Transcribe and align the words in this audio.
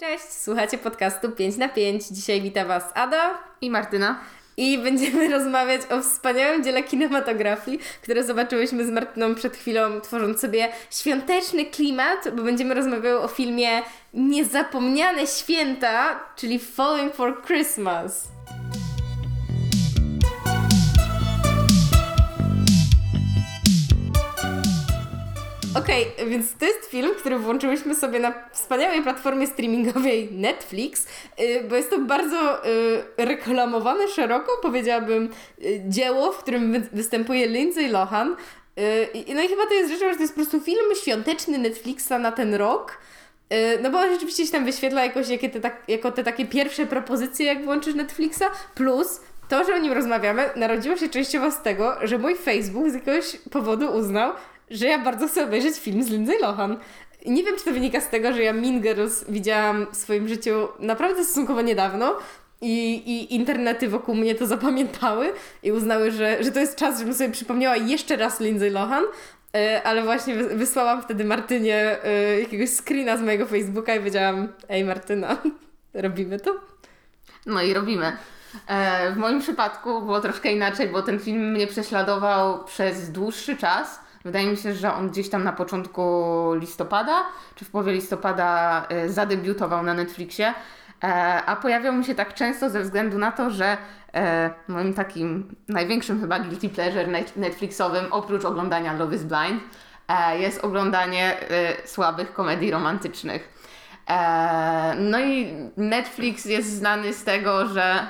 Cześć, 0.00 0.32
słuchacie 0.32 0.78
podcastu 0.78 1.32
5 1.32 1.56
na 1.56 1.68
5. 1.68 2.08
Dzisiaj 2.08 2.42
wita 2.42 2.64
Was 2.64 2.84
Ada 2.94 3.38
i 3.60 3.70
Martyna. 3.70 4.20
I 4.56 4.78
będziemy 4.78 5.28
rozmawiać 5.38 5.80
o 5.90 6.02
wspaniałym 6.02 6.64
dziele 6.64 6.82
kinematografii, 6.82 7.78
które 8.02 8.24
zobaczyłyśmy 8.24 8.86
z 8.86 8.90
Martyną 8.90 9.34
przed 9.34 9.56
chwilą, 9.56 10.00
tworząc 10.00 10.40
sobie 10.40 10.68
świąteczny 10.90 11.64
klimat, 11.64 12.28
bo 12.36 12.42
będziemy 12.42 12.74
rozmawiały 12.74 13.20
o 13.20 13.28
filmie 13.28 13.82
Niezapomniane 14.14 15.26
Święta, 15.26 16.20
czyli 16.36 16.58
Falling 16.58 17.14
for 17.14 17.42
Christmas. 17.46 18.35
Okej, 25.86 26.06
okay, 26.14 26.26
więc 26.26 26.54
to 26.58 26.64
jest 26.64 26.86
film, 26.90 27.10
który 27.18 27.38
włączyłyśmy 27.38 27.94
sobie 27.94 28.18
na 28.18 28.34
wspaniałej 28.52 29.02
platformie 29.02 29.46
streamingowej 29.46 30.28
Netflix, 30.32 31.06
y, 31.40 31.64
bo 31.68 31.76
jest 31.76 31.90
to 31.90 31.98
bardzo 31.98 32.66
y, 32.66 33.02
reklamowane 33.16 34.08
szeroko, 34.08 34.52
powiedziałabym, 34.62 35.28
y, 35.64 35.82
dzieło, 35.88 36.32
w 36.32 36.38
którym 36.38 36.82
występuje 36.92 37.46
Lindsay 37.46 37.88
Lohan. 37.88 38.36
No 39.34 39.42
i 39.42 39.48
chyba 39.48 39.66
to 39.66 39.74
jest 39.74 39.92
rzeczą, 39.92 40.10
że 40.10 40.14
to 40.14 40.22
jest 40.22 40.34
po 40.34 40.40
prostu 40.40 40.60
film 40.60 40.94
świąteczny 41.02 41.58
Netflixa 41.58 42.12
na 42.20 42.32
ten 42.32 42.54
rok. 42.54 42.98
No 43.82 43.90
bo 43.90 44.02
rzeczywiście 44.02 44.46
się 44.46 44.52
tam 44.52 44.64
wyświetla 44.64 45.04
jakoś 45.04 45.28
jakie 45.28 45.50
te, 45.50 45.60
tak, 45.60 45.82
jako 45.88 46.12
te 46.12 46.24
takie 46.24 46.46
pierwsze 46.46 46.86
propozycje, 46.86 47.46
jak 47.46 47.64
włączysz 47.64 47.94
Netflixa, 47.94 48.44
plus 48.74 49.20
to, 49.48 49.64
że 49.64 49.74
o 49.74 49.78
nim 49.78 49.92
rozmawiamy, 49.92 50.50
narodziło 50.56 50.96
się 50.96 51.08
częściowo 51.08 51.50
z 51.50 51.62
tego, 51.62 51.96
że 52.02 52.18
mój 52.18 52.36
Facebook 52.36 52.90
z 52.90 52.94
jakiegoś 52.94 53.36
powodu 53.50 53.92
uznał, 53.92 54.32
że 54.70 54.86
ja 54.86 54.98
bardzo 54.98 55.28
chcę 55.28 55.44
obejrzeć 55.44 55.76
film 55.76 56.02
z 56.02 56.10
Lindsay 56.10 56.38
Lohan. 56.38 56.76
Nie 57.26 57.44
wiem, 57.44 57.56
czy 57.56 57.64
to 57.64 57.72
wynika 57.72 58.00
z 58.00 58.08
tego, 58.08 58.32
że 58.32 58.42
ja 58.42 58.52
Mean 58.52 58.80
Girls 58.80 59.24
widziałam 59.28 59.86
w 59.92 59.96
swoim 59.96 60.28
życiu 60.28 60.68
naprawdę 60.78 61.24
stosunkowo 61.24 61.62
niedawno 61.62 62.16
i, 62.60 62.94
i 62.96 63.34
internety 63.34 63.88
wokół 63.88 64.14
mnie 64.14 64.34
to 64.34 64.46
zapamiętały 64.46 65.32
i 65.62 65.72
uznały, 65.72 66.10
że, 66.10 66.44
że 66.44 66.52
to 66.52 66.60
jest 66.60 66.76
czas, 66.76 66.98
żebym 66.98 67.14
sobie 67.14 67.30
przypomniała 67.30 67.76
jeszcze 67.76 68.16
raz 68.16 68.40
Lindsay 68.40 68.70
Lohan, 68.70 69.04
e, 69.54 69.82
ale 69.82 70.02
właśnie 70.02 70.34
wysłałam 70.34 71.02
wtedy 71.02 71.24
Martynie 71.24 72.04
e, 72.04 72.40
jakiegoś 72.40 72.70
screena 72.70 73.16
z 73.16 73.22
mojego 73.22 73.46
Facebooka 73.46 73.94
i 73.94 73.98
powiedziałam, 73.98 74.48
ej 74.68 74.84
Martyna, 74.84 75.36
robimy 75.94 76.40
to? 76.40 76.60
No 77.46 77.62
i 77.62 77.74
robimy. 77.74 78.12
E, 78.68 79.12
w 79.12 79.16
moim 79.16 79.40
przypadku 79.40 80.02
było 80.02 80.20
troszkę 80.20 80.52
inaczej, 80.52 80.88
bo 80.88 81.02
ten 81.02 81.20
film 81.20 81.50
mnie 81.50 81.66
prześladował 81.66 82.64
przez 82.64 83.10
dłuższy 83.12 83.56
czas 83.56 84.05
Wydaje 84.26 84.46
mi 84.46 84.56
się, 84.56 84.74
że 84.74 84.94
on 84.94 85.10
gdzieś 85.10 85.28
tam 85.28 85.44
na 85.44 85.52
początku 85.52 86.02
listopada, 86.54 87.24
czy 87.54 87.64
w 87.64 87.70
połowie 87.70 87.92
listopada 87.92 88.82
e, 88.88 89.08
zadebiutował 89.08 89.82
na 89.82 89.94
Netflixie, 89.94 90.54
e, 91.04 91.06
a 91.46 91.56
pojawiał 91.56 91.92
mi 91.92 92.04
się 92.04 92.14
tak 92.14 92.34
często 92.34 92.70
ze 92.70 92.82
względu 92.82 93.18
na 93.18 93.32
to, 93.32 93.50
że 93.50 93.76
e, 94.14 94.50
moim 94.68 94.94
takim 94.94 95.56
największym 95.68 96.20
chyba 96.20 96.38
guilty 96.38 96.68
pleasure 96.68 97.06
Netflixowym, 97.36 98.04
oprócz 98.10 98.44
oglądania 98.44 98.92
Love 98.92 99.16
is 99.16 99.22
Blind, 99.22 99.62
jest 100.38 100.64
oglądanie 100.64 101.36
słabych 101.84 102.32
komedii 102.32 102.70
romantycznych. 102.70 103.48
No 104.98 105.20
i 105.20 105.54
Netflix 105.76 106.44
jest 106.44 106.76
znany 106.76 107.12
z 107.12 107.24
tego, 107.24 107.66
że 107.66 108.06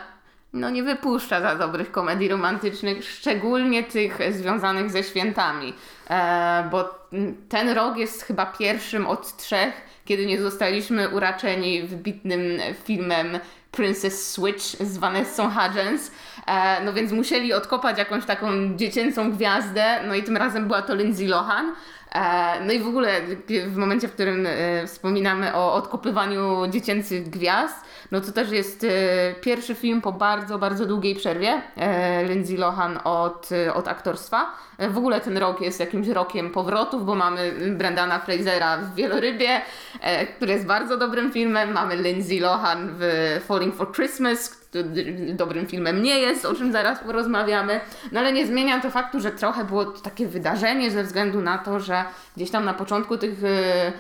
no 0.56 0.70
nie 0.70 0.82
wypuszcza 0.82 1.40
za 1.40 1.54
dobrych 1.54 1.92
komedii 1.92 2.28
romantycznych, 2.28 3.04
szczególnie 3.04 3.82
tych 3.82 4.18
związanych 4.30 4.90
ze 4.90 5.02
świętami. 5.02 5.74
E, 6.10 6.68
bo 6.70 7.06
ten 7.48 7.68
rok 7.68 7.96
jest 7.96 8.22
chyba 8.22 8.46
pierwszym 8.46 9.06
od 9.06 9.36
trzech, 9.36 9.74
kiedy 10.04 10.26
nie 10.26 10.40
zostaliśmy 10.40 11.08
uraczeni 11.08 11.82
wybitnym 11.82 12.40
filmem 12.84 13.38
Princess 13.76 14.32
Switch 14.32 14.64
z 14.64 14.98
Vanessa 14.98 15.50
Hudgens. 15.50 16.10
E, 16.46 16.84
no 16.84 16.92
więc 16.92 17.12
musieli 17.12 17.52
odkopać 17.52 17.98
jakąś 17.98 18.24
taką 18.24 18.76
dziecięcą 18.76 19.32
gwiazdę, 19.32 19.84
no 20.08 20.14
i 20.14 20.22
tym 20.22 20.36
razem 20.36 20.66
była 20.66 20.82
to 20.82 20.94
Lindsay 20.94 21.26
Lohan. 21.26 21.72
E, 22.14 22.60
no 22.60 22.72
i 22.72 22.78
w 22.78 22.88
ogóle 22.88 23.20
w 23.66 23.76
momencie, 23.76 24.08
w 24.08 24.12
którym 24.12 24.46
e, 24.46 24.86
wspominamy 24.86 25.54
o 25.54 25.74
odkopywaniu 25.74 26.66
dziecięcych 26.70 27.30
gwiazd, 27.30 27.84
no 28.10 28.20
to 28.20 28.32
też 28.32 28.50
jest 28.50 28.84
e, 28.84 28.88
pierwszy 29.40 29.74
film 29.74 30.00
po 30.00 30.12
bardzo, 30.12 30.58
bardzo 30.58 30.86
długiej 30.86 31.14
przerwie 31.14 31.62
Lindsay 32.28 32.56
Lohan 32.56 32.98
od, 33.04 33.48
od 33.74 33.88
aktorstwa. 33.88 34.52
W 34.78 34.98
ogóle 34.98 35.20
ten 35.20 35.38
rok 35.38 35.60
jest 35.60 35.80
jakimś 35.80 36.08
rokiem 36.08 36.50
powrotów, 36.50 37.06
bo 37.06 37.14
mamy 37.14 37.52
Brendana 37.70 38.18
Frasera 38.18 38.76
w 38.76 38.94
Wielorybie, 38.94 39.60
który 40.36 40.52
jest 40.52 40.66
bardzo 40.66 40.96
dobrym 40.96 41.32
filmem. 41.32 41.72
Mamy 41.72 41.96
Lindsay 41.96 42.40
Lohan 42.40 42.88
w 42.98 43.40
Falling 43.46 43.74
for 43.74 43.92
Christmas, 43.92 44.65
dobrym 45.32 45.66
filmem 45.66 46.02
nie 46.02 46.18
jest, 46.18 46.44
o 46.44 46.54
czym 46.54 46.72
zaraz 46.72 46.98
porozmawiamy. 46.98 47.80
No 48.12 48.20
ale 48.20 48.32
nie 48.32 48.46
zmienia 48.46 48.80
to 48.80 48.90
faktu, 48.90 49.20
że 49.20 49.30
trochę 49.30 49.64
było 49.64 49.84
to 49.84 50.00
takie 50.00 50.26
wydarzenie 50.26 50.90
ze 50.90 51.04
względu 51.04 51.42
na 51.42 51.58
to, 51.58 51.80
że 51.80 52.04
gdzieś 52.36 52.50
tam 52.50 52.64
na 52.64 52.74
początku 52.74 53.18
tych 53.18 53.44
e, 53.44 53.92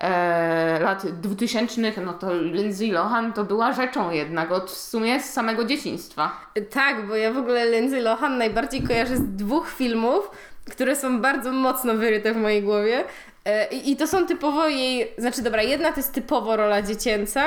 e 0.00 0.80
lat 0.82 1.06
2000, 1.06 1.92
no 2.04 2.12
to 2.12 2.34
Lindsay 2.34 2.92
Lohan 2.92 3.32
to 3.32 3.44
była 3.44 3.72
rzeczą 3.72 4.10
jednak 4.10 4.52
od 4.52 4.70
w 4.70 4.76
sumie 4.76 5.20
z 5.20 5.30
samego 5.30 5.64
dzieciństwa. 5.64 6.30
Tak, 6.70 7.06
bo 7.06 7.16
ja 7.16 7.32
w 7.32 7.38
ogóle 7.38 7.70
Lindsay 7.70 8.00
Lohan 8.00 8.38
najbardziej 8.38 8.82
kojarzę 8.82 9.16
z 9.16 9.36
dwóch 9.36 9.70
filmów, 9.70 10.30
które 10.70 10.96
są 10.96 11.20
bardzo 11.20 11.52
mocno 11.52 11.94
wyryte 11.94 12.34
w 12.34 12.36
mojej 12.36 12.62
głowie. 12.62 13.04
E, 13.44 13.66
I 13.66 13.96
to 13.96 14.06
są 14.06 14.26
typowo 14.26 14.68
jej, 14.68 15.12
znaczy 15.18 15.42
dobra, 15.42 15.62
jedna 15.62 15.92
to 15.92 15.96
jest 15.96 16.12
typowo 16.12 16.56
rola 16.56 16.82
dziecięca, 16.82 17.42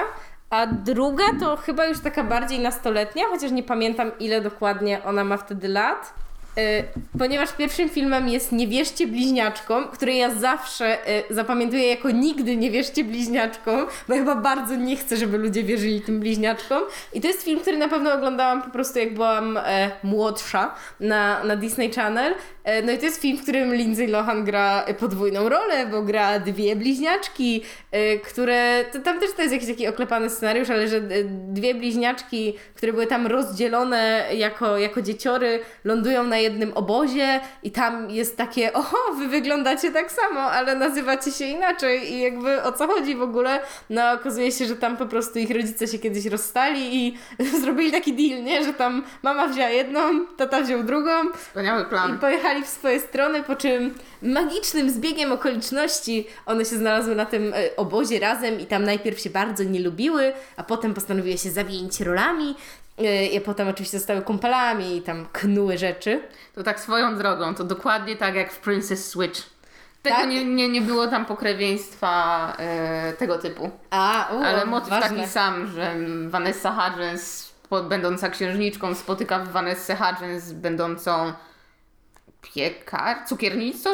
a 0.49 0.67
druga 0.67 1.23
to 1.39 1.57
chyba 1.57 1.85
już 1.85 1.99
taka 1.99 2.23
bardziej 2.23 2.59
nastoletnia, 2.59 3.23
chociaż 3.29 3.51
nie 3.51 3.63
pamiętam 3.63 4.11
ile 4.19 4.41
dokładnie 4.41 5.03
ona 5.03 5.23
ma 5.23 5.37
wtedy 5.37 5.67
lat. 5.67 6.13
Y, 6.57 6.83
ponieważ 7.19 7.51
pierwszym 7.51 7.89
filmem 7.89 8.27
jest 8.27 8.51
Nie 8.51 8.67
wierzcie 8.67 9.07
bliźniaczkom, 9.07 9.87
który 9.87 10.13
ja 10.13 10.35
zawsze 10.35 11.09
y, 11.29 11.33
zapamiętuję 11.33 11.87
jako 11.87 12.11
nigdy 12.11 12.57
nie 12.57 12.71
wierzcie 12.71 13.03
bliźniaczkom, 13.03 13.87
bo 14.07 14.13
ja 14.13 14.19
chyba 14.19 14.35
bardzo 14.35 14.75
nie 14.75 14.97
chcę, 14.97 15.17
żeby 15.17 15.37
ludzie 15.37 15.63
wierzyli 15.63 16.01
tym 16.01 16.19
bliźniaczkom. 16.19 16.83
I 17.13 17.21
to 17.21 17.27
jest 17.27 17.43
film, 17.43 17.59
który 17.59 17.77
na 17.77 17.87
pewno 17.87 18.13
oglądałam 18.13 18.61
po 18.61 18.69
prostu 18.69 18.99
jak 18.99 19.13
byłam 19.13 19.57
e, 19.57 19.91
młodsza 20.03 20.75
na, 20.99 21.43
na 21.43 21.55
Disney 21.55 21.93
Channel. 21.93 22.33
E, 22.63 22.81
no 22.81 22.91
i 22.91 22.97
to 22.97 23.05
jest 23.05 23.21
film, 23.21 23.37
w 23.37 23.41
którym 23.43 23.75
Lindsay 23.75 24.07
Lohan 24.07 24.43
gra 24.43 24.85
podwójną 24.99 25.49
rolę, 25.49 25.85
bo 25.85 26.01
gra 26.01 26.39
dwie 26.39 26.75
bliźniaczki, 26.75 27.63
e, 27.91 28.17
które... 28.17 28.85
To, 28.93 28.99
tam 28.99 29.19
też 29.19 29.29
to 29.35 29.41
jest 29.41 29.53
jakiś 29.53 29.69
taki 29.69 29.87
oklepany 29.87 30.29
scenariusz, 30.29 30.69
ale 30.69 30.87
że 30.87 31.01
dwie 31.47 31.75
bliźniaczki, 31.75 32.53
które 32.75 32.93
były 32.93 33.07
tam 33.07 33.27
rozdzielone 33.27 34.25
jako, 34.33 34.77
jako 34.77 35.01
dzieciory, 35.01 35.59
lądują 35.83 36.23
na 36.23 36.44
jednym 36.45 36.73
obozie 36.73 37.39
i 37.63 37.71
tam 37.71 38.09
jest 38.09 38.37
takie, 38.37 38.73
oho, 38.79 38.97
wy 39.17 39.27
wyglądacie 39.27 39.91
tak 39.91 40.11
samo, 40.11 40.41
ale 40.41 40.75
nazywacie 40.75 41.31
się 41.31 41.45
inaczej 41.45 42.13
i 42.13 42.21
jakby 42.21 42.63
o 42.63 42.71
co 42.71 42.87
chodzi 42.87 43.15
w 43.15 43.21
ogóle? 43.21 43.59
No 43.89 44.11
okazuje 44.11 44.51
się, 44.51 44.65
że 44.65 44.75
tam 44.75 44.97
po 44.97 45.05
prostu 45.05 45.39
ich 45.39 45.51
rodzice 45.51 45.87
się 45.87 45.99
kiedyś 45.99 46.25
rozstali 46.25 46.95
i 46.95 47.17
zrobili 47.61 47.91
taki 47.91 48.13
deal, 48.13 48.43
nie? 48.43 48.63
Że 48.63 48.73
tam 48.73 49.03
mama 49.23 49.47
wzięła 49.47 49.69
jedną, 49.69 50.25
tata 50.37 50.61
wziął 50.61 50.83
drugą. 50.83 51.11
Wspaniały 51.37 51.85
plan. 51.85 52.15
I 52.15 52.19
pojechali 52.19 52.63
w 52.63 52.67
swoje 52.67 52.99
strony, 52.99 53.43
po 53.43 53.55
czym 53.55 53.95
magicznym 54.21 54.89
zbiegiem 54.89 55.31
okoliczności 55.31 56.27
one 56.45 56.65
się 56.65 56.75
znalazły 56.75 57.15
na 57.15 57.25
tym 57.25 57.53
e, 57.53 57.75
obozie 57.75 58.19
razem 58.19 58.59
i 58.59 58.65
tam 58.65 58.83
najpierw 58.83 59.19
się 59.19 59.29
bardzo 59.29 59.63
nie 59.63 59.79
lubiły, 59.79 60.33
a 60.57 60.63
potem 60.63 60.93
postanowiły 60.93 61.37
się 61.37 61.51
zawieńć 61.51 62.01
rolami 62.01 62.55
I 63.31 63.41
potem 63.41 63.67
oczywiście 63.67 63.97
zostały 63.99 64.21
kumpelami 64.21 64.97
i 64.97 65.01
tam 65.01 65.25
knuły 65.33 65.77
rzeczy. 65.77 66.21
To 66.55 66.63
tak 66.63 66.79
swoją 66.79 67.17
drogą, 67.17 67.55
to 67.55 67.63
dokładnie 67.63 68.15
tak 68.15 68.35
jak 68.35 68.51
w 68.51 68.59
Princess 68.59 69.09
Switch. 69.09 69.55
Tego 70.01 70.15
tak? 70.15 70.29
nie, 70.29 70.45
nie, 70.45 70.69
nie 70.69 70.81
było 70.81 71.07
tam 71.07 71.25
pokrewieństwa 71.25 72.53
e, 72.59 73.13
tego 73.13 73.37
typu. 73.37 73.71
A, 73.89 74.29
u, 74.33 74.43
Ale 74.43 74.65
motyw 74.65 74.89
ważne. 74.89 75.17
taki 75.17 75.29
sam, 75.29 75.67
że 75.67 75.95
Vanessa 76.27 76.71
Hudgens, 76.71 77.51
będąca 77.89 78.29
księżniczką, 78.29 78.95
spotyka 78.95 79.39
Vanessa 79.39 79.95
Hudgens, 79.95 80.51
będącą 80.51 81.33
piekar, 82.41 83.17
cukierniczką, 83.27 83.89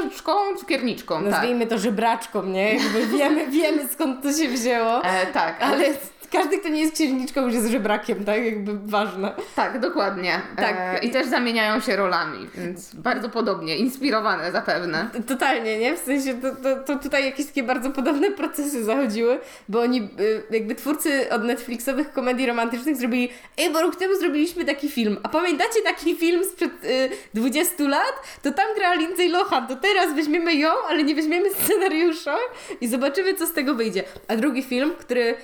cukierniczką. 0.60 1.22
Nazwijmy 1.22 1.60
tak. 1.60 1.70
to 1.70 1.78
żebraczką, 1.78 2.44
nie? 2.44 2.74
Jakby 2.74 3.08
wiemy, 3.08 3.48
wiemy 3.48 3.88
skąd 3.88 4.24
to 4.24 4.34
się 4.34 4.48
wzięło. 4.48 5.04
E, 5.04 5.26
tak. 5.26 5.62
Ale 5.64 5.86
każdy, 6.32 6.58
kto 6.58 6.70
nie 6.70 6.82
jest 6.82 6.94
księżniczką, 6.94 7.42
już 7.42 7.54
jest 7.54 7.68
żebrakiem, 7.68 8.26
tak? 8.26 8.46
Jakby 8.46 8.80
ważne. 8.86 9.34
Tak, 9.56 9.80
dokładnie. 9.80 10.42
Tak. 10.56 10.76
E, 10.80 11.00
I 11.00 11.10
też 11.10 11.28
zamieniają 11.28 11.80
się 11.80 11.96
rolami, 11.96 12.48
więc 12.56 12.96
bardzo 12.96 13.30
podobnie, 13.30 13.78
inspirowane 13.78 14.52
zapewne. 14.52 15.10
Totalnie, 15.28 15.80
nie? 15.80 15.98
W 15.98 16.00
sensie 16.00 16.34
to, 16.34 16.56
to, 16.56 16.84
to 16.84 17.00
tutaj 17.00 17.26
jakieś 17.26 17.46
takie 17.46 17.64
bardzo 17.64 17.90
podobne 17.92 18.32
procesy 18.32 18.84
zachodziły, 18.84 19.40
bo 19.70 19.82
oni, 19.82 20.10
y, 20.20 20.44
jakby 20.52 20.76
twórcy 20.76 21.30
od 21.30 21.44
Netflixowych 21.44 22.14
komedii 22.14 22.46
romantycznych 22.46 22.96
zrobili, 22.96 23.30
ej, 23.58 23.74
bo 23.74 23.82
rok 23.82 23.96
temu 23.96 24.16
zrobiliśmy 24.16 24.66
taki 24.66 24.90
film, 24.90 25.18
a 25.24 25.30
pamiętacie 25.30 25.82
taki 25.84 26.16
film 26.16 26.44
sprzed 26.46 26.86
y, 26.86 27.10
20 27.34 27.84
lat? 27.84 28.14
To 28.42 28.52
tam 28.52 28.66
gra 28.76 28.94
Lindsay 28.94 29.30
Lohan, 29.30 29.68
to 29.68 29.76
teraz 29.76 30.16
weźmiemy 30.16 30.56
ją, 30.56 30.70
ale 30.90 31.04
nie 31.04 31.16
weźmiemy 31.16 31.50
scenariusza 31.64 32.36
i 32.82 32.88
zobaczymy, 32.88 33.34
co 33.34 33.48
z 33.48 33.54
tego 33.54 33.76
wyjdzie. 33.76 34.04
A 34.28 34.36
drugi 34.36 34.64
film, 34.64 34.92
który 35.00 35.36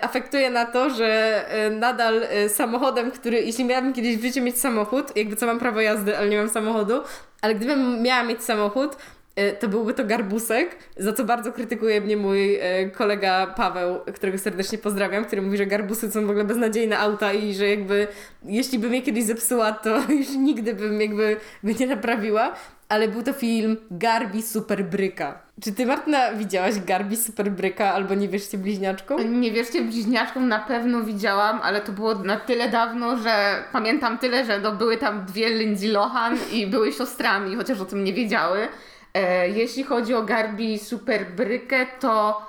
afektuje 0.00 0.50
na 0.50 0.66
to, 0.66 0.90
że 0.90 1.44
e, 1.48 1.70
nadal 1.70 2.22
e, 2.22 2.48
samochodem, 2.48 3.10
który, 3.10 3.40
jeśli 3.42 3.64
miałabym 3.64 3.92
kiedyś 3.92 4.16
w 4.16 4.22
życiu 4.22 4.42
mieć 4.42 4.60
samochód, 4.60 5.16
jakby 5.16 5.36
co 5.36 5.46
mam 5.46 5.58
prawo 5.58 5.80
jazdy, 5.80 6.18
ale 6.18 6.28
nie 6.28 6.36
mam 6.36 6.48
samochodu, 6.48 7.00
ale 7.40 7.54
gdybym 7.54 8.02
miała 8.02 8.22
mieć 8.22 8.44
samochód, 8.44 8.96
e, 9.36 9.52
to 9.52 9.68
byłby 9.68 9.94
to 9.94 10.04
garbusek, 10.04 10.76
za 10.96 11.12
co 11.12 11.24
bardzo 11.24 11.52
krytykuje 11.52 12.00
mnie 12.00 12.16
mój 12.16 12.56
e, 12.60 12.90
kolega 12.90 13.46
Paweł, 13.46 14.00
którego 14.14 14.38
serdecznie 14.38 14.78
pozdrawiam, 14.78 15.24
który 15.24 15.42
mówi, 15.42 15.56
że 15.58 15.66
garbusy 15.66 16.10
są 16.10 16.26
w 16.26 16.30
ogóle 16.30 16.44
beznadziejne 16.44 16.98
auta 16.98 17.32
i 17.32 17.54
że 17.54 17.68
jakby 17.68 18.06
jeśli 18.44 18.78
bym 18.78 18.94
je 18.94 19.02
kiedyś 19.02 19.24
zepsuła, 19.24 19.72
to 19.72 19.98
już 20.18 20.30
nigdy 20.30 20.74
bym 20.74 21.00
jakby 21.00 21.36
go 21.64 21.72
nie 21.80 21.86
naprawiła. 21.86 22.54
Ale 22.94 23.08
był 23.08 23.22
to 23.22 23.32
film 23.32 23.76
Garbi 23.90 24.42
Superbryka. 24.42 25.42
Czy 25.62 25.72
ty, 25.72 25.86
Martyna, 25.86 26.32
widziałaś 26.32 26.80
Garbi 26.80 27.16
Superbryka 27.16 27.92
albo 27.92 28.14
Nie 28.14 28.28
wierzcie 28.28 28.58
bliźniaczkom? 28.58 29.40
Nie 29.40 29.52
wierzcie, 29.52 29.82
bliźniaczką 29.82 30.40
na 30.40 30.58
pewno 30.58 31.02
widziałam, 31.02 31.60
ale 31.62 31.80
to 31.80 31.92
było 31.92 32.14
na 32.14 32.36
tyle 32.36 32.68
dawno, 32.68 33.16
że 33.16 33.64
pamiętam 33.72 34.18
tyle, 34.18 34.44
że 34.44 34.60
no, 34.60 34.72
były 34.72 34.96
tam 34.96 35.24
dwie 35.24 35.50
Lindsay 35.50 35.88
Lohan 35.88 36.38
i 36.52 36.66
były 36.66 36.92
siostrami, 36.92 37.56
chociaż 37.56 37.80
o 37.80 37.84
tym 37.84 38.04
nie 38.04 38.12
wiedziały. 38.12 38.68
E, 39.14 39.48
jeśli 39.48 39.84
chodzi 39.84 40.14
o 40.14 40.22
Garbi 40.22 40.78
Superbrykę, 40.78 41.86
to 42.00 42.46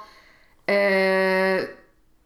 e, 0.69 1.67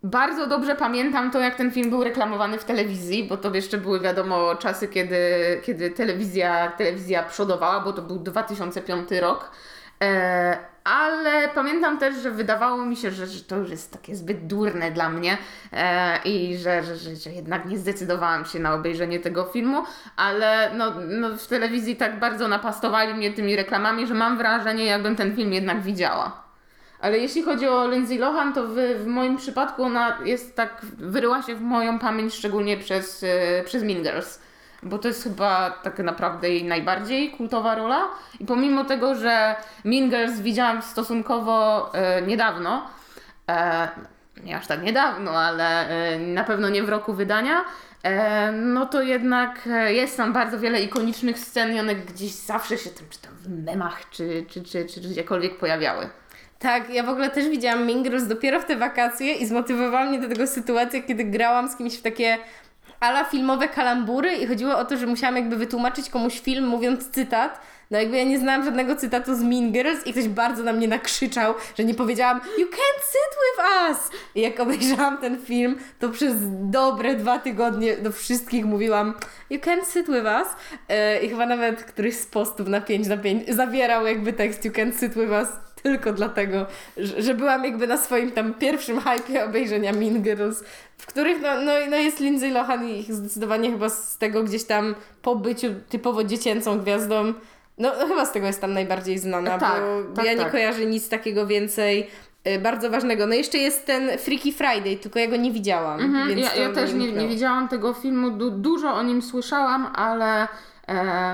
bardzo 0.04 0.48
dobrze 0.48 0.75
pamiętam 0.75 1.31
to, 1.31 1.40
jak 1.40 1.56
ten 1.56 1.72
film 1.72 1.90
był 1.90 2.04
reklamowany 2.04 2.57
w 2.57 2.63
telewizji, 2.63 3.24
bo 3.24 3.38
to 3.38 3.56
jeszcze 3.56 3.78
były 3.78 4.00
wiadomo 4.00 4.56
czasy, 4.56 4.88
kiedy, 4.88 5.18
kiedy 5.63 5.92
telewizja, 5.92 6.72
telewizja 6.78 7.24
przodowała, 7.24 7.80
bo 7.80 7.94
to 7.94 8.01
był 8.01 8.19
2005 8.19 9.12
rok. 9.12 9.51
E, 10.04 10.57
ale 10.84 11.50
pamiętam 11.56 11.98
też, 11.98 12.16
że 12.16 12.31
wydawało 12.31 12.86
mi 12.86 12.96
się, 12.96 13.12
że, 13.12 13.28
że 13.28 13.44
to 13.44 13.57
już 13.57 13.69
jest 13.69 13.94
takie 13.94 14.16
zbyt 14.16 14.48
durne 14.48 14.92
dla 14.92 15.10
mnie 15.10 15.38
e, 15.74 16.19
i 16.25 16.57
że, 16.57 16.84
że, 16.84 17.16
że, 17.16 17.30
jednak 17.30 17.66
nie 17.66 17.78
zdecydowałam 17.78 18.45
się 18.45 18.60
na 18.60 18.74
obejrzenie 18.74 19.19
tego 19.19 19.44
filmu, 19.45 19.84
ale 20.16 20.72
no, 20.74 20.94
no 21.07 21.38
w 21.38 21.48
telewizji 21.48 21.95
tak 21.95 22.19
bardzo 22.19 22.48
napastowali 22.48 23.13
mnie 23.13 23.34
tymi 23.34 23.56
reklamami, 23.56 24.07
że 24.07 24.13
mam 24.13 24.38
wrażenie, 24.38 24.86
jakbym 24.86 25.16
ten 25.16 25.36
film 25.36 25.54
jednak 25.54 25.81
widziała. 25.81 26.49
Ale 27.01 27.18
jeśli 27.18 27.44
chodzi 27.44 27.68
o 27.68 27.88
Lindsay 27.88 28.18
Lohan, 28.18 28.54
to 28.54 28.68
w, 28.68 28.75
w 28.75 29.06
moim 29.06 29.38
przypadku 29.38 29.84
ona 29.84 30.18
jest 30.25 30.56
tak, 30.56 30.81
wyryła 30.98 31.42
się 31.42 31.56
w 31.56 31.62
moją 31.62 32.00
pamięć 32.00 32.34
szczególnie 32.34 32.78
przez, 32.78 33.24
e, 33.24 33.63
przez 33.63 33.84
Mean 33.84 34.04
Girls. 34.04 34.40
Bo 34.84 34.98
to 34.98 35.07
jest 35.07 35.24
chyba 35.24 35.72
tak 35.72 36.00
naprawdę 36.00 36.50
jej 36.50 36.63
najbardziej 36.63 37.31
kultowa 37.31 37.75
rola. 37.75 38.07
I 38.40 38.46
pomimo 38.46 38.86
tego, 38.86 39.16
że 39.16 39.56
Mean 39.86 40.10
Girls 40.10 40.40
widziałam 40.40 40.81
stosunkowo 40.81 41.90
e, 41.94 42.22
niedawno, 42.22 42.88
e, 43.50 43.88
nie 44.44 44.57
aż 44.57 44.68
tak 44.68 44.84
niedawno, 44.84 45.31
ale 45.31 45.90
e, 45.90 46.19
na 46.19 46.44
pewno 46.44 46.69
nie 46.69 46.84
w 46.84 46.90
roku 46.90 47.13
wydania, 47.13 47.66
no 48.54 48.86
to 48.86 49.02
jednak 49.02 49.69
jest 49.88 50.18
tam 50.18 50.34
bardzo 50.34 50.60
wiele 50.60 50.81
ikonicznych 50.81 51.40
scen 51.40 51.75
i 51.75 51.80
one 51.80 51.95
gdzieś 51.95 52.31
zawsze 52.31 52.78
się 52.78 52.90
tam, 52.90 53.06
czy 53.10 53.19
tam 53.22 53.34
w 53.34 53.66
memach, 53.66 54.10
czy, 54.10 54.45
czy, 54.50 54.63
czy, 54.63 54.86
czy 54.86 55.02
gdziekolwiek 55.02 55.57
pojawiały. 55.57 56.10
Tak, 56.60 56.90
ja 56.90 57.04
w 57.04 57.10
ogóle 57.10 57.30
też 57.30 57.50
widziałam 57.50 57.86
Mean 57.86 58.28
dopiero 58.28 58.60
w 58.60 58.66
te 58.66 58.76
wakacje 58.76 59.34
i 59.34 59.46
zmotywowała 59.46 60.06
mnie 60.06 60.20
do 60.20 60.30
tego 60.30 60.48
sytuacja, 60.48 61.02
kiedy 61.02 61.24
grałam 61.24 61.70
z 61.70 61.76
kimś 61.76 61.98
w 61.98 62.02
takie 62.02 62.38
ala 63.00 63.24
filmowe 63.24 63.68
kalambury 63.68 64.36
i 64.36 64.48
chodziło 64.48 64.78
o 64.78 64.86
to, 64.86 64.98
że 64.98 65.08
musiałam 65.08 65.36
jakby 65.36 65.56
wytłumaczyć 65.56 66.10
komuś 66.10 66.40
film 66.40 66.68
mówiąc 66.68 67.10
cytat. 67.10 67.62
No 67.92 68.00
jakby 68.00 68.18
ja 68.18 68.24
nie 68.24 68.40
znałam 68.40 68.66
żadnego 68.66 68.96
cytatu 68.96 69.36
z 69.36 69.44
Mean 69.44 69.72
Girls 69.72 70.08
i 70.08 70.12
ktoś 70.12 70.28
bardzo 70.28 70.64
na 70.64 70.74
mnie 70.74 70.88
nakrzyczał, 70.88 71.54
że 71.78 71.84
nie 71.84 71.94
powiedziałam 71.94 72.42
You 72.58 72.66
can't 72.66 73.02
sit 73.02 73.32
with 73.32 73.66
us! 73.90 74.20
I 74.36 74.42
jak 74.42 74.60
obejrzałam 74.60 75.18
ten 75.18 75.42
film, 75.42 75.78
to 76.00 76.10
przez 76.10 76.36
dobre 76.70 77.16
dwa 77.16 77.40
tygodnie 77.40 77.98
do 77.98 78.12
wszystkich 78.12 78.66
mówiłam 78.66 79.14
You 79.50 79.60
can't 79.60 79.86
sit 79.94 80.08
with 80.08 80.26
us. 80.26 80.48
E, 80.90 81.20
I 81.22 81.30
chyba 81.30 81.46
nawet 81.46 81.84
któryś 81.84 82.16
z 82.16 82.26
postów 82.26 82.68
na 82.68 82.82
5 82.82 83.08
na 83.08 83.18
5 83.18 83.50
zawierał 83.50 84.08
jakby 84.08 84.34
tekst 84.34 84.66
You 84.66 84.72
can't 84.72 85.00
sit 85.00 85.14
with 85.14 85.32
us 85.32 85.48
tylko 85.84 86.14
dlatego, 86.14 86.66
że, 86.98 87.22
że 87.22 87.34
byłam 87.34 87.64
jakby 87.66 87.88
na 87.88 87.98
swoim 87.98 88.31
tam 88.31 88.54
pierwszym 88.54 89.02
hypie 89.02 89.46
obejrzenia 89.46 89.94
Mean 89.94 90.22
Girls, 90.22 90.64
w 90.98 91.06
których 91.06 91.42
no, 91.42 91.62
no, 91.62 91.72
no 91.90 91.98
jest 91.98 92.20
Lindsay 92.20 92.52
Lohan 92.52 92.90
i 92.90 93.06
zdecydowanie 93.10 93.72
chyba 93.72 93.90
z 93.90 94.18
tego 94.18 94.44
gdzieś 94.44 94.64
tam 94.64 94.96
po 95.22 95.36
byciu 95.36 95.68
typowo 95.90 96.24
dziecięcą 96.24 96.80
gwiazdą, 96.80 97.34
no, 97.78 97.92
no 98.00 98.08
chyba 98.08 98.26
z 98.26 98.31
tego 98.31 98.48
jest 98.48 98.62
tam 98.62 98.74
najbardziej 98.74 99.18
znana, 99.20 99.58
Tak, 99.58 99.81
bo 100.10 100.16
tak, 100.16 100.26
ja 100.26 100.34
nie 100.34 100.40
tak. 100.40 100.52
kojarzę 100.52 100.86
nic 100.86 101.10
takiego 101.10 101.48
więcej 101.48 102.08
y, 102.48 102.60
bardzo 102.60 102.90
ważnego. 102.90 103.28
No 103.28 103.34
jeszcze 103.34 103.58
jest 103.58 103.86
ten 103.86 104.18
Freaky 104.18 104.52
Friday, 104.52 104.98
tylko 104.98 105.20
ja 105.20 105.28
go 105.28 105.36
nie 105.36 105.52
widziałam. 105.52 106.00
Mhm, 106.00 106.40
ja, 106.40 106.56
ja 106.56 106.70
też 106.74 106.94
nie, 106.94 107.12
nie 107.12 107.28
widziałam 107.28 107.68
tego 107.68 107.94
filmu, 107.94 108.30
du, 108.31 108.52
dużo 108.52 108.94
o 108.94 109.04
nim 109.04 109.22
słyszałam, 109.22 109.92
ale, 109.96 110.48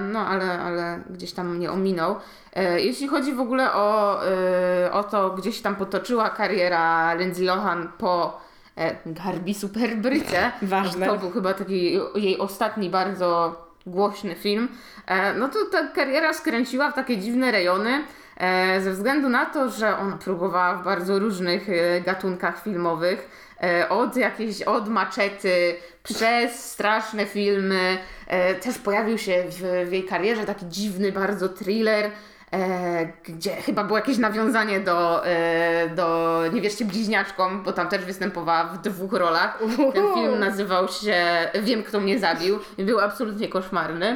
no, 0.02 0.20
ale, 0.20 0.60
ale 0.60 1.00
gdzieś 1.10 1.34
tam 1.34 1.56
mnie 1.56 1.72
ominął. 1.72 2.16
E, 2.54 2.82
jeśli 2.82 3.08
chodzi 3.08 3.34
w 3.34 3.40
ogóle 3.40 3.74
o, 3.74 4.20
e, 4.28 4.92
o 4.92 5.04
to, 5.04 5.30
gdzieś 5.30 5.62
tam 5.62 5.76
potoczyła 5.76 6.30
kariera 6.30 7.14
Lindsay 7.14 7.46
Lohan 7.46 7.90
po 7.98 8.42
e, 8.78 8.96
Garbi 9.06 9.54
Superbryce, 9.54 10.52
Ważne. 10.62 11.08
to 11.08 11.18
był 11.18 11.32
chyba 11.32 11.54
taki 11.54 12.00
jej 12.16 12.40
ostatni 12.40 12.90
bardzo 12.90 13.56
głośny 13.86 14.36
film, 14.36 14.68
e, 15.08 15.34
no 15.34 15.50
to 15.50 15.60
ta 15.72 15.88
kariera 15.88 16.34
skręciła 16.34 16.92
w 16.92 16.96
takie 16.96 17.18
dziwne 17.18 17.52
rejony. 17.52 18.04
E, 18.38 18.82
ze 18.82 18.92
względu 18.92 19.30
na 19.30 19.46
to, 19.46 19.70
że 19.70 19.98
ona 19.98 20.18
próbowała 20.18 20.76
w 20.76 20.84
bardzo 20.84 21.20
różnych 21.20 21.70
e, 21.70 22.02
gatunkach 22.02 22.64
filmowych, 22.64 23.20
e, 23.20 23.45
od 23.90 24.18
jakiejś, 24.18 24.62
od 24.62 24.90
maczety, 24.90 25.76
przez 26.04 26.72
straszne 26.72 27.26
filmy, 27.26 27.98
e, 28.28 28.56
też 28.56 28.78
pojawił 28.78 29.18
się 29.18 29.44
w, 29.50 29.88
w 29.90 29.92
jej 29.92 30.04
karierze 30.04 30.46
taki 30.46 30.66
dziwny 30.70 31.12
bardzo 31.12 31.50
thriller, 31.50 32.12
e, 32.54 33.08
gdzie 33.24 33.56
chyba 33.56 33.84
było 33.84 33.98
jakieś 33.98 34.18
nawiązanie 34.18 34.80
do, 34.80 35.26
e, 35.26 35.90
do 35.90 36.42
Nie 36.54 36.62
wierzcie 36.62 36.86
bliźniaczkom, 36.86 37.64
bo 37.64 37.74
tam 37.74 37.90
też 37.90 38.06
występowała 38.06 38.64
w 38.64 38.82
dwóch 38.82 39.14
rolach. 39.14 39.60
Ten 39.94 40.14
film 40.14 40.40
nazywał 40.40 40.88
się 40.88 41.16
Wiem 41.64 41.84
kto 41.84 42.00
mnie 42.00 42.20
zabił 42.20 42.60
i 42.78 42.84
był 42.84 43.00
absolutnie 43.00 43.48
koszmarny. 43.48 44.16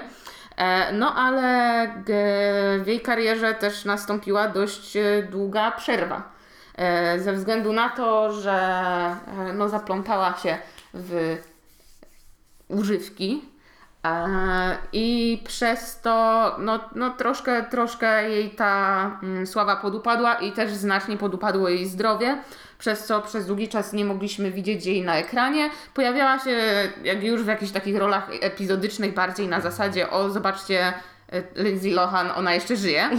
E, 0.57 0.93
No 0.93 1.15
ale 1.15 1.87
w 2.83 2.87
jej 2.87 3.01
karierze 3.01 3.53
też 3.53 3.85
nastąpiła 3.85 4.47
dość 4.47 4.97
e, 4.97 5.23
długa 5.31 5.71
przerwa. 5.71 6.38
E, 6.79 7.19
Ze 7.19 7.33
względu 7.33 7.73
na 7.73 7.89
to, 7.89 8.33
że 8.33 8.51
e, 8.51 9.53
no, 9.53 9.69
zaplątała 9.69 10.37
się 10.37 10.57
w 10.93 11.37
używki 12.67 13.41
e, 14.05 14.77
i 14.93 15.41
przez 15.47 16.01
to 16.01 16.55
no, 16.59 16.79
no 16.95 17.09
troszkę, 17.09 17.63
troszkę 17.63 18.29
jej 18.29 18.49
ta 18.49 19.05
mm, 19.23 19.47
sława 19.47 19.75
podupadła 19.75 20.33
i 20.33 20.51
też 20.51 20.71
znacznie 20.71 21.17
podupadło 21.17 21.69
jej 21.69 21.85
zdrowie, 21.87 22.37
przez 22.77 23.05
co 23.05 23.21
przez 23.21 23.47
długi 23.47 23.67
czas 23.67 23.93
nie 23.93 24.05
mogliśmy 24.05 24.51
widzieć 24.51 24.85
jej 24.85 25.01
na 25.01 25.15
ekranie. 25.15 25.69
Pojawiała 25.93 26.39
się 26.39 26.51
jak 27.03 27.23
już 27.23 27.43
w 27.43 27.47
jakichś 27.47 27.71
takich 27.71 27.97
rolach 27.97 28.29
epizodycznych 28.41 29.13
bardziej 29.13 29.47
na 29.47 29.61
zasadzie 29.61 30.09
o 30.09 30.29
zobaczcie 30.29 30.93
Lindsay 31.55 31.91
Lohan, 31.91 32.31
ona 32.35 32.53
jeszcze 32.53 32.75
żyje. 32.75 33.09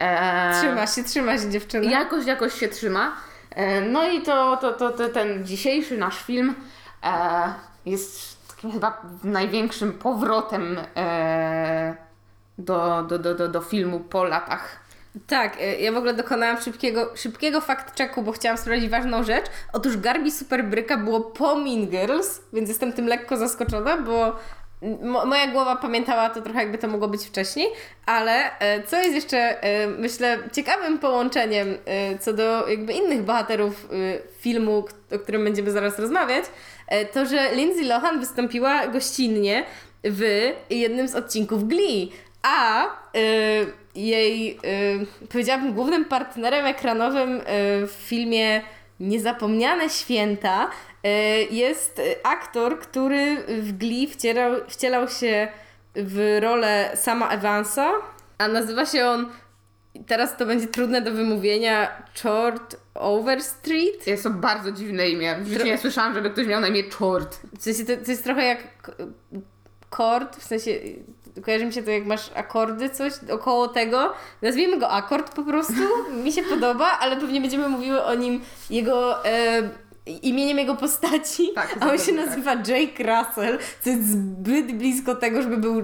E, 0.00 0.52
Trzyma 0.60 0.86
się, 0.86 1.04
trzyma 1.04 1.38
się 1.38 1.50
dziewczyna. 1.50 1.90
Jakoś, 1.90 2.26
jakoś 2.26 2.54
się 2.54 2.68
trzyma. 2.68 3.16
E, 3.50 3.80
No 3.80 4.08
i 4.08 4.22
to, 4.22 4.56
to, 4.56 4.72
to, 4.72 4.90
to 4.90 5.08
ten 5.08 5.46
dzisiejszy 5.46 5.98
nasz 5.98 6.22
film 6.22 6.54
e, 7.02 7.52
jest 7.86 8.36
takim 8.48 8.72
chyba 8.72 9.02
największym 9.24 9.92
powrotem 9.92 10.76
e, 10.96 11.96
do, 12.58 13.02
do, 13.02 13.18
do, 13.18 13.34
do, 13.34 13.48
do 13.48 13.60
filmu 13.60 14.00
po 14.00 14.24
latach. 14.24 14.84
Tak, 15.26 15.60
y, 15.60 15.76
ja 15.80 15.92
w 15.92 15.96
ogóle 15.96 16.14
dokonałam 16.14 16.60
szybkiego, 16.60 17.10
szybkiego 17.16 17.60
fact 17.60 17.98
checku, 17.98 18.22
bo 18.22 18.32
chciałam 18.32 18.58
sprawdzić 18.58 18.90
ważną 18.90 19.22
rzecz. 19.22 19.44
Otóż 19.72 19.96
Garbi 19.96 20.30
Superbryka 20.32 20.96
było 20.96 21.20
po 21.20 21.56
Mean 21.56 21.86
Girls, 21.86 22.40
więc 22.52 22.68
jestem 22.68 22.92
tym 22.92 23.06
lekko 23.06 23.36
zaskoczona, 23.36 23.96
bo 23.96 24.36
moja 25.26 25.46
głowa 25.46 25.76
pamiętała 25.76 26.30
to 26.30 26.42
trochę 26.42 26.58
jakby 26.58 26.78
to 26.78 26.88
mogło 26.88 27.08
być 27.08 27.24
wcześniej, 27.24 27.68
ale 28.06 28.58
e, 28.58 28.82
co 28.82 28.96
jest 28.96 29.14
jeszcze, 29.14 29.62
e, 29.62 29.86
myślę, 29.86 30.38
ciekawym 30.52 30.98
połączeniem 30.98 31.78
e, 31.84 32.18
co 32.18 32.32
do 32.32 32.68
jakby 32.68 32.92
innych 32.92 33.22
bohaterów 33.22 33.88
filmu, 34.38 34.84
o 35.14 35.18
którym 35.18 35.44
będziemy 35.44 35.70
zaraz 35.70 35.98
rozmawiać, 35.98 36.44
to, 37.12 37.26
że 37.26 37.54
Lindsay 37.54 37.84
Lohan 37.84 38.20
wystąpiła 38.20 38.86
gościnnie 38.86 39.64
w 40.04 40.52
jednym 40.70 41.08
z 41.08 41.14
odcinków 41.14 41.68
Glee, 41.68 42.12
a 42.42 42.86
jej, 43.94 44.58
powiedziałabym, 45.32 45.72
głównym 45.72 46.04
partnerem 46.04 46.66
ekranowym 46.66 47.40
w 47.86 47.92
filmie 48.08 48.62
Niezapomniane 49.00 49.90
Święta 49.90 50.70
jest 51.50 51.98
y, 51.98 52.22
aktor, 52.22 52.78
który 52.78 53.36
w 53.58 53.78
Glee 53.78 54.06
wcierał, 54.06 54.52
wcielał 54.68 55.08
się 55.08 55.48
w 55.94 56.38
rolę 56.40 56.90
sama 56.94 57.28
Evansa, 57.28 57.90
a 58.38 58.48
nazywa 58.48 58.86
się 58.86 59.06
on 59.06 59.26
teraz 60.06 60.36
to 60.36 60.46
będzie 60.46 60.66
trudne 60.66 61.02
do 61.02 61.12
wymówienia, 61.12 62.02
Short 62.14 62.76
Overstreet. 62.94 64.06
Jest 64.06 64.22
to 64.22 64.30
bardzo 64.30 64.72
dziwne 64.72 65.08
imię. 65.08 65.36
W 65.40 65.48
życiu 65.48 65.64
nie 65.64 65.78
słyszałam, 65.78 66.14
żeby 66.14 66.30
ktoś 66.30 66.46
miał 66.46 66.60
na 66.60 66.68
imię 66.68 66.82
Chort. 66.90 67.40
W 67.58 67.62
sensie 67.62 67.84
to, 67.84 68.04
to 68.04 68.10
jest 68.10 68.24
trochę 68.24 68.44
jak 68.44 68.58
kord, 69.90 70.36
w 70.36 70.44
sensie 70.44 70.70
kojarzy 71.42 71.66
mi 71.66 71.72
się 71.72 71.82
to 71.82 71.90
jak 71.90 72.06
masz 72.06 72.30
akordy, 72.34 72.90
coś 72.90 73.12
około 73.30 73.68
tego. 73.68 74.12
Nazwijmy 74.42 74.78
go 74.78 74.90
akord 74.90 75.34
po 75.34 75.42
prostu. 75.42 75.82
Mi 76.24 76.32
się 76.32 76.42
podoba, 76.42 76.98
ale 77.00 77.16
pewnie 77.16 77.40
będziemy 77.40 77.68
mówiły 77.68 78.04
o 78.04 78.14
nim 78.14 78.40
jego... 78.70 79.26
E, 79.26 79.62
imieniem 80.06 80.58
jego 80.58 80.76
postaci, 80.76 81.48
Tak, 81.54 81.76
a 81.80 81.90
on 81.90 81.98
się 81.98 82.12
tak. 82.12 82.26
nazywa 82.26 82.54
Jake 82.54 83.04
Russell, 83.04 83.58
co 83.82 83.90
jest 83.90 84.10
zbyt 84.10 84.72
blisko 84.72 85.14
tego, 85.14 85.42
żeby 85.42 85.56
był 85.56 85.82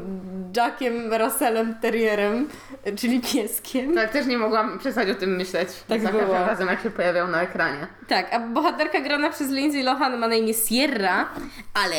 Jackiem 0.57 1.15
Russellem 1.15 1.75
Terrierem, 1.75 2.49
czyli 2.97 3.21
pieskiem. 3.21 3.95
Tak, 3.95 4.11
też 4.11 4.27
nie 4.27 4.39
mogłam 4.39 4.79
przestać 4.79 5.11
o 5.11 5.15
tym 5.15 5.37
myśleć. 5.37 5.69
Tak 5.89 6.01
za 6.01 6.09
było. 6.09 6.23
każdym 6.23 6.47
razem, 6.49 6.69
jak 6.69 6.83
się 6.83 6.91
pojawiał 6.91 7.29
na 7.29 7.43
ekranie. 7.43 7.87
Tak, 8.09 8.35
a 8.35 8.41
bohaterka 8.41 9.01
grana 9.01 9.31
przez 9.31 9.51
Lindsay 9.51 9.83
Lohan 9.83 10.19
ma 10.19 10.29
na 10.29 10.35
imię 10.35 10.55
Sierra, 10.55 11.29
ale 11.75 11.97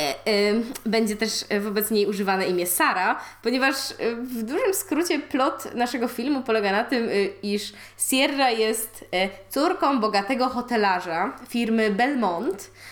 ym, 0.52 0.64
będzie 0.86 1.16
też 1.16 1.46
y, 1.54 1.60
wobec 1.60 1.92
niej 1.92 2.06
używane 2.06 2.48
imię 2.48 2.68
Sara, 2.68 3.20
ponieważ 3.44 3.92
y, 3.92 4.16
w 4.16 4.44
dużym 4.44 4.74
skrócie 4.74 5.20
plot 5.20 5.76
naszego 5.76 6.08
filmu 6.08 6.42
polega 6.42 6.72
na 6.72 6.84
tym, 6.84 7.10
y, 7.10 7.30
iż 7.44 7.74
Sierra 8.10 8.50
jest 8.50 9.02
y, 9.02 9.30
córką 9.50 10.00
bogatego 10.00 10.50
hotelarza 10.50 11.34
firmy 11.50 11.90
Belmont, 11.90 12.62
y, 12.62 12.91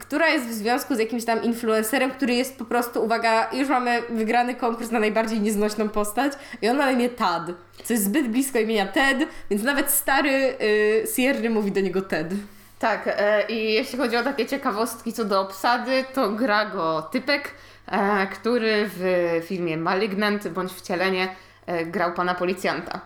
która 0.00 0.28
jest 0.28 0.46
w 0.46 0.52
związku 0.52 0.94
z 0.94 0.98
jakimś 0.98 1.24
tam 1.24 1.42
influencerem, 1.42 2.10
który 2.10 2.34
jest 2.34 2.58
po 2.58 2.64
prostu, 2.64 3.04
uwaga, 3.04 3.50
już 3.52 3.68
mamy 3.68 4.02
wygrany 4.10 4.54
konkurs 4.54 4.90
na 4.90 5.00
najbardziej 5.00 5.40
nieznośną 5.40 5.88
postać 5.88 6.32
i 6.62 6.68
on 6.68 6.76
ma 6.76 6.86
na 6.86 6.92
imię 6.92 7.08
Tad, 7.08 7.42
co 7.84 7.92
jest 7.92 8.04
zbyt 8.04 8.28
blisko 8.28 8.58
imienia 8.58 8.86
Ted, 8.86 9.18
więc 9.50 9.62
nawet 9.62 9.90
stary 9.90 10.30
y, 10.30 11.06
Sierry 11.16 11.50
mówi 11.50 11.72
do 11.72 11.80
niego 11.80 12.02
Ted. 12.02 12.28
Tak, 12.80 13.06
e, 13.06 13.46
i 13.48 13.72
jeśli 13.72 13.98
chodzi 13.98 14.16
o 14.16 14.22
takie 14.22 14.46
ciekawostki 14.46 15.12
co 15.12 15.24
do 15.24 15.40
obsady, 15.40 16.04
to 16.14 16.30
gra 16.30 16.66
go 16.66 17.02
typek, 17.02 17.54
e, 17.86 18.26
który 18.26 18.90
w 18.96 19.02
filmie 19.44 19.76
Malignant 19.76 20.48
bądź 20.48 20.72
Wcielenie 20.72 21.28
e, 21.66 21.86
grał 21.86 22.12
pana 22.12 22.34
policjanta. 22.34 23.00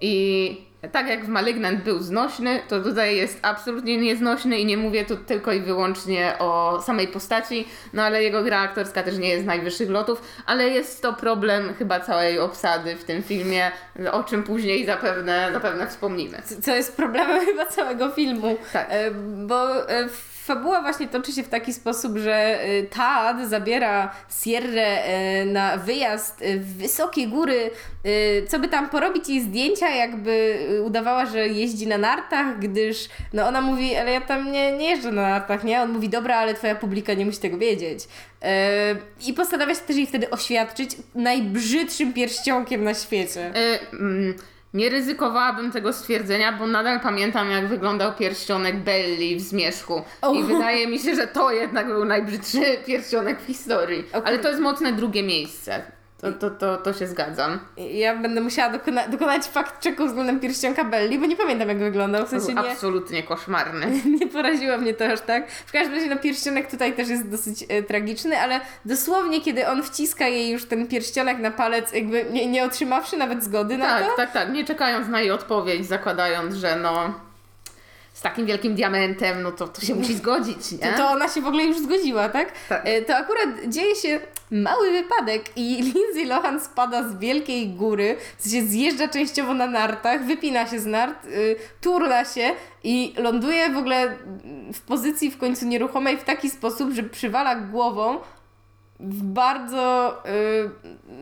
I 0.00 0.69
tak 0.92 1.08
jak 1.08 1.24
w 1.24 1.28
Malignant 1.28 1.82
był 1.82 1.98
znośny, 1.98 2.60
to 2.68 2.80
tutaj 2.80 3.16
jest 3.16 3.38
absolutnie 3.42 3.96
nieznośny 3.96 4.58
i 4.58 4.66
nie 4.66 4.76
mówię 4.76 5.04
tu 5.04 5.16
tylko 5.16 5.52
i 5.52 5.60
wyłącznie 5.60 6.32
o 6.38 6.82
samej 6.86 7.08
postaci, 7.08 7.68
no 7.92 8.02
ale 8.02 8.22
jego 8.22 8.42
gra 8.42 8.60
aktorska 8.60 9.02
też 9.02 9.18
nie 9.18 9.28
jest 9.28 9.44
z 9.44 9.46
najwyższych 9.46 9.90
lotów, 9.90 10.22
ale 10.46 10.68
jest 10.68 11.02
to 11.02 11.12
problem 11.12 11.74
chyba 11.74 12.00
całej 12.00 12.38
obsady 12.38 12.96
w 12.96 13.04
tym 13.04 13.22
filmie, 13.22 13.70
o 14.12 14.24
czym 14.24 14.42
później 14.42 14.86
zapewne, 14.86 15.50
zapewne 15.52 15.86
wspomnimy. 15.86 16.42
Co- 16.62 16.74
jest 16.74 16.96
problemem 16.96 17.44
chyba 17.46 17.66
całego 17.66 18.10
filmu. 18.10 18.56
Tak. 18.72 18.86
E, 18.90 19.10
Bo 19.46 19.90
e, 19.90 20.08
fabuła 20.54 20.82
właśnie 20.82 21.08
toczy 21.08 21.32
się 21.32 21.42
w 21.42 21.48
taki 21.48 21.72
sposób, 21.72 22.16
że 22.18 22.34
e, 22.34 22.82
Tad 22.82 23.48
zabiera 23.48 24.14
Sierrę 24.42 25.04
e, 25.04 25.44
na 25.44 25.76
wyjazd 25.76 26.42
e, 26.42 26.56
w 26.56 26.76
wysokie 26.76 27.26
góry, 27.26 27.70
co 28.48 28.58
by 28.58 28.68
tam 28.68 28.88
porobić 28.88 29.28
jej 29.28 29.40
zdjęcia, 29.40 29.88
jakby 29.88 30.58
udawała, 30.84 31.26
że 31.26 31.48
jeździ 31.48 31.86
na 31.86 31.98
nartach, 31.98 32.58
gdyż 32.58 33.08
no 33.32 33.46
ona 33.48 33.60
mówi, 33.60 33.96
ale 33.96 34.12
ja 34.12 34.20
tam 34.20 34.52
nie, 34.52 34.72
nie 34.72 34.90
jeżdżę 34.90 35.12
na 35.12 35.22
nartach, 35.22 35.64
nie? 35.64 35.82
On 35.82 35.90
mówi, 35.90 36.08
dobra, 36.08 36.36
ale 36.36 36.54
twoja 36.54 36.74
publika 36.74 37.14
nie 37.14 37.26
musi 37.26 37.38
tego 37.38 37.58
wiedzieć. 37.58 38.08
I 39.26 39.34
postanawia 39.34 39.74
się 39.74 39.80
też 39.80 39.96
jej 39.96 40.06
wtedy 40.06 40.30
oświadczyć 40.30 40.90
najbrzydszym 41.14 42.12
pierścionkiem 42.12 42.84
na 42.84 42.94
świecie. 42.94 43.52
Y, 43.56 43.96
mm, 43.96 44.34
nie 44.74 44.90
ryzykowałabym 44.90 45.72
tego 45.72 45.92
stwierdzenia, 45.92 46.52
bo 46.52 46.66
nadal 46.66 47.00
pamiętam, 47.00 47.50
jak 47.50 47.66
wyglądał 47.66 48.12
pierścionek 48.12 48.76
Belli 48.76 49.36
w 49.36 49.40
Zmierzchu. 49.40 50.02
O. 50.22 50.34
I 50.34 50.42
wydaje 50.42 50.86
mi 50.86 50.98
się, 50.98 51.14
że 51.14 51.26
to 51.26 51.52
jednak 51.52 51.86
był 51.86 52.04
najbrzydszy 52.04 52.60
pierścionek 52.86 53.40
w 53.40 53.46
historii. 53.46 54.04
O 54.12 54.22
Ale 54.26 54.38
to 54.38 54.48
jest 54.48 54.60
mocne 54.60 54.92
drugie 54.92 55.22
miejsce. 55.22 55.82
To, 56.20 56.32
to, 56.32 56.50
to, 56.50 56.76
to 56.76 56.92
się 56.92 57.06
zgadzam. 57.06 57.58
Ja 57.76 58.16
będę 58.16 58.40
musiała 58.40 58.72
dokona- 58.72 59.08
dokonać 59.08 59.44
fakt 59.44 59.84
checku 59.84 60.06
względem 60.06 60.40
pierścionka 60.40 60.84
Belli, 60.84 61.18
bo 61.18 61.26
nie 61.26 61.36
pamiętam 61.36 61.68
jak 61.68 61.78
wyglądał. 61.78 62.22
W 62.26 62.30
To 62.30 62.30
sensie 62.40 62.54
był 62.54 62.64
nie, 62.64 62.70
absolutnie 62.70 63.22
koszmarny. 63.22 63.86
nie 64.20 64.26
poraziło 64.26 64.78
mnie 64.78 64.94
to 64.94 65.04
aż 65.12 65.20
tak. 65.20 65.50
W 65.50 65.72
każdym 65.72 65.94
razie 65.94 66.06
no, 66.06 66.16
pierścionek 66.16 66.70
tutaj 66.70 66.92
też 66.92 67.08
jest 67.08 67.28
dosyć 67.30 67.64
e, 67.68 67.82
tragiczny, 67.82 68.38
ale 68.38 68.60
dosłownie 68.84 69.40
kiedy 69.40 69.68
on 69.68 69.82
wciska 69.82 70.28
jej 70.28 70.50
już 70.50 70.64
ten 70.64 70.86
pierścionek 70.88 71.38
na 71.38 71.50
palec, 71.50 71.92
jakby 71.92 72.24
nie, 72.32 72.46
nie 72.46 72.64
otrzymawszy 72.64 73.16
nawet 73.16 73.44
zgody 73.44 73.76
na 73.78 73.84
Tak, 73.84 74.06
to. 74.06 74.16
tak, 74.16 74.32
tak. 74.32 74.52
Nie 74.52 74.64
czekając 74.64 75.08
na 75.08 75.20
jej 75.20 75.30
odpowiedź, 75.30 75.86
zakładając, 75.86 76.54
że 76.54 76.76
no 76.76 77.14
z 78.20 78.22
takim 78.22 78.46
wielkim 78.46 78.74
diamentem, 78.74 79.42
no 79.42 79.52
to, 79.52 79.68
to 79.68 79.80
się 79.80 79.94
musi 79.94 80.14
zgodzić, 80.14 80.72
nie? 80.72 80.92
To, 80.92 81.10
ona 81.10 81.28
się 81.28 81.40
w 81.40 81.46
ogóle 81.46 81.64
już 81.64 81.78
zgodziła, 81.78 82.28
tak? 82.28 82.52
Tak. 82.68 82.82
E, 82.84 83.02
To 83.02 83.16
akurat 83.16 83.48
dzieje 83.68 83.96
się 83.96 84.20
mały 84.50 84.92
wypadek 84.92 85.44
i 85.56 85.76
Lindsay 85.94 86.26
Lohan 86.26 86.60
spada 86.60 87.08
z 87.08 87.18
wielkiej 87.18 87.68
góry, 87.68 88.16
w 88.38 88.42
sensie 88.42 88.62
zjeżdża 88.68 89.08
częściowo 89.08 89.54
na 89.54 89.66
nartach, 89.66 90.24
wypina 90.24 90.66
się 90.66 90.80
z 90.80 90.86
nart, 90.86 91.24
y, 91.24 91.56
turla 91.80 92.24
się 92.24 92.50
i 92.84 93.14
ląduje 93.16 93.70
w 93.70 93.76
ogóle 93.76 94.16
w 94.74 94.80
pozycji 94.80 95.30
w 95.30 95.38
końcu 95.38 95.66
nieruchomej 95.66 96.16
w 96.18 96.24
taki 96.24 96.50
sposób, 96.50 96.90
że 96.92 97.02
przywala 97.02 97.54
głową 97.54 98.18
w 99.02 99.22
bardzo, 99.22 100.14
y, 100.26 100.70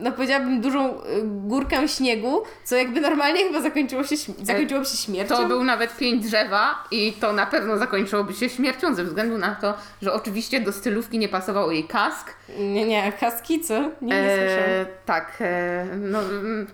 no 0.01 0.11
powiedziałabym, 0.11 0.61
dużą 0.61 0.89
y, 0.89 1.01
górkę 1.23 1.87
śniegu, 1.87 2.43
co 2.63 2.75
jakby 2.75 3.01
normalnie 3.01 3.43
chyba 3.43 3.61
zakończyło 3.61 4.03
się, 4.03 4.15
śm- 4.15 4.45
zakończyłoby 4.45 4.85
się 4.85 4.97
śmiercią. 4.97 5.35
To 5.35 5.47
był 5.47 5.63
nawet 5.63 5.97
pięć 5.97 6.23
drzewa 6.25 6.83
i 6.91 7.13
to 7.13 7.33
na 7.33 7.45
pewno 7.45 7.77
zakończyłoby 7.77 8.33
się 8.33 8.49
śmiercią 8.49 8.95
ze 8.95 9.03
względu 9.03 9.37
na 9.37 9.55
to, 9.55 9.73
że 10.01 10.13
oczywiście 10.13 10.59
do 10.61 10.71
stylówki 10.71 11.17
nie 11.19 11.29
pasował 11.29 11.71
jej 11.71 11.83
kask. 11.83 12.33
Nie, 12.59 12.85
nie, 12.85 13.11
kaski, 13.19 13.61
co? 13.61 13.73
Nie, 13.81 14.21
nie 14.21 14.37
słyszałam. 14.37 14.69
E, 14.69 14.85
tak, 15.05 15.37
e, 15.41 15.85
no, 15.97 16.19
mm, 16.21 16.67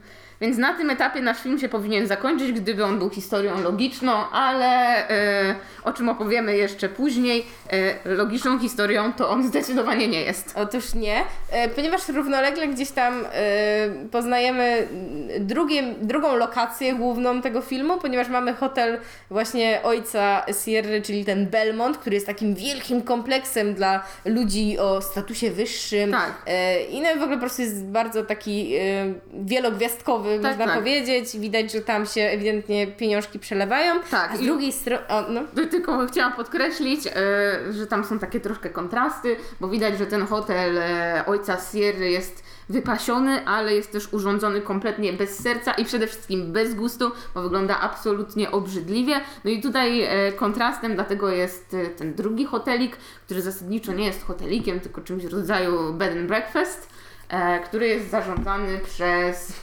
więc 0.45 0.57
na 0.57 0.73
tym 0.73 0.89
etapie 0.89 1.21
nasz 1.21 1.41
film 1.41 1.59
się 1.59 1.69
powinien 1.69 2.07
zakończyć, 2.07 2.51
gdyby 2.51 2.85
on 2.85 2.99
był 2.99 3.09
historią 3.09 3.61
logiczną, 3.61 4.29
ale 4.29 4.65
e, 5.09 5.55
o 5.83 5.93
czym 5.93 6.09
opowiemy 6.09 6.57
jeszcze 6.57 6.89
później, 6.89 7.45
e, 7.69 8.15
logiczną 8.15 8.59
historią 8.59 9.13
to 9.13 9.29
on 9.29 9.47
zdecydowanie 9.47 10.07
nie 10.07 10.21
jest. 10.21 10.53
Otóż 10.55 10.93
nie, 10.93 11.23
e, 11.51 11.69
ponieważ 11.69 12.09
równolegle 12.09 12.67
gdzieś 12.67 12.91
tam 12.91 13.25
e, 13.25 13.27
poznajemy 14.11 14.87
drugie, 15.39 15.83
drugą 16.01 16.35
lokację 16.35 16.93
główną 16.93 17.41
tego 17.41 17.61
filmu, 17.61 17.97
ponieważ 17.97 18.29
mamy 18.29 18.53
hotel 18.53 18.99
właśnie 19.29 19.79
ojca 19.83 20.45
Sierry, 20.65 21.01
czyli 21.01 21.25
ten 21.25 21.47
Belmont, 21.47 21.97
który 21.97 22.15
jest 22.15 22.27
takim 22.27 22.55
wielkim 22.55 23.01
kompleksem 23.01 23.73
dla 23.73 24.03
ludzi 24.25 24.79
o 24.79 25.01
statusie 25.01 25.51
wyższym. 25.51 26.11
Tak. 26.11 26.41
E, 26.47 26.83
I 26.83 27.01
no 27.01 27.09
w 27.09 27.21
ogóle 27.21 27.37
po 27.37 27.41
prostu 27.41 27.61
jest 27.61 27.85
bardzo 27.85 28.23
taki 28.23 28.75
e, 28.75 28.81
Tak, 30.41 30.51
można 30.51 30.65
tak. 30.65 30.75
powiedzieć. 30.75 31.37
Widać, 31.37 31.71
że 31.71 31.81
tam 31.81 32.05
się 32.05 32.21
ewidentnie 32.21 32.87
pieniążki 32.87 33.39
przelewają. 33.39 33.95
Tak, 34.11 34.31
A 34.31 34.37
z 34.37 34.41
drugiej 34.41 34.71
strony... 34.71 35.03
No. 35.29 35.41
Tylko 35.71 36.07
chciałam 36.07 36.33
podkreślić, 36.33 37.07
e, 37.07 37.13
że 37.73 37.87
tam 37.87 38.05
są 38.05 38.19
takie 38.19 38.39
troszkę 38.39 38.69
kontrasty, 38.69 39.35
bo 39.59 39.67
widać, 39.67 39.97
że 39.97 40.05
ten 40.05 40.25
hotel 40.25 40.77
e, 40.77 41.23
ojca 41.25 41.57
Sierry 41.71 42.11
jest 42.11 42.43
wypasiony, 42.69 43.45
ale 43.45 43.75
jest 43.75 43.91
też 43.91 44.13
urządzony 44.13 44.61
kompletnie 44.61 45.13
bez 45.13 45.39
serca 45.39 45.71
i 45.71 45.85
przede 45.85 46.07
wszystkim 46.07 46.51
bez 46.51 46.73
gustu, 46.73 47.11
bo 47.35 47.41
wygląda 47.41 47.79
absolutnie 47.79 48.51
obrzydliwie. 48.51 49.21
No 49.43 49.51
i 49.51 49.61
tutaj 49.61 50.01
e, 50.01 50.31
kontrastem 50.31 50.95
dlatego 50.95 51.29
jest 51.29 51.73
e, 51.73 51.85
ten 51.85 52.13
drugi 52.13 52.45
hotelik, 52.45 52.97
który 53.25 53.41
zasadniczo 53.41 53.93
nie 53.93 54.05
jest 54.05 54.23
hotelikiem, 54.23 54.79
tylko 54.79 55.01
czymś 55.01 55.25
w 55.25 55.33
rodzaju 55.33 55.93
bed 55.93 56.11
and 56.11 56.27
breakfast, 56.27 56.89
e, 57.29 57.59
który 57.59 57.87
jest 57.87 58.09
zarządzany 58.09 58.79
przez 58.79 59.53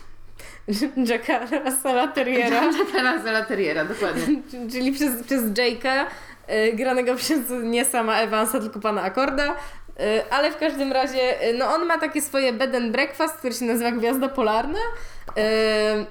Jacka 1.08 1.40
Russella 1.64 2.08
Terriera. 2.08 2.64
Jacka 2.78 3.22
Zalateriera, 3.22 3.84
dokładnie. 3.84 4.42
Czyli 4.72 4.92
przez, 4.92 5.22
przez 5.22 5.42
Jake'a, 5.42 6.04
y, 6.68 6.72
granego 6.72 7.14
przez 7.14 7.40
nie 7.62 7.84
sama 7.84 8.16
Evansa, 8.16 8.60
tylko 8.60 8.80
pana 8.80 9.02
Akorda. 9.02 9.50
Y, 9.50 10.30
ale 10.30 10.50
w 10.52 10.56
każdym 10.56 10.92
razie, 10.92 11.48
y, 11.48 11.54
no 11.54 11.74
on 11.74 11.86
ma 11.86 11.98
takie 11.98 12.22
swoje 12.22 12.52
bed 12.52 12.74
and 12.74 12.92
breakfast, 12.92 13.34
które 13.34 13.54
się 13.54 13.64
nazywa 13.64 13.90
Gwiazda 13.90 14.28
Polarna. 14.28 14.80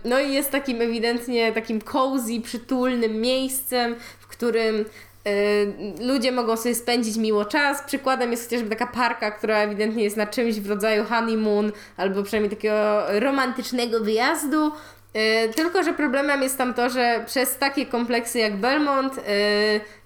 No 0.06 0.20
i 0.20 0.34
jest 0.34 0.52
takim 0.52 0.82
ewidentnie 0.82 1.52
takim 1.52 1.82
cozy, 1.82 2.42
przytulnym 2.42 3.22
miejscem, 3.22 3.96
w 4.20 4.28
którym 4.28 4.86
ludzie 6.02 6.32
mogą 6.32 6.58
sobie 6.58 6.76
spędzić 6.76 7.18
miło 7.18 7.46
czas. 7.46 7.84
Przykładem 7.84 8.32
jest 8.32 8.44
chociażby 8.44 8.70
taka 8.70 8.88
parka, 8.88 9.32
która 9.32 9.58
ewidentnie 9.58 10.04
jest 10.04 10.18
na 10.18 10.28
czymś 10.28 10.60
w 10.60 10.70
rodzaju 10.70 11.06
honeymoon, 11.06 11.72
albo 11.98 12.24
przynajmniej 12.24 12.50
takiego 12.50 13.04
romantycznego 13.20 14.00
wyjazdu. 14.00 14.72
E, 15.14 15.50
tylko, 15.50 15.84
że 15.84 15.94
problemem 15.94 16.42
jest 16.42 16.58
tam 16.58 16.74
to, 16.74 16.90
że 16.90 17.24
przez 17.26 17.58
takie 17.58 17.86
kompleksy 17.86 18.40
jak 18.40 18.58
Belmont 18.58 19.18
e, 19.18 19.22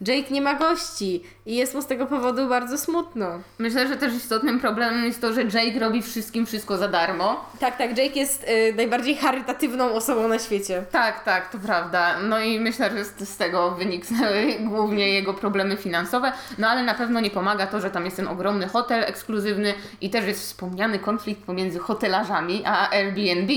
Jake 0.08 0.34
nie 0.34 0.42
ma 0.42 0.54
gości 0.54 1.24
i 1.46 1.56
jest 1.56 1.74
mu 1.74 1.82
z 1.82 1.86
tego 1.86 2.06
powodu 2.06 2.48
bardzo 2.48 2.78
smutno. 2.78 3.40
Myślę, 3.60 3.88
że 3.88 3.98
też 3.98 4.14
istotnym 4.14 4.60
problemem 4.60 5.06
jest 5.06 5.22
to, 5.22 5.34
że 5.34 5.44
Jake 5.44 5.80
robi 5.80 6.02
wszystkim 6.02 6.46
wszystko 6.46 6.78
za 6.78 6.88
darmo. 6.88 7.50
Tak, 7.60 7.78
tak, 7.78 7.98
Jake 7.98 8.20
jest 8.20 8.46
e, 8.48 8.74
najbardziej 8.74 9.16
charytatywną 9.16 9.94
osobą 9.94 10.28
na 10.28 10.40
świecie. 10.40 10.84
Tak, 10.92 11.24
tak, 11.24 11.52
to 11.52 11.58
prawda. 11.58 12.20
No 12.20 12.40
i 12.40 12.60
myślę, 12.60 12.92
że 12.92 13.06
z, 13.06 13.30
z 13.30 13.38
tego 13.38 13.72
wyniknęły 13.72 14.56
głównie 14.60 15.10
jego 15.10 15.34
problemy 15.34 15.78
finansowe, 15.78 16.32
no 16.58 16.68
ale 16.68 16.84
na 16.84 16.94
pewno 16.94 17.20
nie 17.20 17.30
pomaga 17.30 17.68
to, 17.68 17.82
że 17.82 17.92
tam 17.92 18.06
jest 18.06 18.18
ten 18.18 18.28
ogromny 18.28 18.68
hotel 18.68 19.04
ekskluzywny 19.04 19.74
i 20.02 20.10
też 20.10 20.26
jest 20.26 20.42
wspomniany 20.42 21.00
konflikt 21.00 21.44
pomiędzy 21.44 21.80
hotelarzami 21.80 22.64
a 22.66 22.90
Airbnb. 22.90 23.54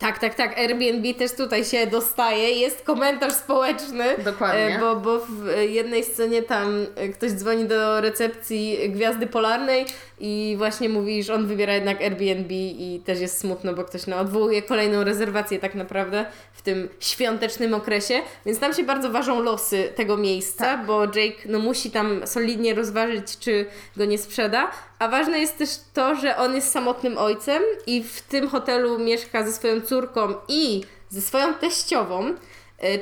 Tak, 0.00 0.18
tak, 0.18 0.34
tak. 0.34 0.58
Airbnb 0.58 1.14
też 1.14 1.32
tutaj 1.32 1.64
się 1.64 1.86
dostaje. 1.86 2.50
Jest 2.50 2.82
komentarz 2.82 3.32
społeczny. 3.32 4.04
Dokładnie. 4.24 4.76
e, 4.76 4.80
Bo, 4.80 4.96
bo 4.96 5.18
w 5.18 5.46
jednej 5.68 6.04
scenie 6.04 6.42
tam 6.42 6.86
e, 6.96 7.08
ktoś 7.08 7.30
dzwoni 7.30 7.64
do 7.64 8.00
recepcji 8.00 8.78
Gwiazdy 8.90 9.26
Polarnej 9.26 9.86
i 10.20 10.54
właśnie 10.58 10.88
mówi, 10.88 11.22
że 11.22 11.34
on 11.34 11.46
wybiera 11.46 11.74
jednak 11.74 12.02
Airbnb 12.02 12.54
i 12.54 13.02
też 13.04 13.20
jest 13.20 13.38
smutno, 13.40 13.74
bo 13.74 13.84
ktoś 13.84 14.06
no, 14.06 14.18
odwołuje 14.18 14.62
kolejną 14.62 15.04
rezerwację 15.04 15.58
tak 15.58 15.74
naprawdę 15.74 16.26
w 16.52 16.62
tym 16.62 16.88
świątecznym 17.00 17.74
okresie. 17.74 18.22
Więc 18.46 18.58
tam 18.58 18.74
się 18.74 18.84
bardzo 18.84 19.10
ważą 19.10 19.42
losy 19.42 19.92
tego 19.96 20.16
miejsca, 20.16 20.64
Tak. 20.64 20.86
bo 20.86 21.04
Jake 21.04 21.38
no, 21.46 21.58
musi 21.58 21.90
tam 21.90 22.26
solidnie 22.26 22.74
rozważyć, 22.74 23.38
czy 23.38 23.66
go 23.96 24.04
nie 24.04 24.18
sprzeda. 24.18 24.70
A 24.98 25.08
ważne 25.08 25.38
jest 25.38 25.58
też 25.58 25.70
to, 25.94 26.14
że 26.14 26.36
on 26.36 26.54
jest 26.54 26.70
samotnym 26.72 27.18
ojcem 27.18 27.62
i 27.86 28.02
w 28.02 28.20
tym 28.20 28.48
hotelu 28.48 28.98
mieszka 28.98 29.46
ze 29.46 29.52
swoją 29.52 29.80
córką 29.80 30.34
i 30.48 30.84
ze 31.08 31.20
swoją 31.20 31.54
teściową, 31.54 32.34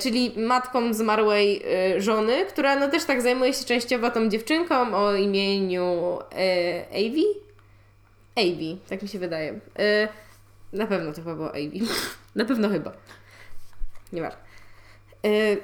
czyli 0.00 0.32
matką 0.36 0.94
zmarłej 0.94 1.62
e, 1.64 2.00
żony, 2.00 2.46
która 2.46 2.76
no 2.76 2.88
też 2.88 3.04
tak 3.04 3.22
zajmuje 3.22 3.54
się 3.54 3.64
częściowo 3.64 4.10
tą 4.10 4.28
dziewczynką 4.28 4.94
o 4.94 5.14
imieniu 5.14 6.18
e, 6.32 6.84
Avi? 6.90 7.24
Avi, 8.36 8.78
tak 8.88 9.02
mi 9.02 9.08
się 9.08 9.18
wydaje. 9.18 9.60
E, 9.78 10.08
na 10.72 10.86
pewno 10.86 11.12
to 11.12 11.16
chyba 11.16 11.34
było 11.34 11.50
Avi. 11.50 11.82
na 12.34 12.44
pewno 12.44 12.68
chyba. 12.68 12.92
Nieważne. 14.12 14.38
E, 15.24 15.56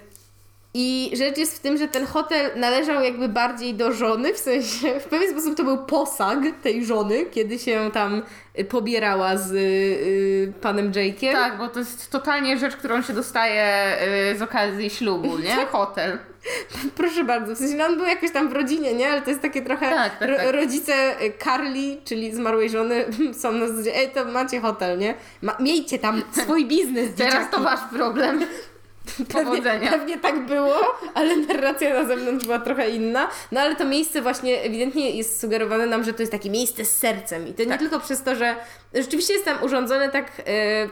i 0.77 1.11
rzecz 1.13 1.39
jest 1.39 1.57
w 1.57 1.61
tym, 1.61 1.77
że 1.79 1.89
ten 1.89 2.07
hotel 2.07 2.51
należał 2.57 3.03
jakby 3.03 3.29
bardziej 3.29 3.75
do 3.75 3.93
żony, 3.93 4.35
w 4.35 4.39
sensie 4.39 5.01
w 5.01 5.05
pewien 5.05 5.31
sposób 5.31 5.57
to 5.57 5.65
był 5.65 5.79
posag 5.79 6.39
tej 6.63 6.85
żony, 6.85 7.27
kiedy 7.27 7.59
się 7.59 7.91
tam 7.93 8.23
y, 8.59 8.65
pobierała 8.65 9.37
z 9.37 9.53
y, 9.53 10.53
panem 10.61 10.93
Jake'iem. 10.93 11.33
Tak, 11.33 11.59
bo 11.59 11.69
to 11.69 11.79
jest 11.79 12.11
totalnie 12.11 12.59
rzecz, 12.59 12.77
którą 12.77 13.03
się 13.03 13.13
dostaje 13.13 13.97
y, 14.33 14.39
z 14.39 14.43
okazji 14.43 14.91
ślubu, 14.91 15.39
nie? 15.39 15.67
Hotel. 15.67 16.19
Proszę 16.97 17.25
bardzo, 17.25 17.55
w 17.55 17.59
sensie 17.59 17.75
no 17.77 17.85
on 17.87 17.97
był 17.97 18.07
jakoś 18.07 18.31
tam 18.33 18.49
w 18.49 18.53
rodzinie, 18.53 18.95
nie? 18.95 19.09
Ale 19.11 19.23
to 19.23 19.31
jest 19.31 19.43
takie 19.43 19.63
trochę 19.63 19.91
Tak, 19.91 20.19
tak, 20.19 20.37
tak. 20.37 20.55
rodzice 20.55 21.23
y, 21.23 21.33
Carly, 21.45 21.97
czyli 22.05 22.35
zmarłej 22.35 22.71
żony, 22.71 23.05
są 23.41 23.53
na 23.53 23.69
zasadzie, 23.69 23.97
ej, 23.97 24.11
to 24.11 24.25
macie 24.25 24.61
hotel, 24.61 24.99
nie? 24.99 25.15
Ma- 25.43 25.57
miejcie 25.61 25.99
tam 25.99 26.23
swój 26.33 26.67
biznes, 26.67 27.09
Teraz 27.17 27.51
to 27.51 27.61
wasz 27.61 27.81
problem. 27.93 28.41
Pewnie, 29.33 29.45
Powodzenia. 29.45 29.91
pewnie 29.91 30.19
tak 30.19 30.47
było, 30.47 30.75
ale 31.15 31.37
narracja 31.37 31.95
na 31.95 32.05
zewnątrz 32.09 32.45
była 32.45 32.59
trochę 32.59 32.91
inna. 32.91 33.29
No 33.53 33.61
ale 33.61 33.77
to 33.77 33.85
miejsce 33.85 34.23
właśnie 34.23 34.63
ewidentnie 34.63 35.11
jest 35.11 35.41
sugerowane 35.41 35.87
nam, 35.87 36.05
że 36.05 36.13
to 36.13 36.23
jest 36.23 36.33
takie 36.33 36.51
miejsce 36.51 36.85
z 36.85 36.97
sercem. 36.97 37.49
I 37.49 37.55
to 37.55 37.63
nie 37.63 37.69
Tak. 37.69 37.79
tylko 37.81 38.01
przez 38.01 38.23
to, 38.23 38.37
że 38.37 38.57
rzeczywiście 38.95 39.33
jest 39.33 39.45
tam 39.45 39.63
urządzone 39.63 40.09
tak 40.11 40.27
e, 40.29 40.43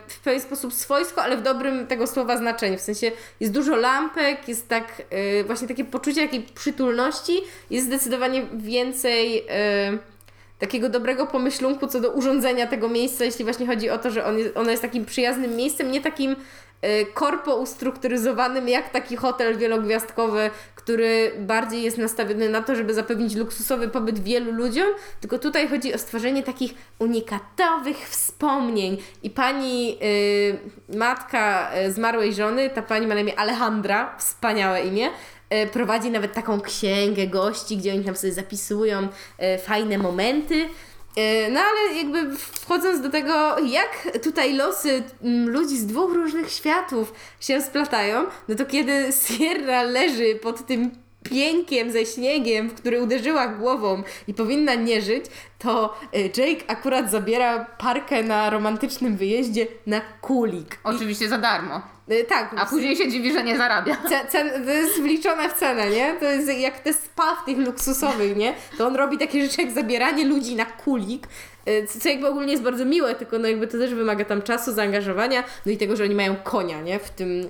w 0.08 0.20
pewien 0.24 0.40
sposób 0.40 0.72
swojsko, 0.74 1.22
ale 1.22 1.36
w 1.36 1.42
dobrym 1.42 1.86
tego 1.86 2.06
słowa 2.06 2.36
znaczeniu. 2.36 2.78
W 2.78 2.80
sensie 2.80 3.12
jest 3.40 3.52
dużo 3.52 3.76
lampek, 3.76 4.48
jest 4.48 4.68
tak 4.68 5.02
e, 5.10 5.44
właśnie 5.44 5.68
takie 5.68 5.84
poczucie 5.84 6.20
jakiej 6.22 6.42
przytulności, 6.42 7.40
jest 7.70 7.86
zdecydowanie 7.86 8.42
więcej. 8.54 9.44
E, 9.48 10.12
takiego 10.58 10.88
dobrego 10.88 11.26
pomyślunku 11.26 11.86
co 11.86 12.00
do 12.00 12.10
urządzenia 12.10 12.66
tego 12.66 12.88
miejsca, 12.88 13.24
jeśli 13.24 13.44
właśnie 13.44 13.66
chodzi 13.66 13.90
o 13.90 13.98
to, 13.98 14.10
że 14.10 14.24
on 14.24 14.38
jest, 14.38 14.56
ono 14.56 14.70
jest 14.70 14.82
takim 14.82 15.04
przyjaznym 15.04 15.56
miejscem, 15.56 15.90
nie 15.90 16.00
takim 16.00 16.36
korpo 17.14 17.56
ustrukturyzowanym 17.56 18.68
jak 18.68 18.90
taki 18.90 19.16
hotel 19.16 19.58
wielogwiazdkowy, 19.58 20.50
który 20.74 21.32
bardziej 21.38 21.82
jest 21.82 21.98
nastawiony 21.98 22.48
na 22.48 22.62
to, 22.62 22.76
żeby 22.76 22.94
zapewnić 22.94 23.34
luksusowy 23.34 23.88
pobyt 23.88 24.18
wielu 24.18 24.52
ludziom, 24.52 24.86
tylko 25.20 25.38
tutaj 25.38 25.68
chodzi 25.68 25.94
o 25.94 25.98
stworzenie 25.98 26.42
takich 26.42 26.74
unikatowych 26.98 28.08
wspomnień. 28.08 28.98
I 29.22 29.30
pani 29.30 29.98
y, 30.02 30.96
matka 30.96 31.70
y, 31.86 31.92
zmarłej 31.92 32.34
żony, 32.34 32.70
ta 32.70 32.82
pani 32.82 33.06
ma 33.06 33.14
na 33.14 33.20
imię 33.20 33.38
Alejandra, 33.38 34.16
wspaniałe 34.18 34.82
imię, 34.82 35.10
y, 35.64 35.66
prowadzi 35.66 36.10
nawet 36.10 36.32
taką 36.32 36.60
księgę 36.60 37.26
gości, 37.26 37.76
gdzie 37.76 37.92
oni 37.92 38.04
tam 38.04 38.16
sobie 38.16 38.32
zapisują 38.32 39.02
y, 39.02 39.58
fajne 39.58 39.98
momenty. 39.98 40.68
Y, 41.18 41.50
No 41.50 41.60
ale 41.60 41.98
jakby 41.98 42.36
wchodząc 42.36 43.00
do 43.00 43.10
tego, 43.10 43.58
jak 43.58 44.18
tutaj 44.22 44.54
losy 44.54 45.02
mm, 45.22 45.50
ludzi 45.50 45.78
z 45.78 45.86
dwóch 45.86 46.14
różnych 46.14 46.50
światów 46.50 47.12
się 47.40 47.62
splatają, 47.62 48.24
no 48.48 48.54
to 48.54 48.66
kiedy 48.66 49.08
Sierra 49.26 49.82
leży 49.82 50.34
pod 50.34 50.66
tym 50.66 51.01
piękiem 51.22 51.90
ze 51.92 52.06
śniegiem, 52.06 52.68
w 52.68 52.74
który 52.74 53.02
uderzyła 53.02 53.46
głową 53.48 54.02
i 54.28 54.34
powinna 54.34 54.74
nie 54.74 55.02
żyć, 55.02 55.24
to 55.58 55.94
y, 56.14 56.30
Jake 56.36 56.64
akurat 56.70 57.10
zabiera 57.10 57.64
parkę 57.78 58.22
na 58.22 58.50
romantycznym 58.50 59.16
wyjeździe 59.16 59.66
na 59.86 60.00
kulik. 60.20 60.78
Oczywiście 60.84 61.28
za 61.28 61.38
darmo. 61.38 61.82
Y, 62.10 62.24
Tak, 62.28 62.54
A 62.58 62.66
później 62.66 62.96
się 62.96 63.08
dziwi, 63.08 63.32
że 63.32 63.42
nie 63.44 63.56
zarabia. 63.56 63.96
Ce- 64.08 64.26
Cen, 64.28 64.64
to 64.64 64.70
jest 64.70 65.00
wliczone 65.02 65.48
w 65.48 65.52
cenę, 65.54 65.90
nie? 65.90 66.14
To 66.20 66.24
jest 66.24 66.58
jak 66.58 66.80
te 66.80 66.92
spa 66.92 67.36
w 67.42 67.44
tych 67.44 67.58
luksusowych, 67.58 68.36
nie? 68.36 68.54
To 68.78 68.86
on 68.86 68.96
robi 68.96 69.18
takie 69.18 69.42
rzeczy 69.42 69.62
jak 69.62 69.70
zabieranie 69.70 70.24
ludzi 70.24 70.56
na 70.56 70.64
kulik, 70.64 71.26
co 71.88 72.00
co 72.00 72.08
jakby 72.08 72.28
ogólnie 72.28 72.52
jest 72.52 72.62
bardzo 72.64 72.84
miłe, 72.84 73.14
tylko 73.14 73.38
no 73.38 73.48
jakby 73.48 73.66
to 73.66 73.78
też 73.78 73.94
wymaga 73.94 74.24
tam 74.24 74.42
czasu, 74.42 74.72
zaangażowania, 74.72 75.44
no 75.66 75.72
i 75.72 75.76
tego, 75.76 75.96
że 75.96 76.04
oni 76.04 76.14
mają 76.14 76.36
konia, 76.36 76.80
nie? 76.80 76.98
W 76.98 77.10
tym 77.10 77.30
y, 77.30 77.46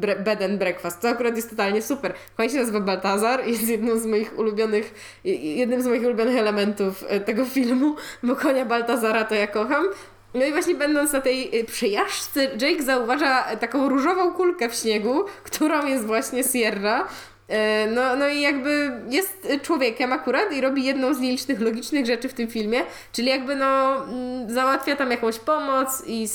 bre- 0.00 0.22
bed 0.22 0.42
and 0.42 0.58
breakfast. 0.58 1.00
To 1.00 1.08
akurat 1.08 1.36
jest 1.36 1.50
totalnie 1.50 1.82
super. 1.82 2.14
Koń 2.36 2.48
się 2.48 2.56
nazywa 2.56 2.80
Baltazar 2.80 3.46
jest 3.46 3.68
jedną 3.68 3.98
z 3.98 4.06
moich 4.06 4.38
ulubionych, 4.38 4.94
y, 5.26 5.28
jednym 5.28 5.82
z 5.82 5.86
moich 5.86 6.02
ulubionych 6.02 6.36
elementów 6.36 7.04
y, 7.12 7.20
tego 7.20 7.44
filmu, 7.44 7.96
bo 8.22 8.36
konia 8.36 8.64
Baltazara 8.64 9.24
to 9.24 9.34
ja 9.34 9.46
kocham. 9.46 9.86
No 10.34 10.44
i 10.44 10.52
właśnie 10.52 10.74
będąc 10.74 11.12
na 11.12 11.20
tej 11.20 11.60
y, 11.60 11.64
przejażdżce, 11.64 12.44
Jake 12.44 12.82
zauważa 12.82 13.56
taką 13.56 13.88
różową 13.88 14.32
kulkę 14.32 14.68
w 14.68 14.74
śniegu, 14.74 15.24
którą 15.44 15.86
jest 15.86 16.04
właśnie 16.06 16.44
Sierra. 16.44 17.08
E, 17.48 17.86
No, 17.86 18.16
no 18.16 18.28
i 18.28 18.40
jakby 18.40 18.90
jest 19.10 19.48
człowiekiem 19.62 20.12
akurat 20.12 20.52
i 20.52 20.60
robi 20.60 20.84
jedną 20.84 21.14
z 21.14 21.20
nielicznych 21.20 21.60
logicznych 21.60 22.06
rzeczy 22.06 22.28
w 22.28 22.34
tym 22.34 22.48
filmie, 22.48 22.82
czyli 23.12 23.28
jakby 23.28 23.56
no 23.56 23.96
mm, 24.04 24.50
załatwia 24.50 24.96
tam 24.96 25.10
jakąś 25.10 25.38
pomoc 25.38 26.02
i 26.06 26.28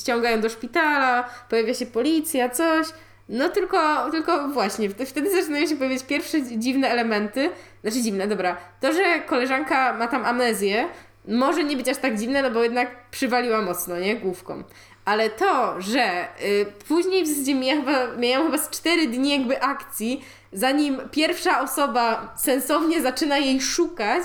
ściągają 0.00 0.40
do 0.40 0.48
szpitala, 0.48 1.28
pojawia 1.50 1.74
się 1.74 1.86
policja, 1.86 2.48
coś. 2.48 2.86
No 3.28 3.48
tylko, 3.48 4.10
tylko 4.10 4.48
właśnie, 4.48 4.90
wt- 4.90 5.06
wtedy 5.06 5.30
zaczynają 5.40 5.66
się 5.66 5.76
pojawiać 5.76 6.02
pierwsze 6.04 6.42
dziwne 6.42 6.88
elementy, 6.90 7.50
znaczy 7.82 8.02
dziwne, 8.02 8.26
dobra, 8.26 8.56
to, 8.80 8.92
że 8.92 9.20
koleżanka 9.26 9.92
ma 9.92 10.08
tam 10.08 10.24
amnezję, 10.24 10.88
może 11.28 11.64
nie 11.64 11.76
być 11.76 11.88
aż 11.88 11.96
tak 11.96 12.18
dziwne, 12.18 12.42
no 12.42 12.50
bo 12.50 12.62
jednak 12.62 13.10
przywaliła 13.10 13.62
mocno, 13.62 13.98
nie? 13.98 14.16
Główką. 14.16 14.62
Ale 15.04 15.30
to, 15.30 15.80
że 15.80 16.28
y, 16.44 16.66
później 16.88 17.24
w 17.24 17.28
zasadzie 17.28 17.54
mija 17.54 17.76
chyba, 17.76 18.06
mijają 18.06 18.44
chyba 18.44 18.58
z 18.58 18.70
4 18.70 19.06
dni 19.06 19.30
jakby 19.30 19.62
akcji, 19.62 20.24
zanim 20.52 21.00
pierwsza 21.10 21.60
osoba 21.60 22.34
sensownie 22.36 23.02
zaczyna 23.02 23.38
jej 23.38 23.60
szukać, 23.60 24.22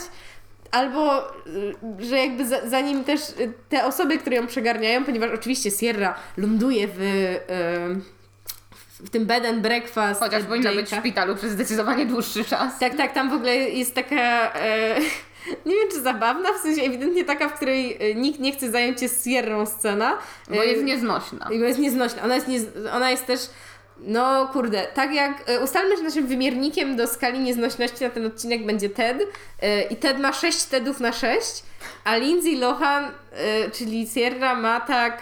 albo 0.72 1.32
y, 1.48 1.76
że 2.00 2.18
jakby 2.18 2.46
za, 2.46 2.70
zanim 2.70 3.04
też 3.04 3.22
y, 3.30 3.54
te 3.70 3.86
osoby, 3.86 4.18
które 4.18 4.36
ją 4.36 4.48
przegarniają, 4.48 5.06
ponieważ 5.06 5.32
oczywiście 5.32 5.72
Sierra 5.72 6.16
ląduje 6.38 6.88
w, 6.88 7.02
y, 7.02 8.20
w 9.00 9.10
tym 9.10 9.26
bed 9.26 9.46
and 9.46 9.60
breakfast 9.60 10.20
Chociaż 10.20 10.44
powinna 10.44 10.72
być 10.72 10.90
w 10.90 10.96
szpitalu 10.96 11.36
przez 11.36 11.52
zdecydowanie 11.52 12.06
dłuższy 12.06 12.46
czas. 12.46 12.80
Tak, 12.80 12.96
tak, 12.96 13.14
tam 13.14 13.30
w 13.30 13.34
ogóle 13.34 13.56
jest 13.56 13.96
taka. 13.96 14.54
E, 14.54 14.96
nie 15.66 15.76
wiem, 15.76 15.90
czy 15.92 16.02
zabawna, 16.02 16.50
w 16.54 16.62
sensie 16.62 16.82
ewidentnie 16.82 17.26
taka, 17.26 17.50
w 17.50 17.54
której 17.54 17.98
e, 18.12 18.16
nikt 18.16 18.40
nie 18.40 18.52
chce 18.52 18.72
zająć 18.72 19.00
się 19.00 19.08
Sierrą 19.24 19.66
scena. 19.66 20.18
Bo 20.50 20.64
E, 20.64 20.66
jest 20.66 20.84
nieznośna. 20.84 21.46
bo 21.50 21.54
jest 21.66 21.80
nieznośna. 21.80 22.24
Ona 22.24 22.36
jest, 22.36 22.48
nie, 22.48 22.60
ona 22.94 23.12
jest 23.12 23.26
też. 23.26 23.40
No 24.02 24.48
kurde, 24.54 24.88
tak 24.94 25.14
jak 25.14 25.50
e, 25.50 25.60
ustalmy, 25.60 25.98
że 25.98 26.04
naszym 26.04 26.28
wymiernikiem 26.28 26.96
do 26.96 27.08
skali 27.08 27.40
nieznośności 27.40 28.04
na 28.04 28.10
ten 28.10 28.26
odcinek 28.26 28.66
będzie 28.66 28.90
TED 28.90 29.18
i 29.90 29.96
TED 29.96 30.20
ma 30.20 30.34
6 30.34 30.66
TEDów 30.66 31.00
na 31.00 31.12
6, 31.12 31.64
a 32.04 32.16
Lindsay 32.18 32.56
Lohan, 32.56 33.12
czyli 33.74 34.08
Sierra 34.14 34.56
ma 34.56 34.80
tak 34.82 35.18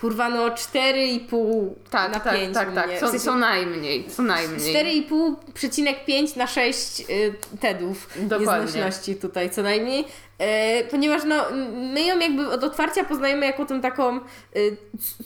kurwa 0.00 0.28
no 0.28 0.48
4,5 0.48 1.68
Tak, 1.90 2.12
na 2.12 2.20
tak, 2.20 2.34
5 2.34 2.54
tak, 2.54 2.74
tak. 2.74 2.86
mnie. 2.86 2.96
W 2.96 3.00
Co, 3.00 3.08
sensie- 3.08 3.24
co 3.24 3.34
najmniej, 3.34 4.04
co 4.10 4.22
najmniej. 4.22 4.74
4,5,5 4.74 6.36
na 6.36 6.46
6 6.46 7.00
y, 7.10 7.34
TEDów 7.60 8.08
Dokładnie. 8.16 8.46
nieznośności 8.64 9.14
tutaj 9.16 9.50
co 9.50 9.62
najmniej. 9.62 10.04
E, 10.38 10.84
ponieważ 10.84 11.22
no, 11.24 11.44
my 11.72 12.02
ją 12.04 12.18
jakby 12.18 12.50
od 12.50 12.64
otwarcia 12.64 13.04
poznajemy 13.04 13.46
jako 13.46 13.66
tą 13.66 13.80
taką 13.80 14.16
y, 14.56 14.76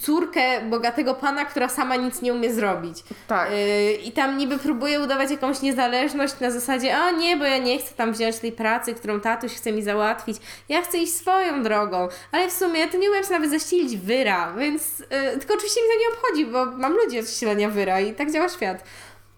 córkę 0.00 0.60
bogatego 0.60 1.14
pana, 1.14 1.44
która 1.44 1.68
sama 1.68 1.96
nic 1.96 2.22
nie 2.22 2.34
umie 2.34 2.54
zrobić. 2.54 3.04
Tak. 3.26 3.50
Y, 3.52 3.92
I 3.92 4.12
tam 4.12 4.38
niby 4.38 4.58
próbuje 4.58 5.00
udawać 5.00 5.30
jakąś 5.30 5.62
niezależność 5.62 6.40
na 6.40 6.50
zasadzie, 6.50 6.96
a 6.96 7.10
nie, 7.10 7.36
bo 7.36 7.44
ja 7.44 7.58
nie 7.58 7.78
chcę 7.78 7.94
tam 7.94 8.12
wziąć 8.12 8.38
tej 8.38 8.52
pracy, 8.52 8.94
którą 8.94 9.20
tatuś 9.20 9.52
chce 9.52 9.72
mi 9.72 9.82
załatwić. 9.82 10.36
Ja 10.68 10.82
chcę 10.82 10.98
iść 10.98 11.14
swoją 11.14 11.62
drogą. 11.62 12.08
Ale 12.32 12.48
w 12.48 12.52
sumie 12.52 12.88
to 12.88 12.98
nie 12.98 13.10
umiem 13.10 13.24
sobie 13.24 13.34
nawet 13.34 13.50
zaścielić 13.50 13.96
wyra, 13.96 14.52
więc... 14.58 14.96
Tylko 15.38 15.54
oczywiście 15.54 15.80
mi 15.80 15.88
to 15.88 16.00
nie 16.00 16.16
obchodzi, 16.16 16.46
bo 16.46 16.78
mam 16.78 16.92
ludzi 16.92 17.18
od 17.18 17.30
ścielenia 17.30 17.70
wyra 17.70 18.00
i 18.00 18.14
tak 18.14 18.32
działa 18.32 18.48
świat. 18.48 18.84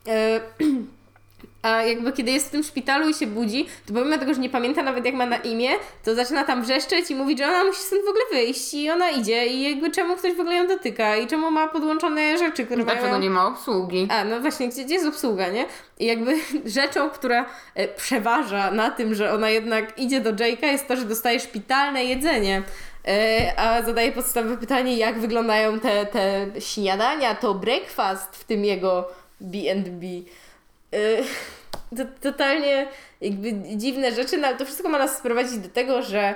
A 1.62 1.83
jakby 1.83 2.12
kiedy 2.12 2.31
jest 2.31 2.48
w 2.48 2.51
tym 2.51 2.62
szpitalu 2.62 3.09
i 3.09 3.14
się 3.14 3.27
budzi, 3.27 3.66
to 3.87 3.94
pomimo 3.94 4.18
tego, 4.18 4.35
że 4.35 4.40
nie 4.40 4.51
pamięta 4.51 4.83
nawet 4.83 5.05
jak 5.05 5.14
ma 5.14 5.27
na 5.27 5.37
imię, 5.37 5.70
to 6.05 6.14
zaczyna 6.14 6.44
tam 6.44 6.62
wrzeszczeć 6.62 7.11
i 7.11 7.14
mówić, 7.14 7.38
że 7.38 7.46
ona 7.46 7.64
musi 7.64 7.81
stąd 7.81 8.05
w 8.05 8.09
ogóle 8.09 8.25
wyjść 8.33 8.75
i 8.75 8.90
ona 8.90 9.11
idzie 9.11 9.46
i 9.46 9.62
jakby 9.62 9.90
czemu 9.90 10.16
ktoś 10.16 10.35
w 10.35 10.40
ogóle 10.40 10.57
ją 10.57 10.66
dotyka 10.66 11.16
i 11.16 11.27
czemu 11.27 11.51
ma 11.51 11.68
podłączone 11.68 12.38
rzeczy, 12.38 12.66
które 12.66 12.85
Dlaczego 12.85 13.09
mają... 13.09 13.20
nie 13.20 13.31
ma 13.31 13.46
obsługi? 13.46 14.09
A, 14.11 14.25
no 14.25 14.40
właśnie, 14.40 14.68
gdzie, 14.68 14.85
gdzie 14.85 14.94
jest 14.94 15.07
obsługa, 15.07 15.48
nie? 15.48 15.66
I 15.98 16.07
jakby 16.07 16.35
rzeczą, 16.81 17.11
która 17.11 17.46
e, 17.75 17.88
przeważa 17.88 18.70
na 18.70 18.90
tym, 18.90 19.14
że 19.14 19.35
ona 19.35 19.51
jednak 19.51 19.98
idzie 19.98 20.20
do 20.20 20.33
Jake'a 20.33 20.66
jest 20.66 20.88
to, 20.88 20.96
że 20.96 21.05
dostaje 21.05 21.40
szpitalne 21.40 22.05
jedzenie. 22.05 22.62
E, 23.09 23.53
a 23.57 23.83
zadaje 23.83 24.12
podstawowe 24.12 24.57
pytanie, 24.57 24.96
jak 24.96 25.18
wyglądają 25.18 25.81
te, 25.81 26.07
te 26.07 26.46
śniadania, 26.61 27.35
to 27.35 27.55
breakfast 27.55 28.37
w 28.37 28.44
tym 28.44 28.64
jego 28.64 29.09
B&B. 29.40 30.07
Y, 30.94 31.24
to, 31.96 32.05
totalnie 32.20 32.87
jakby 33.20 33.52
dziwne 33.76 34.12
rzeczy, 34.12 34.38
no 34.38 34.46
ale 34.48 34.57
to 34.57 34.64
wszystko 34.64 34.88
ma 34.88 34.98
nas 34.98 35.18
sprowadzić 35.18 35.59
do 35.59 35.68
tego, 35.68 36.02
że 36.02 36.35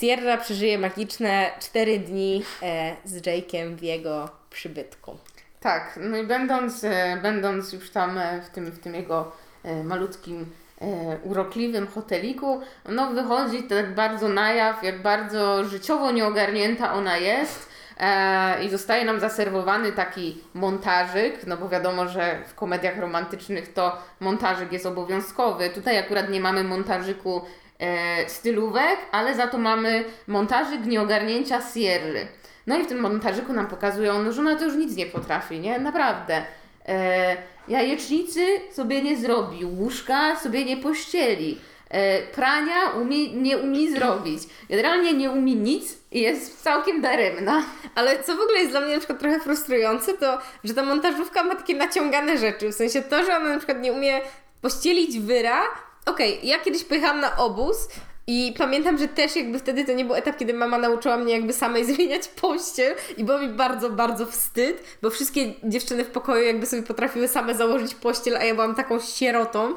Sierra 0.00 0.36
przeżyje 0.36 0.78
magiczne 0.78 1.50
4 1.60 1.98
dni 1.98 2.42
e, 2.62 2.96
z 3.04 3.22
Jake'em 3.22 3.74
w 3.74 3.82
jego 3.82 4.30
przybytku. 4.50 5.18
Tak, 5.60 5.98
no 6.02 6.16
i 6.16 6.26
będąc, 6.26 6.84
e, 6.84 7.18
będąc 7.22 7.72
już 7.72 7.90
tam 7.90 8.18
e, 8.18 8.42
w 8.42 8.50
tym, 8.50 8.66
w 8.66 8.78
tym 8.78 8.94
jego 8.94 9.32
e, 9.64 9.84
malutkim, 9.84 10.46
e, 10.80 11.18
urokliwym 11.22 11.86
hoteliku, 11.86 12.60
no 12.88 13.10
wychodzi 13.10 13.62
tak 13.62 13.94
bardzo 13.94 14.28
na 14.28 14.52
jaw, 14.52 14.82
jak 14.82 15.02
bardzo 15.02 15.64
życiowo 15.64 16.10
nieogarnięta 16.10 16.94
ona 16.94 17.16
jest. 17.16 17.68
E, 18.00 18.64
I 18.64 18.70
zostaje 18.70 19.04
nam 19.04 19.20
zaserwowany 19.20 19.92
taki 19.92 20.38
montażyk, 20.54 21.46
no 21.46 21.56
bo 21.56 21.68
wiadomo, 21.68 22.08
że 22.08 22.42
w 22.46 22.54
komediach 22.54 22.98
romantycznych 22.98 23.72
to 23.72 23.98
montażyk 24.20 24.72
jest 24.72 24.86
obowiązkowy. 24.86 25.70
Tutaj 25.70 25.98
akurat 25.98 26.30
nie 26.30 26.40
mamy 26.40 26.64
montażyku 26.64 27.42
e, 27.78 28.28
stylówek, 28.28 28.98
ale 29.12 29.34
za 29.34 29.46
to 29.46 29.58
mamy 29.58 30.04
montażyk 30.26 30.86
nieogarnięcia 30.86 31.60
Sierry. 31.74 32.28
No 32.66 32.78
i 32.78 32.84
w 32.84 32.86
tym 32.86 33.00
montażyku 33.00 33.52
nam 33.52 33.66
pokazują, 33.66 34.22
no, 34.22 34.32
że 34.32 34.40
ona 34.40 34.56
to 34.56 34.64
już 34.64 34.74
nic 34.74 34.96
nie 34.96 35.06
potrafi, 35.06 35.60
nie? 35.60 35.78
Naprawdę. 35.78 36.42
E, 36.88 37.36
jajecznicy 37.68 38.46
sobie 38.72 39.02
nie 39.02 39.16
zrobi, 39.16 39.64
łóżka 39.64 40.36
sobie 40.36 40.64
nie 40.64 40.76
pościeli. 40.76 41.58
E, 41.90 42.22
prania 42.22 42.90
umie, 42.90 43.32
nie 43.32 43.58
umie 43.58 43.90
zrobić. 43.90 44.42
Generalnie 44.70 45.12
nie 45.12 45.30
umie 45.30 45.54
nic 45.54 45.98
i 46.12 46.20
jest 46.20 46.62
całkiem 46.62 47.00
daremna. 47.00 47.64
Ale 47.94 48.22
co 48.22 48.36
w 48.36 48.40
ogóle 48.40 48.58
jest 48.58 48.70
dla 48.70 48.80
mnie 48.80 48.92
na 48.92 48.98
przykład 48.98 49.18
trochę 49.18 49.40
frustrujące, 49.40 50.14
to 50.14 50.38
że 50.64 50.74
ta 50.74 50.82
montażówka 50.82 51.42
ma 51.42 51.54
takie 51.54 51.74
naciągane 51.74 52.38
rzeczy. 52.38 52.68
W 52.68 52.74
sensie 52.74 53.02
to, 53.02 53.24
że 53.24 53.36
ona 53.36 53.48
na 53.48 53.58
przykład 53.58 53.80
nie 53.80 53.92
umie 53.92 54.20
pościelić 54.62 55.18
wyra. 55.18 55.62
Okej, 56.06 56.36
okay, 56.36 56.48
ja 56.48 56.58
kiedyś 56.58 56.84
pojechałam 56.84 57.20
na 57.20 57.36
obóz 57.36 57.88
i 58.26 58.54
pamiętam, 58.58 58.98
że 58.98 59.08
też 59.08 59.36
jakby 59.36 59.58
wtedy 59.58 59.84
to 59.84 59.92
nie 59.92 60.04
był 60.04 60.14
etap, 60.14 60.36
kiedy 60.36 60.54
mama 60.54 60.78
nauczyła 60.78 61.16
mnie 61.16 61.32
jakby 61.32 61.52
samej 61.52 61.84
zmieniać 61.94 62.28
pościel 62.28 62.94
i 63.16 63.24
było 63.24 63.38
mi 63.38 63.48
bardzo, 63.48 63.90
bardzo 63.90 64.26
wstyd, 64.26 64.98
bo 65.02 65.10
wszystkie 65.10 65.54
dziewczyny 65.64 66.04
w 66.04 66.10
pokoju 66.10 66.46
jakby 66.46 66.66
sobie 66.66 66.82
potrafiły 66.82 67.28
same 67.28 67.54
założyć 67.54 67.94
pościel, 67.94 68.36
a 68.36 68.44
ja 68.44 68.54
byłam 68.54 68.74
taką 68.74 69.00
sierotą. 69.00 69.74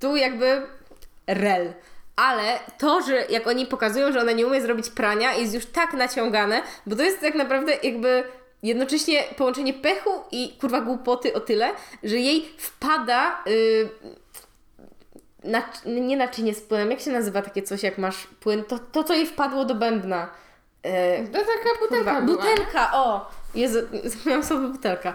Tu 0.00 0.16
jakby 0.16 0.62
rel. 1.26 1.72
Ale 2.16 2.58
to, 2.78 3.02
że 3.02 3.26
jak 3.30 3.46
oni 3.46 3.66
pokazują, 3.66 4.12
że 4.12 4.20
ona 4.20 4.32
nie 4.32 4.46
umie 4.46 4.60
zrobić 4.60 4.90
prania, 4.90 5.34
jest 5.34 5.54
już 5.54 5.66
tak 5.66 5.92
naciągane, 5.92 6.62
bo 6.86 6.96
to 6.96 7.02
jest 7.02 7.20
tak 7.20 7.34
naprawdę 7.34 7.72
jakby 7.82 8.24
jednocześnie 8.62 9.22
połączenie 9.36 9.74
pechu 9.74 10.10
i 10.30 10.56
kurwa 10.60 10.80
głupoty 10.80 11.34
o 11.34 11.40
tyle, 11.40 11.70
że 12.02 12.16
jej 12.16 12.54
wpada. 12.58 13.44
Yy, 13.46 13.88
na, 15.44 15.62
nie 15.86 16.16
naczynie 16.16 16.54
z 16.54 16.60
płynem, 16.60 16.90
jak 16.90 17.00
się 17.00 17.10
nazywa 17.10 17.42
takie 17.42 17.62
coś, 17.62 17.82
jak 17.82 17.98
masz 17.98 18.26
płyn, 18.26 18.64
to, 18.64 18.78
to 18.78 19.04
co 19.04 19.14
jej 19.14 19.26
wpadło 19.26 19.64
do 19.64 19.74
bębna. 19.74 20.30
Yy, 20.84 21.28
to 21.32 21.38
taka 21.38 21.80
butelka 21.80 22.14
kurwa, 22.14 22.20
Butelka, 22.20 22.90
o! 22.92 23.30
Jezu, 23.54 23.78
zapomniałam 24.04 24.44
sobie 24.44 24.68
butelka. 24.68 25.14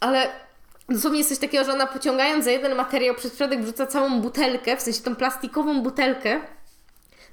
Ale 0.00 0.30
Dosłownie 0.88 1.18
jest 1.18 1.30
coś 1.30 1.38
takiego, 1.38 1.64
że 1.64 1.72
ona 1.72 1.86
pociągając 1.86 2.44
za 2.44 2.50
jeden 2.50 2.74
materiał 2.74 3.14
przez 3.14 3.36
środek 3.36 3.62
wrzuca 3.62 3.86
całą 3.86 4.20
butelkę, 4.20 4.76
w 4.76 4.80
sensie 4.80 5.02
tą 5.02 5.16
plastikową 5.16 5.82
butelkę 5.82 6.40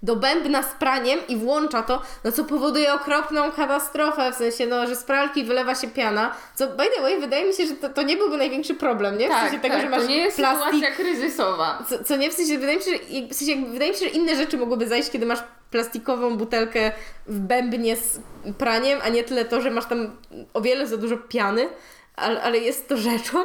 do 0.03 0.15
bębna 0.15 0.63
z 0.63 0.73
praniem 0.73 1.19
i 1.27 1.37
włącza 1.37 1.83
to, 1.83 2.01
no 2.23 2.31
co 2.31 2.43
powoduje 2.43 2.93
okropną 2.93 3.51
katastrofę, 3.51 4.31
w 4.31 4.35
sensie, 4.35 4.67
no, 4.67 4.87
że 4.87 4.95
z 4.95 5.03
pralki 5.03 5.43
wylewa 5.43 5.75
się 5.75 5.87
piana, 5.87 6.35
co 6.55 6.67
by 6.67 6.83
the 6.95 7.01
way, 7.01 7.19
wydaje 7.19 7.45
mi 7.47 7.53
się, 7.53 7.67
że 7.67 7.73
to, 7.73 7.89
to 7.89 8.01
nie 8.01 8.17
byłby 8.17 8.37
największy 8.37 8.75
problem, 8.75 9.17
nie? 9.17 9.25
W 9.25 9.29
tak, 9.29 9.41
sensie 9.41 9.59
tego, 9.59 9.75
tak, 9.75 9.83
że 9.83 9.89
masz 9.89 10.01
to 10.01 10.07
nie 10.07 10.17
jest 10.17 10.37
plastik... 10.37 10.65
sytuacja 10.65 10.95
kryzysowa. 10.95 11.83
Co, 11.89 12.03
co 12.03 12.15
nie, 12.15 12.31
w 12.31 12.33
sensie, 12.33 12.57
wydaje 12.57 12.77
mi 12.77 12.83
się, 12.83 12.91
że, 12.91 13.27
w 13.27 13.33
sensie, 13.33 13.65
wydaje 13.71 13.91
mi 13.91 13.97
się, 13.97 14.05
że 14.05 14.11
inne 14.11 14.35
rzeczy 14.35 14.57
mogłyby 14.57 14.87
zajść, 14.87 15.09
kiedy 15.09 15.25
masz 15.25 15.39
plastikową 15.71 16.37
butelkę 16.37 16.91
w 17.27 17.39
bębnie 17.39 17.95
z 17.95 18.19
praniem, 18.57 18.99
a 19.03 19.09
nie 19.09 19.23
tyle 19.23 19.45
to, 19.45 19.61
że 19.61 19.71
masz 19.71 19.85
tam 19.85 20.17
o 20.53 20.61
wiele 20.61 20.87
za 20.87 20.97
dużo 20.97 21.17
piany 21.17 21.69
ale, 22.15 22.41
ale 22.41 22.57
jest 22.57 22.87
to 22.87 22.97
rzeczą. 22.97 23.43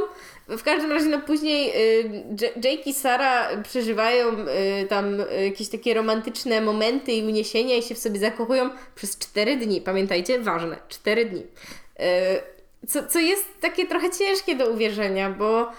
W 0.48 0.62
każdym 0.62 0.92
razie, 0.92 1.06
no 1.06 1.20
później 1.20 1.72
y, 2.02 2.24
Jake 2.40 2.82
i 2.86 2.94
Sara 2.94 3.62
przeżywają 3.62 4.28
y, 4.28 4.86
tam 4.88 5.16
jakieś 5.44 5.68
takie 5.68 5.94
romantyczne 5.94 6.60
momenty 6.60 7.12
i 7.12 7.24
uniesienia 7.24 7.76
i 7.76 7.82
się 7.82 7.94
w 7.94 7.98
sobie 7.98 8.20
zakochują 8.20 8.70
przez 8.94 9.18
4 9.18 9.56
dni. 9.56 9.80
Pamiętajcie, 9.80 10.38
ważne, 10.38 10.76
4 10.88 11.24
dni. 11.24 11.40
Y, 11.40 12.86
co, 12.88 13.06
co 13.06 13.18
jest 13.18 13.44
takie 13.60 13.86
trochę 13.86 14.10
ciężkie 14.10 14.54
do 14.54 14.70
uwierzenia, 14.70 15.30
bo 15.30 15.72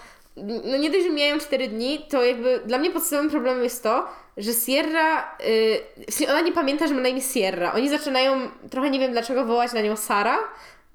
no 0.64 0.76
nie 0.76 0.90
dość, 0.90 1.04
że 1.04 1.10
mijają 1.10 1.38
4 1.38 1.68
dni, 1.68 2.06
to 2.10 2.24
jakby 2.24 2.60
dla 2.66 2.78
mnie 2.78 2.90
podstawowym 2.90 3.30
problemem 3.30 3.64
jest 3.64 3.82
to, 3.82 4.08
że 4.36 4.52
Sierra, 4.52 5.36
ona 6.28 6.40
nie 6.40 6.52
pamięta, 6.52 6.86
że 6.86 6.94
ma 6.94 7.00
na 7.00 7.08
imię 7.08 7.22
Sierra. 7.22 7.72
Oni 7.72 7.88
zaczynają, 7.88 8.50
trochę 8.70 8.90
nie 8.90 8.98
wiem 8.98 9.12
dlaczego, 9.12 9.44
wołać 9.44 9.72
na 9.72 9.80
nią 9.80 9.96
Sara, 9.96 10.38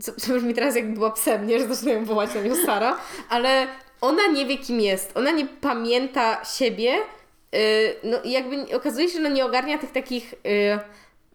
co, 0.01 0.11
co 0.11 0.33
brzmi 0.33 0.53
teraz 0.53 0.75
jak 0.75 0.93
była 0.93 1.11
psem, 1.11 1.47
nie? 1.47 1.59
Że 1.59 1.75
zaczynają 1.75 2.05
wołać 2.05 2.35
na 2.35 2.41
nią 2.41 2.55
Sara, 2.65 2.97
ale 3.29 3.67
ona 4.01 4.27
nie 4.27 4.45
wie 4.45 4.57
kim 4.57 4.79
jest, 4.79 5.17
ona 5.17 5.31
nie 5.31 5.45
pamięta 5.45 6.45
siebie, 6.45 6.91
yy, 7.51 7.59
no 8.03 8.17
jakby 8.25 8.75
okazuje 8.75 9.09
się, 9.09 9.21
że 9.21 9.29
nie 9.29 9.45
ogarnia 9.45 9.77
tych 9.77 9.91
takich 9.91 10.33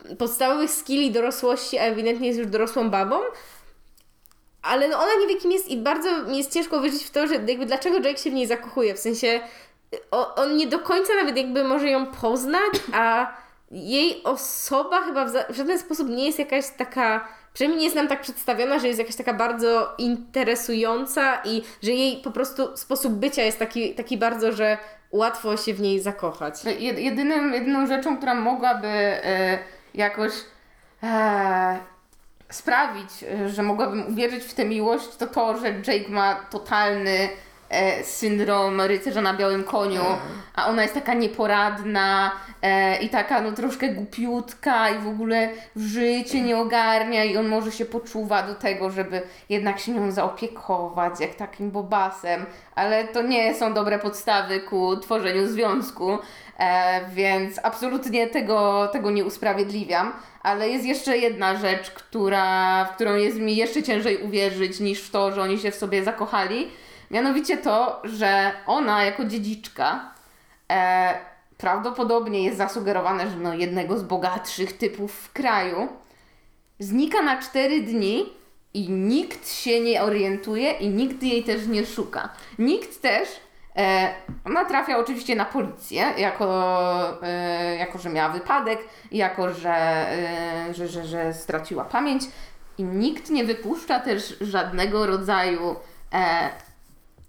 yy, 0.08 0.16
podstawowych 0.16 0.70
skilli 0.70 1.10
dorosłości, 1.10 1.78
a 1.78 1.82
ewidentnie 1.82 2.26
jest 2.26 2.38
już 2.38 2.48
dorosłą 2.48 2.90
babą, 2.90 3.20
ale 4.62 4.88
no 4.88 4.96
ona 4.96 5.14
nie 5.20 5.26
wie 5.26 5.40
kim 5.40 5.52
jest 5.52 5.68
i 5.68 5.76
bardzo 5.76 6.22
mi 6.22 6.38
jest 6.38 6.52
ciężko 6.52 6.80
wierzyć 6.80 7.04
w 7.04 7.10
to, 7.10 7.26
że 7.26 7.34
jakby 7.34 7.66
dlaczego 7.66 7.96
Jake 7.96 8.18
się 8.18 8.30
w 8.30 8.34
niej 8.34 8.46
zakochuje, 8.46 8.94
w 8.94 8.98
sensie 8.98 9.40
o, 10.10 10.34
on 10.34 10.56
nie 10.56 10.66
do 10.66 10.78
końca 10.78 11.14
nawet 11.14 11.36
jakby 11.36 11.64
może 11.64 11.90
ją 11.90 12.06
poznać, 12.06 12.72
a 12.92 13.34
jej 13.70 14.22
osoba 14.24 15.00
chyba 15.00 15.24
w, 15.24 15.32
w 15.48 15.56
żaden 15.56 15.78
sposób 15.78 16.08
nie 16.08 16.26
jest 16.26 16.38
jakaś 16.38 16.64
taka 16.78 17.28
przynajmniej 17.58 17.78
nie 17.78 17.84
jest 17.84 17.96
nam 17.96 18.08
tak 18.08 18.20
przedstawiona, 18.20 18.78
że 18.78 18.86
jest 18.86 18.98
jakaś 18.98 19.16
taka 19.16 19.34
bardzo 19.34 19.94
interesująca 19.98 21.42
i 21.44 21.62
że 21.82 21.90
jej 21.90 22.16
po 22.16 22.30
prostu 22.30 22.76
sposób 22.76 23.12
bycia 23.12 23.42
jest 23.42 23.58
taki, 23.58 23.94
taki 23.94 24.18
bardzo, 24.18 24.52
że 24.52 24.78
łatwo 25.10 25.56
się 25.56 25.74
w 25.74 25.80
niej 25.80 26.00
zakochać. 26.00 26.54
Jedynym, 26.80 27.54
jedyną 27.54 27.86
rzeczą, 27.86 28.16
która 28.16 28.34
mogłaby 28.34 28.88
e, 28.88 29.58
jakoś 29.94 30.32
e, 31.02 31.78
sprawić, 32.50 33.10
e, 33.22 33.48
że 33.48 33.62
mogłabym 33.62 34.08
uwierzyć 34.08 34.44
w 34.44 34.54
tę 34.54 34.64
miłość, 34.64 35.16
to 35.16 35.26
to, 35.26 35.56
że 35.56 35.68
Jake 35.68 36.08
ma 36.08 36.34
totalny 36.34 37.28
e, 37.70 38.04
syndrom 38.04 38.81
rycerza 38.81 39.20
na 39.20 39.35
białym 39.35 39.64
koniu, 39.64 40.02
a 40.54 40.66
ona 40.66 40.83
jest 40.83 40.94
taka 40.94 41.14
nieporadna 41.14 42.31
e, 42.62 42.96
i 42.96 43.09
taka 43.09 43.40
no 43.40 43.52
troszkę 43.52 43.88
głupiutka 43.88 44.90
i 44.90 44.98
w 44.98 45.09
ogóle 45.09 45.48
życie 45.76 46.40
nie 46.40 46.59
ogarnia 46.59 47.24
i 47.24 47.37
on 47.37 47.48
może 47.48 47.72
się 47.72 47.85
poczuwa 47.85 48.42
do 48.42 48.54
tego, 48.54 48.90
żeby 48.90 49.22
jednak 49.48 49.78
się 49.78 49.92
nią 49.92 50.11
zaopiekować 50.11 51.20
jak 51.20 51.35
takim 51.35 51.70
bobasem, 51.70 52.46
ale 52.74 53.04
to 53.04 53.22
nie 53.22 53.54
są 53.54 53.74
dobre 53.74 53.98
podstawy 53.98 54.61
ku 54.61 54.96
tworzeniu 54.96 55.46
związku, 55.46 56.18
e, 56.59 57.00
więc 57.11 57.61
absolutnie 57.62 58.26
tego, 58.26 58.88
tego 58.92 59.11
nie 59.11 59.24
usprawiedliwiam. 59.24 60.12
Ale 60.42 60.68
jest 60.68 60.85
jeszcze 60.85 61.18
jedna 61.18 61.57
rzecz, 61.57 61.90
która, 61.90 62.85
w 62.85 62.94
którą 62.94 63.14
jest 63.14 63.38
mi 63.38 63.57
jeszcze 63.57 63.83
ciężej 63.83 64.16
uwierzyć 64.16 64.81
niż 64.81 65.02
w 65.02 65.11
to, 65.11 65.33
że 65.33 65.42
oni 65.42 65.59
się 65.59 65.70
w 65.70 65.74
sobie 65.74 66.04
zakochali 66.04 66.70
Mianowicie 67.10 67.56
to, 67.56 68.02
że 68.04 68.52
ona 68.66 69.04
jako 69.04 69.24
dziedziczka 69.24 70.14
e, 70.72 71.14
prawdopodobnie 71.58 72.44
jest 72.44 72.58
zasugerowane, 72.58 73.30
że 73.30 73.36
no 73.36 73.54
jednego 73.54 73.98
z 73.98 74.02
bogatszych 74.02 74.78
typów 74.78 75.12
w 75.14 75.32
kraju, 75.32 75.88
znika 76.78 77.22
na 77.22 77.42
4 77.42 77.80
dni 77.80 78.32
i 78.74 78.90
nikt 78.90 79.48
się 79.48 79.80
nie 79.80 80.02
orientuje 80.02 80.72
i 80.72 80.88
nikt 80.88 81.22
jej 81.22 81.44
też 81.44 81.66
nie 81.66 81.86
szuka. 81.86 82.28
Nikt 82.58 83.02
też 83.02 83.28
E, 83.78 84.14
ona 84.44 84.64
trafia 84.64 84.98
oczywiście 84.98 85.36
na 85.36 85.44
policję, 85.44 86.12
jako, 86.18 87.22
e, 87.22 87.76
jako 87.76 87.98
że 87.98 88.10
miała 88.10 88.28
wypadek, 88.28 88.78
jako 89.12 89.52
że, 89.52 89.74
e, 89.74 90.74
że, 90.74 90.88
że, 90.88 91.04
że 91.04 91.34
straciła 91.34 91.84
pamięć 91.84 92.22
i 92.78 92.84
nikt 92.84 93.30
nie 93.30 93.44
wypuszcza 93.44 94.00
też 94.00 94.36
żadnego 94.40 95.06
rodzaju 95.06 95.76
e, 96.12 96.50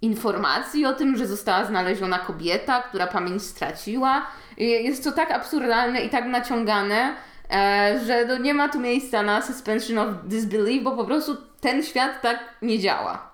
informacji 0.02 0.86
o 0.86 0.92
tym, 0.92 1.16
że 1.16 1.26
została 1.26 1.64
znaleziona 1.64 2.18
kobieta, 2.18 2.82
która 2.82 3.06
pamięć 3.06 3.42
straciła. 3.42 4.26
Jest 4.56 5.04
to 5.04 5.12
tak 5.12 5.30
absurdalne 5.30 6.00
i 6.00 6.08
tak 6.08 6.24
naciągane, 6.26 7.14
e, 7.50 8.00
że 8.06 8.24
no 8.24 8.38
nie 8.38 8.54
ma 8.54 8.68
tu 8.68 8.80
miejsca 8.80 9.22
na 9.22 9.42
suspension 9.42 9.98
of 9.98 10.08
disbelief, 10.24 10.82
bo 10.82 10.90
po 10.96 11.04
prostu 11.04 11.36
ten 11.60 11.82
świat 11.82 12.22
tak 12.22 12.38
nie 12.62 12.78
działa. 12.78 13.30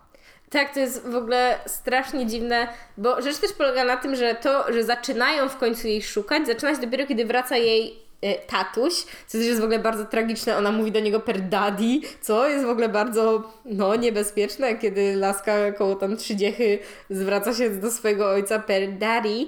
Tak, 0.50 0.74
to 0.74 0.80
jest 0.80 1.08
w 1.08 1.14
ogóle 1.14 1.58
strasznie 1.66 2.26
dziwne, 2.26 2.68
bo 2.96 3.22
rzecz 3.22 3.38
też 3.38 3.52
polega 3.52 3.84
na 3.84 3.96
tym, 3.96 4.16
że 4.16 4.34
to, 4.34 4.72
że 4.72 4.84
zaczynają 4.84 5.48
w 5.48 5.56
końcu 5.56 5.88
jej 5.88 6.02
szukać, 6.02 6.46
zaczyna 6.46 6.74
się 6.74 6.80
dopiero 6.80 7.06
kiedy 7.06 7.24
wraca 7.24 7.56
jej 7.56 7.92
y, 7.92 8.05
tatuś, 8.46 8.94
co 9.26 9.38
jest 9.38 9.60
w 9.60 9.64
ogóle 9.64 9.78
bardzo 9.78 10.04
tragiczne. 10.04 10.56
Ona 10.56 10.72
mówi 10.72 10.92
do 10.92 11.00
niego 11.00 11.20
per 11.20 11.48
daddy, 11.48 12.00
co 12.20 12.48
jest 12.48 12.64
w 12.64 12.68
ogóle 12.68 12.88
bardzo 12.88 13.52
no, 13.64 13.96
niebezpieczne, 13.96 14.78
kiedy 14.78 15.16
laska 15.16 15.72
koło 15.72 15.94
tam 15.94 16.16
trzydziechy 16.16 16.78
zwraca 17.10 17.54
się 17.54 17.70
do 17.70 17.90
swojego 17.90 18.30
ojca 18.30 18.58
per 18.58 18.98
daddy. 18.98 19.46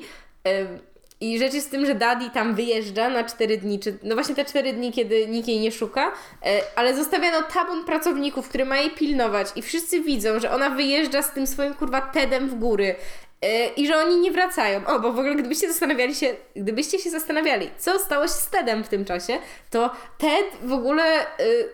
I 1.20 1.38
rzecz 1.38 1.54
jest 1.54 1.68
w 1.68 1.70
tym, 1.70 1.87
że 1.87 1.94
Daddy 1.94 2.31
tam 2.31 2.54
wyjeżdża 2.54 3.09
na 3.09 3.24
4 3.24 3.57
dni, 3.57 3.78
czy 3.78 3.98
no 4.02 4.14
właśnie 4.14 4.35
te 4.35 4.44
4 4.44 4.72
dni, 4.72 4.92
kiedy 4.92 5.26
nikt 5.26 5.48
jej 5.48 5.61
nie 5.61 5.72
szuka, 5.72 6.12
e, 6.46 6.61
ale 6.76 6.96
zostawiano 6.96 7.42
tabun 7.42 7.85
pracowników, 7.85 8.48
który 8.48 8.64
ma 8.64 8.76
jej 8.76 8.90
pilnować 8.90 9.48
i 9.57 9.62
wszyscy 9.62 10.00
widzą, 10.00 10.40
że 10.40 10.50
ona 10.50 10.70
wyjeżdża 10.70 11.22
z 11.22 11.33
tym 11.33 11.46
swoim 11.46 11.74
kurwa 11.74 12.00
Tedem 12.00 12.48
w 12.48 12.54
góry 12.54 12.94
e, 13.42 13.66
i 13.66 13.87
że 13.87 13.96
oni 13.96 14.16
nie 14.16 14.31
wracają. 14.31 14.87
O, 14.87 15.00
bo 15.00 15.12
w 15.12 15.18
ogóle 15.18 15.35
gdybyście 15.35 15.68
zastanawiali 15.68 16.14
się, 16.14 16.37
gdybyście 16.57 16.98
się 16.98 17.11
zastanawiali, 17.11 17.70
co 17.78 17.98
stało 17.98 18.24
się 18.24 18.33
z 18.33 18.50
Tedem 18.50 18.85
w 18.85 18.88
tym 18.88 19.04
czasie, 19.04 19.38
to 19.70 19.90
Ted 20.18 20.46
w 20.62 20.72
ogóle 20.72 21.04
e, 21.04 21.26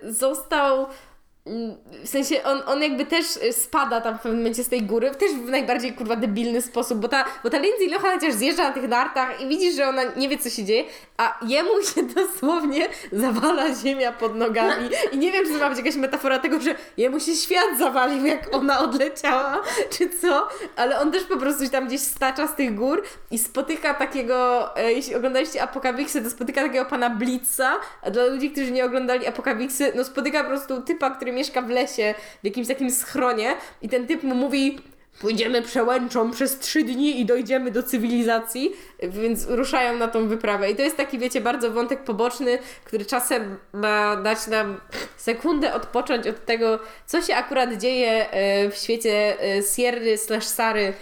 został 0.03 0.87
w 2.05 2.09
sensie 2.09 2.43
on, 2.43 2.63
on 2.67 2.83
jakby 2.83 3.07
też 3.07 3.37
y, 3.37 3.53
spada 3.53 4.01
tam 4.01 4.19
w 4.19 4.23
pewnym 4.23 4.41
momencie 4.41 4.65
z 4.65 4.69
tej 4.69 4.83
góry, 4.83 5.11
też 5.11 5.33
w 5.33 5.49
najbardziej 5.49 5.93
kurwa 5.93 6.17
debilny 6.17 6.63
sposób, 6.63 6.99
bo 6.99 7.09
ta, 7.09 7.25
bo 7.45 7.51
ta 7.51 7.59
Lindsay 7.59 7.89
Lohan 7.89 8.21
chociaż 8.21 8.35
zjeżdża 8.35 8.63
na 8.63 8.73
tych 8.73 8.89
nartach 8.89 9.41
i 9.41 9.49
widzisz, 9.49 9.75
że 9.75 9.89
ona 9.89 10.03
nie 10.17 10.29
wie 10.29 10.39
co 10.39 10.51
się 10.51 10.65
dzieje, 10.65 10.85
a 11.17 11.39
jemu 11.47 11.83
się 11.95 12.03
dosłownie 12.15 12.89
zawala 13.13 13.75
ziemia 13.75 14.13
pod 14.13 14.37
nogami 14.37 14.89
i 15.13 15.19
nie 15.19 15.33
wiem, 15.33 15.47
czy 15.47 15.53
to 15.53 15.59
ma 15.59 15.69
być 15.69 15.79
jakaś 15.79 15.97
metafora 15.97 16.39
tego, 16.39 16.61
że 16.61 16.75
jemu 16.97 17.21
się 17.21 17.35
świat 17.35 17.79
zawalił, 17.79 18.27
jak 18.27 18.55
ona 18.55 18.79
odleciała, 18.79 19.63
czy 19.91 20.09
co, 20.09 20.49
ale 20.77 21.01
on 21.01 21.13
też 21.13 21.25
po 21.25 21.37
prostu 21.37 21.69
tam 21.69 21.87
gdzieś 21.87 22.01
stacza 22.01 22.47
z 22.47 22.55
tych 22.55 22.75
gór 22.75 23.03
i 23.31 23.39
spotyka 23.39 23.95
takiego, 23.95 24.69
e, 24.77 24.93
jeśli 24.93 25.15
oglądaliście 25.15 25.63
Apokawiksy, 25.63 26.23
to 26.23 26.31
spotyka 26.31 26.63
takiego 26.63 26.85
pana 26.85 27.11
Blitza, 27.11 27.77
a 28.03 28.11
dla 28.11 28.25
ludzi, 28.25 28.51
którzy 28.51 28.71
nie 28.71 28.85
oglądali 28.85 29.27
Apokawiksy, 29.27 29.93
no 29.95 30.05
spotyka 30.05 30.43
po 30.43 30.49
prostu 30.49 30.83
typa, 30.83 31.11
który 31.11 31.34
mieszka 31.35 31.63
w 31.63 31.71
lesie, 31.71 32.15
w 32.43 32.45
jakimś 32.45 32.69
takim 32.69 32.91
schronie 32.91 33.57
i 33.83 33.89
ten 33.89 34.07
typ 34.07 34.23
mu 34.23 34.35
mówi 34.35 34.79
pójdziemy 35.21 35.63
przełęczą 35.63 36.31
przez 36.31 36.59
trzy 36.59 36.85
dni 36.85 37.21
i 37.21 37.27
dojdziemy 37.27 37.71
do 37.71 37.83
cywilizacji, 37.83 38.73
więc 39.03 39.47
ruszają 39.49 39.99
na 39.99 40.09
tą 40.09 40.29
wyprawę. 40.29 40.71
I 40.71 40.77
to 40.77 40.83
jest 40.83 40.97
taki, 40.97 41.19
wiecie, 41.19 41.41
bardzo 41.41 41.71
wątek 41.71 42.05
poboczny, 42.05 42.59
który 42.85 43.05
czasem 43.05 43.57
ma 43.73 44.17
dać 44.17 44.47
nam 44.47 44.81
sekundę 45.17 45.75
odpocząć 45.75 46.27
od 46.27 46.45
tego, 46.45 46.79
co 47.07 47.23
się 47.23 47.35
akurat 47.35 47.77
dzieje 47.77 48.31
e, 48.31 48.71
w 48.71 48.77
świecie 48.77 49.41
e, 49.41 49.63
Sierry 49.63 50.19
slash 50.19 50.47
Sary 50.47 50.93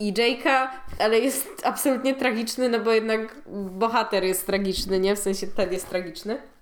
i 0.00 0.12
Jake'a, 0.12 0.68
ale 0.98 1.18
jest 1.18 1.48
absolutnie 1.64 2.14
tragiczny, 2.14 2.68
no 2.68 2.80
bo 2.80 2.92
jednak 2.92 3.36
bohater 3.70 4.24
jest 4.24 4.46
tragiczny, 4.46 5.00
nie? 5.00 5.16
W 5.16 5.18
sensie 5.18 5.46
ten 5.46 5.72
jest 5.72 5.88
tragiczny. 5.88 6.53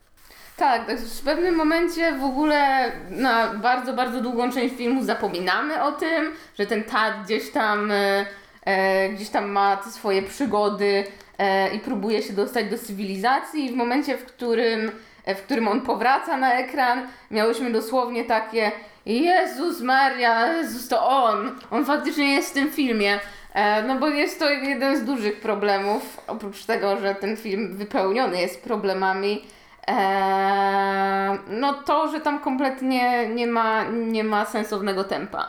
Tak, 0.63 0.87
tak, 0.87 0.99
w 0.99 1.23
pewnym 1.25 1.55
momencie 1.55 2.13
w 2.13 2.25
ogóle 2.25 2.93
na 3.11 3.55
bardzo, 3.55 3.93
bardzo 3.93 4.21
długą 4.21 4.53
część 4.53 4.75
filmu 4.77 5.05
zapominamy 5.05 5.83
o 5.83 5.93
tym, 5.93 6.33
że 6.59 6.67
ten 6.67 6.85
Tad 6.85 7.25
gdzieś 7.25 7.51
tam, 7.51 7.91
e, 7.91 8.27
e, 8.65 9.09
gdzieś 9.09 9.29
tam 9.29 9.51
ma 9.51 9.77
te 9.77 9.91
swoje 9.91 10.23
przygody 10.23 11.05
e, 11.39 11.75
i 11.75 11.79
próbuje 11.79 12.23
się 12.23 12.33
dostać 12.33 12.71
do 12.71 12.79
cywilizacji. 12.79 13.65
I 13.65 13.73
w 13.73 13.77
momencie, 13.77 14.17
w 14.17 14.25
którym, 14.25 14.93
e, 15.25 15.35
w 15.35 15.43
którym 15.43 15.69
on 15.69 15.81
powraca 15.81 16.37
na 16.37 16.55
ekran, 16.55 17.09
miałyśmy 17.31 17.71
dosłownie 17.71 18.25
takie 18.25 18.73
Jezus 19.07 19.81
Maria, 19.81 20.53
Jezus 20.53 20.89
to 20.89 21.09
on, 21.09 21.59
on 21.71 21.85
faktycznie 21.85 22.35
jest 22.35 22.51
w 22.51 22.55
tym 22.55 22.71
filmie. 22.71 23.21
E, 23.55 23.83
no 23.83 23.97
bo 23.97 24.09
jest 24.09 24.39
to 24.39 24.51
jeden 24.51 24.97
z 24.97 25.05
dużych 25.05 25.41
problemów, 25.41 26.21
oprócz 26.27 26.65
tego, 26.65 27.01
że 27.01 27.15
ten 27.15 27.37
film 27.37 27.77
wypełniony 27.77 28.41
jest 28.41 28.65
problemami, 28.65 29.43
Eee, 29.87 31.39
no 31.49 31.75
to, 31.75 32.09
że 32.09 32.21
tam 32.21 32.41
kompletnie 32.41 33.29
nie 33.29 33.47
ma, 33.47 33.85
nie 33.85 34.25
ma 34.25 34.45
sensownego 34.45 35.05
tempa. 35.05 35.49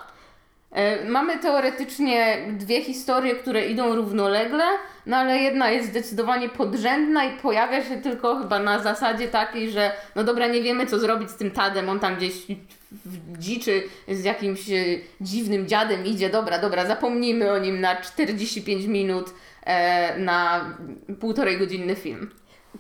Eee, 0.72 1.10
mamy 1.10 1.40
teoretycznie 1.40 2.38
dwie 2.52 2.82
historie, 2.82 3.36
które 3.36 3.66
idą 3.68 3.96
równolegle, 3.96 4.64
no 5.06 5.18
ale 5.18 5.38
jedna 5.38 5.70
jest 5.70 5.90
zdecydowanie 5.90 6.50
podrzędna 6.50 7.26
i 7.26 7.38
pojawia 7.38 7.84
się 7.84 8.02
tylko 8.02 8.36
chyba 8.36 8.60
na 8.60 8.80
zasadzie 8.80 9.28
takiej, 9.28 9.72
że 9.72 9.92
no 10.16 10.24
dobra, 10.24 10.48
nie 10.48 10.62
wiemy 10.62 10.86
co 10.86 11.00
zrobić 11.00 11.30
z 11.30 11.36
tym 11.36 11.52
Tadem, 11.52 11.90
on 11.90 12.00
tam 12.00 12.16
gdzieś 12.16 12.34
w 13.06 13.38
dziczy 13.38 13.84
z 14.08 14.24
jakimś 14.24 14.70
e, 14.70 14.84
dziwnym 15.22 15.68
dziadem 15.68 16.06
idzie, 16.06 16.30
dobra, 16.30 16.60
dobra, 16.60 16.86
zapomnijmy 16.86 17.52
o 17.52 17.58
nim 17.58 17.82
na 17.82 17.96
45 17.96 18.86
minut 18.86 19.34
e, 19.66 20.20
na 20.20 20.66
półtorej 21.20 21.58
godzinny 21.58 21.96
film. 21.96 22.30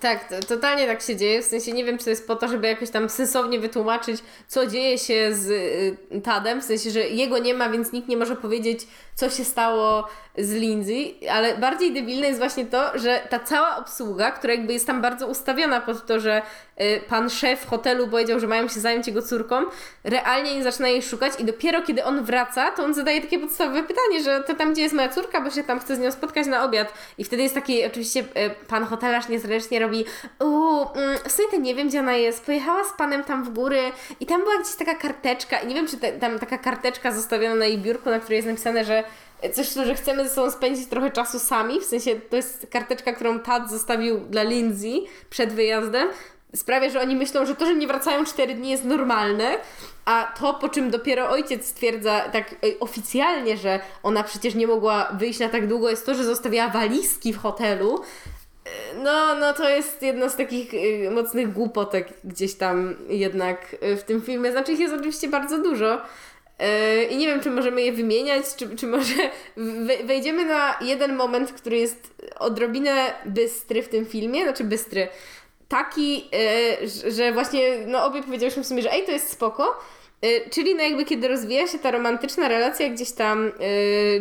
Tak, 0.03 0.29
to, 0.29 0.39
totalnie 0.39 0.87
tak 0.87 1.01
się 1.01 1.15
dzieje. 1.15 1.41
W 1.41 1.45
sensie 1.45 1.71
nie 1.71 1.85
wiem, 1.85 1.97
czy 1.97 2.03
to 2.03 2.09
jest 2.09 2.27
po 2.27 2.35
to, 2.35 2.47
żeby 2.47 2.67
jakoś 2.67 2.89
tam 2.89 3.09
sensownie 3.09 3.59
wytłumaczyć, 3.59 4.21
co 4.47 4.67
dzieje 4.67 4.97
się 4.97 5.35
z 5.35 5.49
y, 6.11 6.21
Tadem. 6.21 6.61
W 6.61 6.63
sensie, 6.63 6.91
że 6.91 6.99
jego 6.99 7.37
nie 7.37 7.53
ma, 7.53 7.69
więc 7.69 7.91
nikt 7.91 8.07
nie 8.07 8.17
może 8.17 8.35
powiedzieć, 8.35 8.87
co 9.15 9.29
się 9.29 9.43
stało 9.43 10.07
z 10.37 10.51
Lindsay, 10.51 11.15
ale 11.31 11.57
bardziej 11.57 11.93
debilne 11.93 12.27
jest 12.27 12.39
właśnie 12.39 12.65
to, 12.65 12.97
że 12.99 13.21
ta 13.29 13.39
cała 13.39 13.77
obsługa, 13.77 14.31
która 14.31 14.53
jakby 14.53 14.73
jest 14.73 14.87
tam 14.87 15.01
bardzo 15.01 15.27
ustawiona 15.27 15.81
pod 15.81 16.05
to, 16.05 16.19
że 16.19 16.41
y, 16.81 17.01
pan 17.09 17.29
szef 17.29 17.67
hotelu 17.67 18.07
powiedział, 18.07 18.39
że 18.39 18.47
mają 18.47 18.67
się 18.67 18.79
zająć 18.79 19.07
jego 19.07 19.21
córką, 19.21 19.55
realnie 20.03 20.55
nie 20.55 20.63
zaczyna 20.63 20.87
jej 20.87 21.01
szukać 21.01 21.33
i 21.39 21.45
dopiero 21.45 21.81
kiedy 21.81 22.03
on 22.03 22.23
wraca, 22.23 22.71
to 22.71 22.83
on 22.83 22.93
zadaje 22.93 23.21
takie 23.21 23.39
podstawowe 23.39 23.83
pytanie, 23.83 24.23
że 24.23 24.43
to 24.43 24.55
tam, 24.55 24.73
gdzie 24.73 24.81
jest 24.81 24.95
moja 24.95 25.09
córka, 25.09 25.41
bo 25.41 25.49
się 25.49 25.63
tam 25.63 25.79
chce 25.79 25.95
z 25.95 25.99
nią 25.99 26.11
spotkać 26.11 26.47
na 26.47 26.63
obiad. 26.63 26.93
I 27.17 27.23
wtedy 27.23 27.43
jest 27.43 27.55
taki, 27.55 27.85
oczywiście 27.85 28.19
y, 28.19 28.25
pan 28.67 28.85
hotelarz 28.85 29.29
niezręcznie 29.29 29.79
robi 29.79 30.05
uuu, 30.39 30.87
mm, 30.95 31.17
w 31.27 31.31
sumie 31.31 31.47
to 31.51 31.57
nie 31.57 31.75
wiem, 31.75 31.87
gdzie 31.87 31.99
ona 31.99 32.13
jest, 32.13 32.45
pojechała 32.45 32.83
z 32.83 32.97
panem 32.97 33.23
tam 33.23 33.43
w 33.43 33.49
góry 33.49 33.81
i 34.19 34.25
tam 34.25 34.41
była 34.41 34.57
gdzieś 34.57 34.75
taka 34.75 34.95
karteczka 34.95 35.59
i 35.59 35.67
nie 35.67 35.75
wiem, 35.75 35.87
czy 35.87 35.97
te, 35.97 36.11
tam 36.11 36.39
taka 36.39 36.57
karteczka 36.57 37.11
zostawiona 37.11 37.55
na 37.55 37.65
jej 37.65 37.77
biurku, 37.77 38.09
na 38.09 38.19
której 38.19 38.35
jest 38.35 38.47
napisane, 38.47 38.85
że 38.85 39.03
coś, 39.51 39.67
że 39.73 39.95
chcemy 39.95 40.29
ze 40.29 40.35
sobą 40.35 40.51
spędzić 40.51 40.87
trochę 40.89 41.11
czasu 41.11 41.39
sami, 41.39 41.79
w 41.79 41.85
sensie 41.85 42.15
to 42.29 42.35
jest 42.35 42.67
karteczka, 42.71 43.13
którą 43.13 43.39
Tad 43.39 43.69
zostawił 43.69 44.19
dla 44.19 44.43
Lindsay 44.43 45.05
przed 45.29 45.53
wyjazdem, 45.53 46.07
sprawia, 46.55 46.89
że 46.89 47.01
oni 47.01 47.15
myślą, 47.15 47.45
że 47.45 47.55
to, 47.55 47.65
że 47.65 47.75
nie 47.75 47.87
wracają 47.87 48.25
4 48.25 48.55
dni 48.55 48.69
jest 48.69 48.85
normalne, 48.85 49.57
a 50.05 50.33
to, 50.39 50.53
po 50.53 50.69
czym 50.69 50.89
dopiero 50.89 51.29
ojciec 51.29 51.65
stwierdza 51.65 52.19
tak 52.19 52.55
oficjalnie, 52.79 53.57
że 53.57 53.79
ona 54.03 54.23
przecież 54.23 54.55
nie 54.55 54.67
mogła 54.67 55.11
wyjść 55.19 55.39
na 55.39 55.49
tak 55.49 55.67
długo, 55.67 55.89
jest 55.89 56.05
to, 56.05 56.15
że 56.15 56.23
zostawiała 56.23 56.69
walizki 56.69 57.33
w 57.33 57.37
hotelu. 57.37 58.01
No, 59.03 59.35
no 59.35 59.53
to 59.53 59.69
jest 59.69 60.01
jedno 60.01 60.29
z 60.29 60.35
takich 60.35 60.73
y, 60.73 61.11
mocnych 61.11 61.53
głupotek 61.53 62.13
gdzieś 62.23 62.55
tam 62.55 62.95
jednak 63.09 63.75
y, 63.83 63.97
w 63.97 64.03
tym 64.03 64.21
filmie. 64.21 64.51
Znaczy 64.51 64.71
ich 64.71 64.79
jest 64.79 64.93
oczywiście 64.93 65.27
bardzo 65.27 65.57
dużo, 65.63 66.01
I 67.09 67.17
nie 67.17 67.27
wiem, 67.27 67.41
czy 67.41 67.51
możemy 67.51 67.81
je 67.81 67.91
wymieniać, 67.91 68.45
czy, 68.55 68.75
czy 68.75 68.87
może 68.87 69.13
wejdziemy 70.03 70.45
na 70.45 70.75
jeden 70.81 71.15
moment, 71.15 71.51
który 71.51 71.77
jest 71.77 72.13
odrobinę 72.39 73.13
bystry 73.25 73.83
w 73.83 73.89
tym 73.89 74.05
filmie, 74.05 74.43
znaczy 74.43 74.63
bystry. 74.63 75.07
Taki, 75.67 76.15
yy, 76.15 77.11
że 77.11 77.31
właśnie, 77.31 77.77
no 77.87 78.05
obie 78.05 78.23
powiedziałyśmy 78.23 78.63
w 78.63 78.67
sumie, 78.67 78.81
że 78.81 78.91
ej, 78.91 79.05
to 79.05 79.11
jest 79.11 79.29
spoko. 79.29 79.79
Yy, 80.21 80.29
czyli 80.49 80.75
no 80.75 80.83
jakby 80.83 81.05
kiedy 81.05 81.27
rozwija 81.27 81.67
się 81.67 81.79
ta 81.79 81.91
romantyczna 81.91 82.47
relacja 82.47 82.89
gdzieś 82.89 83.11
tam 83.11 83.51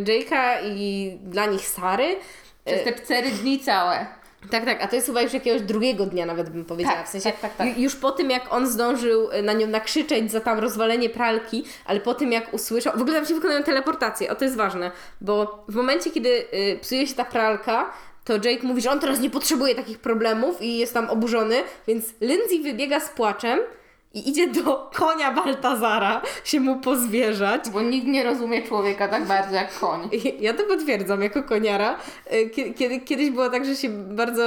Jake'a 0.04 0.58
i 0.76 1.12
dla 1.22 1.46
nich 1.46 1.68
Sary. 1.68 2.16
Przez 2.64 2.84
te 2.84 2.92
cztery 2.92 3.30
dni 3.30 3.60
całe. 3.60 4.21
Tak, 4.50 4.64
tak, 4.64 4.82
a 4.82 4.88
to 4.88 4.96
jest 4.96 5.06
chyba 5.06 5.22
już 5.22 5.32
jakiegoś 5.32 5.62
drugiego 5.62 6.06
dnia 6.06 6.26
nawet 6.26 6.50
bym 6.50 6.64
powiedziała. 6.64 6.96
Tak, 6.96 7.06
w 7.06 7.10
sensie 7.10 7.30
tak, 7.30 7.40
tak, 7.40 7.56
tak. 7.56 7.78
już 7.78 7.96
po 7.96 8.12
tym 8.12 8.30
jak 8.30 8.52
on 8.52 8.66
zdążył 8.66 9.30
e, 9.30 9.42
na 9.42 9.52
nią 9.52 9.66
nakrzyczeć 9.66 10.32
za 10.32 10.40
tam 10.40 10.58
rozwalenie 10.58 11.10
pralki, 11.10 11.64
ale 11.84 12.00
po 12.00 12.14
tym 12.14 12.32
jak 12.32 12.54
usłyszał, 12.54 12.92
w 12.98 13.00
ogóle 13.00 13.16
tam 13.16 13.26
się 13.26 13.34
wykonują 13.34 13.62
teleportacje, 13.62 14.30
o 14.30 14.34
to 14.34 14.44
jest 14.44 14.56
ważne, 14.56 14.90
bo 15.20 15.64
w 15.68 15.74
momencie 15.74 16.10
kiedy 16.10 16.28
y, 16.28 16.78
psuje 16.80 17.06
się 17.06 17.14
ta 17.14 17.24
pralka, 17.24 17.92
to 18.24 18.34
Jake 18.34 18.66
mówi, 18.66 18.82
że 18.82 18.90
on 18.90 19.00
teraz 19.00 19.20
nie 19.20 19.30
potrzebuje 19.30 19.74
takich 19.74 19.98
problemów 19.98 20.62
i 20.62 20.78
jest 20.78 20.94
tam 20.94 21.10
oburzony, 21.10 21.56
więc 21.86 22.04
Lindsay 22.20 22.62
wybiega 22.62 23.00
z 23.00 23.08
płaczem 23.08 23.60
i 24.14 24.28
idzie 24.30 24.48
do 24.48 24.90
konia 24.94 25.32
Baltazara 25.32 26.22
się 26.44 26.60
mu 26.60 26.76
pozwierzać. 26.76 27.70
Bo 27.70 27.82
nikt 27.82 28.06
nie 28.06 28.24
rozumie 28.24 28.62
człowieka 28.62 29.08
tak 29.08 29.24
bardzo 29.24 29.54
jak 29.54 29.78
koń. 29.78 30.08
Ja 30.40 30.54
to 30.54 30.64
potwierdzam 30.64 31.22
jako 31.22 31.42
koniara. 31.42 31.96
Y, 32.32 32.50
Kiedy, 32.74 33.00
kiedyś 33.00 33.30
było 33.30 33.50
tak, 33.50 33.64
że 33.64 33.76
się 33.76 33.88
bardzo 33.88 34.42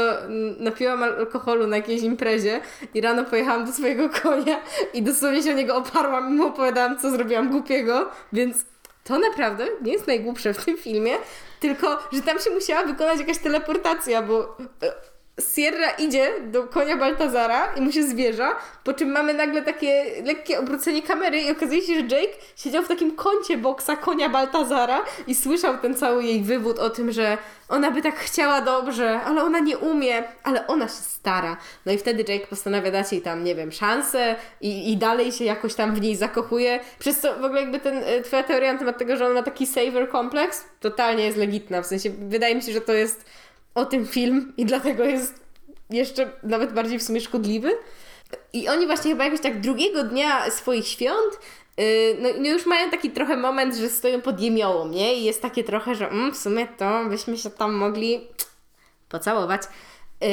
napiłam 0.60 1.04
alkoholu 1.04 1.68
na 1.68 1.78
jakiejś 1.78 2.02
imprezie 2.02 2.62
i 2.94 3.02
rano 3.02 3.24
pojechałam 3.24 3.66
do 3.66 3.72
swojego 3.72 4.10
konia 4.24 4.60
i 4.94 5.02
dosłownie 5.02 5.44
się 5.44 5.52
o 5.52 5.54
niego 5.54 5.76
oparłam 5.76 6.30
i 6.30 6.34
mu 6.34 6.48
opowiadałam, 6.48 7.00
co 7.00 7.12
zrobiłam 7.12 7.50
głupiego, 7.50 8.10
więc 8.34 8.66
to 9.04 9.20
naprawdę 9.20 9.68
nie 9.82 9.94
jest 9.94 10.08
najgłupsze 10.08 10.54
w 10.54 10.66
tym 10.66 10.78
filmie, 10.78 11.14
tylko, 11.60 12.00
że 12.12 12.22
tam 12.22 12.40
się 12.40 12.50
musiała 12.50 12.84
wykonać 12.84 13.20
jakaś 13.20 13.38
teleportacja, 13.38 14.22
bo 14.22 14.58
y, 14.84 15.15
Sierra 15.40 15.90
idzie 15.90 16.32
do 16.42 16.64
konia 16.64 16.98
Baltazara 16.98 17.74
i 17.76 17.82
mu 17.82 17.92
się 17.92 18.04
zwierza, 18.04 18.56
po 18.84 18.94
czym 18.94 19.12
mamy 19.12 19.34
nagle 19.34 19.62
takie 19.62 20.06
lekkie 20.24 20.60
obrócenie 20.60 21.02
kamery 21.02 21.42
i 21.42 21.52
okazuje 21.52 21.82
się, 21.82 21.94
że 21.94 22.02
Jake 22.02 22.34
siedział 22.56 22.84
w 22.84 22.88
takim 22.88 23.16
kącie 23.16 23.58
boksa 23.58 23.96
konia 23.96 24.30
Baltazara 24.30 25.02
i 25.28 25.36
słyszał 25.36 25.78
ten 25.78 25.96
cały 25.96 26.24
jej 26.24 26.42
wywód 26.42 26.80
o 26.80 26.90
tym, 26.90 27.12
że 27.12 27.38
ona 27.70 27.92
by 27.92 28.02
tak 28.02 28.16
chciała 28.16 28.62
dobrze, 28.62 29.22
ale 29.22 29.44
ona 29.44 29.60
nie 29.60 29.78
umie, 29.78 30.24
ale 30.44 30.68
ona 30.68 30.88
się 30.88 30.94
stara. 30.94 31.58
No 31.86 31.92
i 31.92 31.98
wtedy 31.98 32.34
Jake 32.34 32.48
postanawia 32.48 32.92
dać 32.92 33.12
jej 33.12 33.22
tam, 33.22 33.44
nie 33.44 33.56
wiem, 33.56 33.72
szansę 33.72 34.36
i, 34.62 34.92
i 34.92 34.98
dalej 34.98 35.32
się 35.32 35.46
jakoś 35.46 35.76
tam 35.76 35.96
w 35.96 36.02
niej 36.02 36.16
zakochuje, 36.16 36.80
przez 37.00 37.20
co 37.20 37.34
w 37.34 37.44
ogóle 37.44 37.62
jakby 37.62 37.80
ten, 37.80 37.98
e, 37.98 38.22
twoja 38.22 38.44
teoria 38.44 38.74
na 38.74 38.80
temat 38.80 38.98
tego, 38.98 39.18
że 39.18 39.26
on 39.26 39.34
ma 39.34 39.44
taki 39.44 39.68
saver 39.68 40.10
kompleks, 40.10 40.66
totalnie 40.80 41.26
jest 41.26 41.38
legitna, 41.38 41.82
w 41.82 41.86
sensie 41.86 42.10
wydaje 42.10 42.56
mi 42.56 42.62
się, 42.62 42.72
że 42.72 42.82
to 42.82 42.94
jest 42.94 43.26
o 43.76 43.86
tym 43.86 44.08
film 44.08 44.54
i 44.58 44.66
dlatego 44.66 45.04
jest 45.04 45.46
jeszcze 45.90 46.32
nawet 46.44 46.74
bardziej 46.74 47.00
w 47.00 47.04
sumie 47.04 47.22
szkodliwy. 47.22 47.72
I 48.54 48.68
oni 48.68 48.86
właśnie 48.86 49.12
chyba 49.12 49.24
jakoś 49.26 49.42
tak 49.42 49.62
drugiego 49.62 50.04
dnia 50.04 50.52
swoich 50.52 50.88
świąt 50.88 51.40
yy, 51.78 51.86
no, 52.20 52.30
no 52.40 52.50
już 52.50 52.66
mają 52.66 52.90
taki 52.90 53.12
trochę 53.12 53.38
moment, 53.38 53.76
że 53.76 53.90
stoją 53.90 54.22
pod 54.22 54.42
jemiołą, 54.42 54.88
nie? 54.88 55.16
I 55.16 55.24
jest 55.24 55.42
takie 55.42 55.64
trochę, 55.64 55.96
że 55.96 56.10
mm, 56.10 56.34
w 56.34 56.38
sumie 56.38 56.68
to 56.68 57.06
byśmy 57.10 57.38
się 57.38 57.50
tam 57.50 57.74
mogli 57.74 58.28
pocałować. 59.10 59.62
Yy, 60.22 60.28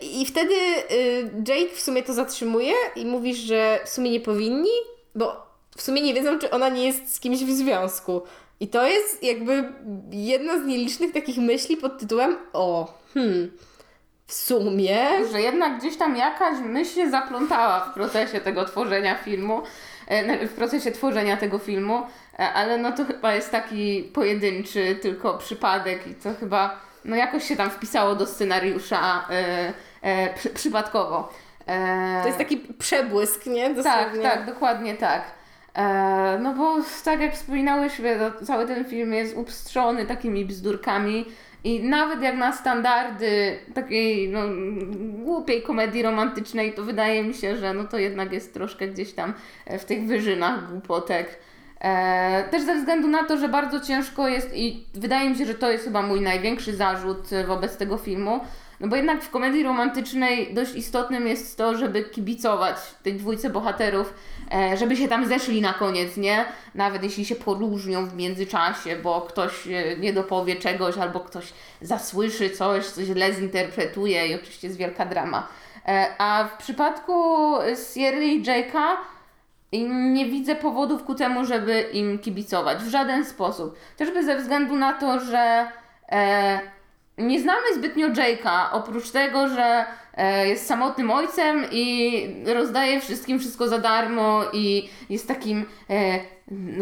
I 0.00 0.26
wtedy 0.26 0.54
yy, 0.54 1.44
Jake 1.48 1.74
w 1.74 1.80
sumie 1.80 2.02
to 2.02 2.12
zatrzymuje 2.14 2.72
i 2.96 3.06
mówi, 3.06 3.34
że 3.34 3.80
w 3.84 3.88
sumie 3.88 4.10
nie 4.10 4.20
powinni, 4.20 4.70
bo 5.14 5.48
w 5.76 5.82
sumie 5.82 6.02
nie 6.02 6.14
wiedzą, 6.14 6.38
czy 6.38 6.50
ona 6.50 6.68
nie 6.68 6.86
jest 6.86 7.14
z 7.14 7.20
kimś 7.20 7.38
w 7.38 7.50
związku. 7.50 8.22
I 8.60 8.68
to 8.68 8.86
jest 8.86 9.22
jakby 9.22 9.72
jedna 10.10 10.58
z 10.58 10.66
nielicznych 10.66 11.12
takich 11.12 11.38
myśli 11.38 11.76
pod 11.76 11.98
tytułem 11.98 12.36
o, 12.52 12.94
hmm, 13.14 13.50
w 14.26 14.32
sumie... 14.32 14.98
Że 15.32 15.40
jednak 15.40 15.78
gdzieś 15.78 15.96
tam 15.96 16.16
jakaś 16.16 16.58
myśl 16.58 16.94
się 16.94 17.10
zaplątała 17.10 17.80
w 17.80 17.94
procesie 17.94 18.40
tego 18.40 18.64
tworzenia 18.64 19.14
filmu, 19.14 19.62
e, 20.06 20.46
w 20.46 20.52
procesie 20.52 20.92
tworzenia 20.92 21.36
tego 21.36 21.58
filmu, 21.58 22.02
e, 22.38 22.52
ale 22.52 22.78
no 22.78 22.92
to 22.92 23.04
chyba 23.04 23.34
jest 23.34 23.50
taki 23.50 24.10
pojedynczy 24.14 24.98
tylko 25.02 25.38
przypadek 25.38 26.06
i 26.06 26.14
to 26.14 26.34
chyba 26.40 26.88
no 27.04 27.16
jakoś 27.16 27.44
się 27.48 27.56
tam 27.56 27.70
wpisało 27.70 28.14
do 28.14 28.26
scenariusza 28.26 29.26
e, 29.30 29.72
e, 30.02 30.34
przy, 30.34 30.50
przypadkowo. 30.50 31.32
E, 31.66 32.20
to 32.22 32.26
jest 32.26 32.38
taki 32.38 32.56
przebłysk, 32.56 33.46
nie? 33.46 33.74
Dosłownie. 33.74 34.22
Tak, 34.22 34.36
tak, 34.36 34.46
dokładnie 34.46 34.94
tak. 34.94 35.37
E, 35.78 36.38
no 36.42 36.54
bo 36.54 36.76
tak 37.04 37.20
jak 37.20 37.34
wspominałyśmy, 37.34 38.18
to 38.18 38.46
cały 38.46 38.66
ten 38.66 38.84
film 38.84 39.12
jest 39.12 39.36
upstrzony 39.36 40.06
takimi 40.06 40.44
bzdurkami 40.44 41.24
i 41.64 41.84
nawet 41.84 42.22
jak 42.22 42.36
na 42.36 42.52
standardy 42.52 43.58
takiej 43.74 44.28
no, 44.28 44.40
głupiej 45.24 45.62
komedii 45.62 46.02
romantycznej, 46.02 46.72
to 46.72 46.82
wydaje 46.82 47.24
mi 47.24 47.34
się, 47.34 47.56
że 47.56 47.74
no 47.74 47.84
to 47.84 47.98
jednak 47.98 48.32
jest 48.32 48.54
troszkę 48.54 48.88
gdzieś 48.88 49.12
tam 49.12 49.34
w 49.78 49.84
tych 49.84 50.06
wyżynach 50.06 50.70
głupotek. 50.70 51.38
E, 51.80 52.48
też 52.50 52.62
ze 52.62 52.74
względu 52.74 53.08
na 53.08 53.24
to, 53.24 53.36
że 53.36 53.48
bardzo 53.48 53.80
ciężko 53.80 54.28
jest 54.28 54.56
i 54.56 54.86
wydaje 54.94 55.30
mi 55.30 55.36
się, 55.36 55.46
że 55.46 55.54
to 55.54 55.70
jest 55.70 55.84
chyba 55.84 56.02
mój 56.02 56.20
największy 56.20 56.76
zarzut 56.76 57.28
wobec 57.46 57.76
tego 57.76 57.96
filmu, 57.96 58.40
no 58.80 58.88
bo 58.88 58.96
jednak 58.96 59.22
w 59.22 59.30
komedii 59.30 59.62
romantycznej 59.62 60.54
dość 60.54 60.74
istotnym 60.74 61.26
jest 61.26 61.58
to, 61.58 61.76
żeby 61.76 62.04
kibicować 62.04 62.76
tej 63.02 63.14
dwójce 63.14 63.50
bohaterów, 63.50 64.14
e, 64.14 64.37
żeby 64.76 64.96
się 64.96 65.08
tam 65.08 65.26
zeszli 65.26 65.60
na 65.60 65.72
koniec, 65.72 66.16
nie? 66.16 66.44
Nawet 66.74 67.02
jeśli 67.02 67.24
się 67.24 67.34
poróżnią 67.34 68.06
w 68.06 68.16
międzyczasie, 68.16 68.96
bo 68.96 69.20
ktoś 69.20 69.66
e, 69.66 69.96
nie 69.98 70.12
dopowie 70.12 70.56
czegoś 70.56 70.98
albo 70.98 71.20
ktoś 71.20 71.52
zasłyszy 71.80 72.50
coś, 72.50 72.86
coś 72.86 73.04
źle 73.04 73.32
zinterpretuje 73.32 74.26
i 74.26 74.34
oczywiście 74.34 74.66
jest 74.66 74.78
wielka 74.78 75.06
drama. 75.06 75.48
E, 75.86 76.14
a 76.18 76.44
w 76.44 76.58
przypadku 76.58 77.54
Sierra 77.94 78.22
i 78.22 78.42
Jake'a 78.42 78.96
nie 80.12 80.26
widzę 80.26 80.54
powodów 80.54 81.04
ku 81.04 81.14
temu, 81.14 81.44
żeby 81.44 81.80
im 81.80 82.18
kibicować 82.18 82.78
w 82.78 82.88
żaden 82.88 83.24
sposób. 83.24 83.78
Chociażby 83.92 84.24
ze 84.24 84.36
względu 84.36 84.76
na 84.76 84.92
to, 84.92 85.20
że 85.20 85.68
e, 86.08 86.60
nie 87.18 87.40
znamy 87.40 87.74
zbytnio 87.74 88.08
Jake'a, 88.08 88.66
oprócz 88.72 89.10
tego, 89.10 89.48
że 89.48 89.62
e, 89.62 89.86
jest 90.44 90.66
samotnym 90.66 91.10
ojcem 91.10 91.64
i 91.72 92.20
rozdaje 92.54 93.00
wszystkim 93.00 93.38
wszystko 93.38 93.68
za 93.68 93.78
darmo 93.78 94.42
i 94.52 94.88
jest 95.10 95.28
takim 95.28 95.64
e, 95.90 96.20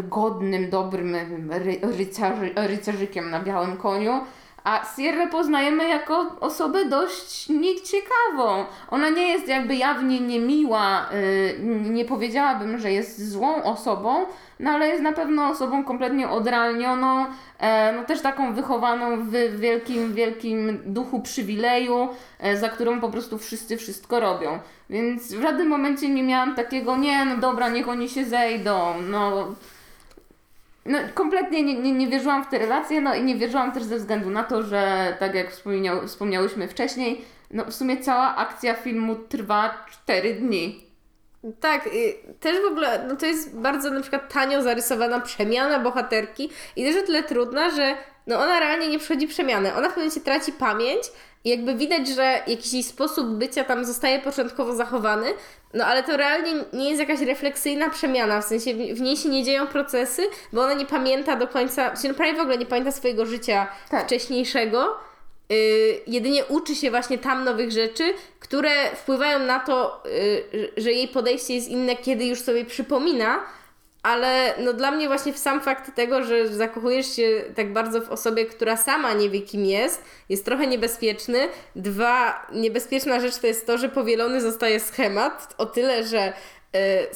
godnym, 0.03 0.71
dobrym 0.71 1.17
ry, 1.51 1.79
rycerzy, 1.83 2.53
rycerzykiem 2.57 3.31
na 3.31 3.41
białym 3.41 3.77
koniu. 3.77 4.21
A 4.67 4.85
Sierra 4.97 5.27
poznajemy 5.27 5.89
jako 5.89 6.37
osobę 6.41 6.85
dość 6.85 7.49
nieciekawą. 7.49 8.65
Ona 8.91 9.11
nie 9.11 9.29
jest 9.29 9.49
jakby 9.49 9.77
jawnie 9.77 10.21
niemiła, 10.21 11.09
yy, 11.13 11.91
nie 11.91 12.05
powiedziałabym, 12.05 12.79
że 12.79 12.93
jest 12.93 13.31
złą 13.31 13.63
osobą, 13.63 14.27
no 14.61 14.71
ale 14.71 14.89
jest 14.89 15.03
na 15.03 15.13
pewno 15.13 15.49
osobą 15.49 15.85
kompletnie 15.85 16.29
odrealnioną, 16.29 17.27
e, 17.59 17.93
no 17.93 18.05
też 18.05 18.21
taką 18.21 18.55
wychowaną 18.55 19.25
w 19.25 19.31
wielkim, 19.61 20.15
wielkim 20.15 20.79
duchu 20.87 21.21
przywileju, 21.21 22.09
e, 22.41 22.57
za 22.57 22.69
którą 22.69 23.01
po 23.01 23.09
prostu 23.09 23.39
wszyscy 23.39 23.77
wszystko 23.77 24.21
robią. 24.21 24.59
Więc 24.91 25.35
w 25.35 25.43
żadnym 25.43 25.69
momencie 25.69 26.09
nie 26.09 26.23
miałam 26.23 26.55
takiego, 26.55 26.97
nie, 26.97 27.25
no 27.25 27.37
dobra, 27.37 27.69
niech 27.69 27.89
oni 27.89 28.09
się 28.09 28.25
zejdą, 28.25 28.95
no 29.09 29.47
no, 30.89 30.99
kompletnie 31.15 31.63
nie, 31.63 31.75
nie, 31.75 31.93
nie 31.93 32.09
wierzyłam 32.09 32.45
w 32.45 32.49
te 32.49 32.59
relacje, 32.59 33.01
no 33.01 33.15
i 33.15 33.23
nie 33.23 33.37
wierzyłam 33.37 33.73
też 33.73 33.83
ze 33.83 33.97
względu 33.97 34.31
na 34.31 34.45
to, 34.45 34.63
że 34.63 35.17
tak 35.19 35.35
jak 35.35 35.51
wspomniał, 35.51 36.07
wspomniałyśmy 36.07 36.69
wcześniej, 36.69 37.25
no 37.51 37.65
w 37.65 37.75
sumie 37.75 37.97
cała 37.97 38.37
akcja 38.37 38.75
filmu 38.75 39.15
trwa 39.15 39.87
4 39.91 40.35
dni. 40.35 40.86
Tak, 41.61 41.89
też 42.41 42.63
w 42.63 42.67
ogóle 42.67 43.05
no 43.09 43.17
to 43.17 43.27
jest 43.27 43.57
bardzo 43.57 43.91
na 43.91 44.01
przykład 44.01 44.33
tanio 44.33 44.63
zarysowana 44.63 45.21
przemiana 45.21 45.79
bohaterki 45.79 46.51
i 46.77 46.85
też 46.85 47.03
o 47.03 47.07
tyle 47.07 47.23
trudna, 47.23 47.71
że 47.71 47.97
no 48.27 48.37
ona 48.37 48.61
realnie 48.61 48.89
nie 48.89 48.99
przechodzi 48.99 49.29
przemiany. 49.29 49.75
Ona 49.75 49.89
w 49.89 49.95
pewnym 49.95 50.07
momencie 50.07 50.21
traci 50.21 50.53
pamięć 50.53 51.03
i 51.45 51.51
jakby 51.51 51.75
widać, 51.75 52.09
że 52.09 52.41
jakiś 52.47 52.87
sposób 52.87 53.27
bycia 53.27 53.65
tam 53.65 53.85
zostaje 53.85 54.19
początkowo 54.19 54.75
zachowany, 54.75 55.27
no 55.75 55.85
ale 55.85 56.03
to 56.03 56.17
realnie 56.17 56.53
nie 56.73 56.89
jest 56.89 57.01
jakaś 57.01 57.21
refleksyjna 57.21 57.91
przemiana, 57.91 58.41
w 58.41 58.45
sensie 58.45 58.75
w, 58.75 59.01
niej 59.01 59.17
się 59.17 59.29
nie 59.29 59.45
dzieją 59.45 59.67
procesy, 59.67 60.23
bo 60.53 60.63
ona 60.63 60.75
nie 60.75 60.87
pamięta 60.87 61.37
do 61.37 61.49
końca, 61.49 61.91
w 61.91 61.99
sensie 61.99 62.09
no 62.09 62.15
prawie 62.15 62.35
w 62.35 62.41
ogóle 62.41 62.59
nie 62.59 62.67
pamięta 62.67 62.93
swojego 62.93 63.27
życia 63.27 63.67
tak. 63.91 64.07
wcześniejszego. 64.07 64.97
Yy, 65.49 65.57
jedynie 66.07 66.45
uczy 66.45 66.75
się 66.75 66.91
właśnie 66.91 67.19
tam 67.19 67.45
nowych 67.45 67.73
rzeczy, 67.73 68.15
które 68.41 68.97
wpływają 68.97 69.39
na 69.39 69.61
to, 69.61 70.03
yy, 70.53 70.73
że 70.77 70.93
jej 70.93 71.09
podejście 71.09 71.55
jest 71.55 71.69
inne, 71.69 71.97
kiedy 71.97 72.25
już 72.25 72.41
sobie 72.41 72.65
przypomina, 72.65 73.43
ale 74.07 74.55
no 74.59 74.73
dla 74.73 74.91
mnie 74.91 75.07
właśnie 75.07 75.33
sam 75.33 75.61
fakt 75.61 75.95
tego, 75.95 76.25
że 76.25 76.49
zakochujesz 76.49 77.17
się 77.17 77.45
tak 77.57 77.73
bardzo 77.73 78.01
w 78.01 78.11
osobie, 78.11 78.47
która 78.47 78.77
sama 78.77 79.13
nie 79.13 79.31
wie 79.31 79.41
kim 79.41 79.65
jest, 79.65 80.03
jest 80.29 80.45
trochę 80.45 80.67
niebezpieczny. 80.67 81.49
Dwa, 81.77 82.47
niebezpieczna 82.53 83.21
rzecz 83.21 83.37
to 83.39 83.47
jest 83.47 83.67
to, 83.67 83.79
że 83.79 83.89
powielony 83.89 84.41
zostaje 84.41 84.81
schemat 84.81 85.55
o 85.59 85.67
tyle, 85.67 86.05
że 86.05 86.33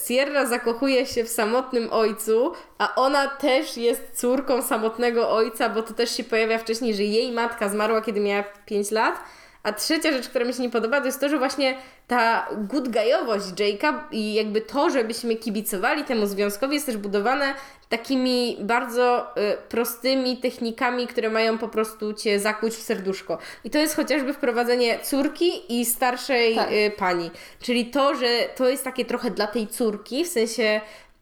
Sierra 0.07 0.46
zakochuje 0.46 1.07
się 1.07 1.25
w 1.25 1.29
samotnym 1.29 1.92
ojcu, 1.92 2.53
a 2.79 2.94
ona 2.94 3.29
też 3.29 3.77
jest 3.77 4.03
córką 4.14 4.62
samotnego 4.62 5.31
ojca, 5.31 5.68
bo 5.68 5.83
to 5.83 5.94
też 5.94 6.16
się 6.16 6.25
pojawia 6.25 6.59
wcześniej, 6.59 6.94
że 6.94 7.03
jej 7.03 7.33
matka 7.33 7.68
zmarła, 7.68 8.03
kiedy 8.03 8.20
miała 8.20 8.44
5 8.66 8.90
lat 8.90 9.14
a 9.62 9.73
trzecia 9.73 10.12
rzecz, 10.12 10.29
która 10.29 10.44
mi 10.44 10.55
się 10.55 10.62
nie 10.62 10.70
podoba, 10.70 11.01
to 11.01 11.07
jest 11.07 11.20
to, 11.20 11.29
że 11.29 11.38
właśnie 11.38 11.77
ta 12.07 12.49
good 12.57 12.88
guyowość 12.88 13.46
Jake'a 13.46 13.94
i 14.12 14.35
jakby 14.35 14.61
to, 14.61 14.90
żebyśmy 14.90 15.37
kibicowali 15.37 16.05
temu 16.05 16.27
związkowi 16.27 16.74
jest 16.74 16.87
też 16.87 16.97
budowane 16.97 17.55
takimi 17.89 18.57
bardzo 18.61 19.26
y, 19.37 19.68
prostymi 19.68 20.37
technikami, 20.37 21.07
które 21.07 21.30
mają 21.30 21.59
po 21.59 21.68
prostu 21.68 22.14
Cię 22.14 22.41
zakuć 22.41 22.74
w 22.74 22.82
serduszko. 22.82 23.39
I 23.64 23.70
to 23.70 23.78
jest 23.78 23.97
chociażby 23.97 24.32
wprowadzenie 24.32 24.99
córki 24.99 25.80
i 25.80 25.85
starszej 25.85 26.55
tak. 26.55 26.72
y, 26.72 26.93
pani. 26.97 27.30
Czyli 27.61 27.87
to, 27.87 28.14
że 28.14 28.26
to 28.57 28.68
jest 28.68 28.85
takie 28.85 29.05
trochę 29.05 29.30
dla 29.30 29.47
tej 29.47 29.66
córki, 29.66 30.24
w 30.24 30.28
sensie 30.28 30.80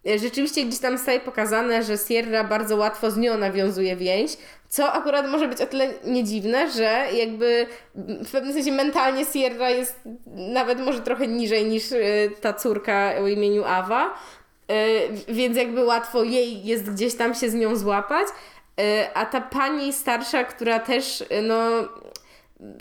y, 0.09 0.19
rzeczywiście 0.19 0.65
gdzieś 0.65 0.81
tam 0.81 0.99
staje 0.99 1.21
pokazane, 1.21 1.83
że 1.83 1.99
Sierra 1.99 2.45
bardzo 2.45 2.77
łatwo 2.77 3.11
z 3.11 3.17
nią 3.17 3.39
nawiązuje 3.39 3.97
więź, 3.97 4.37
Co 4.69 4.93
akurat 4.93 5.29
może 5.29 5.49
być 5.49 5.61
o 5.61 5.67
tyle 5.67 5.89
niedziwne, 6.05 6.71
że 6.71 7.07
jakby 7.13 7.67
w 7.95 8.31
pewnym 8.33 8.53
sensie 8.53 8.73
mentalnie 8.73 9.25
Sierra 9.25 9.71
jest 9.71 10.01
nawet 10.27 10.81
może 10.81 11.01
trochę 11.01 11.27
niżej 11.27 11.65
niż 11.65 11.93
y, 11.93 12.31
ta 12.41 12.53
córka 12.53 13.15
o 13.21 13.29
imieniu 13.29 13.65
Awa, 13.65 14.15
y, 14.71 15.35
więc 15.35 15.57
jakby 15.57 15.85
łatwo 15.85 16.23
jej 16.23 16.65
jest 16.65 16.91
gdzieś 16.91 17.15
tam 17.15 17.35
się 17.35 17.51
z 17.51 17.55
nią 17.55 17.77
złapać. 17.77 18.29
Y, 18.29 19.15
a 19.15 19.27
ta 19.27 19.41
pani 19.41 19.93
starsza, 19.93 20.45
która 20.45 20.79
też, 20.79 21.25
no, 21.43 21.71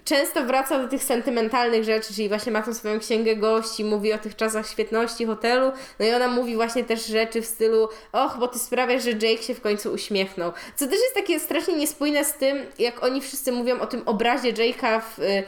często 0.04 0.46
wraca 0.46 0.80
do 0.80 0.88
tych 0.88 1.04
sentymentalnych 1.04 1.84
rzeczy, 1.84 2.14
czyli 2.14 2.30
właśnie 2.30 2.52
ma 2.52 2.62
tą 2.62 2.74
swoją 2.74 3.00
księgę 3.00 3.36
gości, 3.36 3.84
mówi 3.84 4.14
o 4.14 4.18
tych 4.18 4.36
czasach 4.36 4.68
świetności 4.68 5.26
hotelu, 5.26 5.72
no 6.00 6.06
i 6.06 6.14
ona 6.14 6.28
mówi 6.28 6.56
właśnie 6.56 6.84
też 6.84 7.06
rzeczy 7.06 7.42
w 7.42 7.46
stylu 7.46 7.90
och, 8.12 8.38
bo 8.40 8.48
ty 8.48 8.60
sprawiasz, 8.60 9.04
że 9.04 9.12
Jake 9.12 9.44
się 9.44 9.56
w 9.56 9.62
końcu 9.62 9.94
uśmiechnął. 9.94 10.52
Co 10.76 10.86
też 10.86 10.96
jest 10.96 11.14
takie 11.14 11.40
strasznie 11.40 11.76
niespójne 11.76 12.26
z 12.26 12.34
tym, 12.34 12.58
jak 12.80 13.04
oni 13.04 13.22
wszyscy 13.22 13.52
mówią 13.52 13.80
o 13.80 13.88
tym 13.88 14.02
obrazie 14.06 14.54
Jake'a 14.54 15.02
w 15.02 15.20
y, 15.20 15.44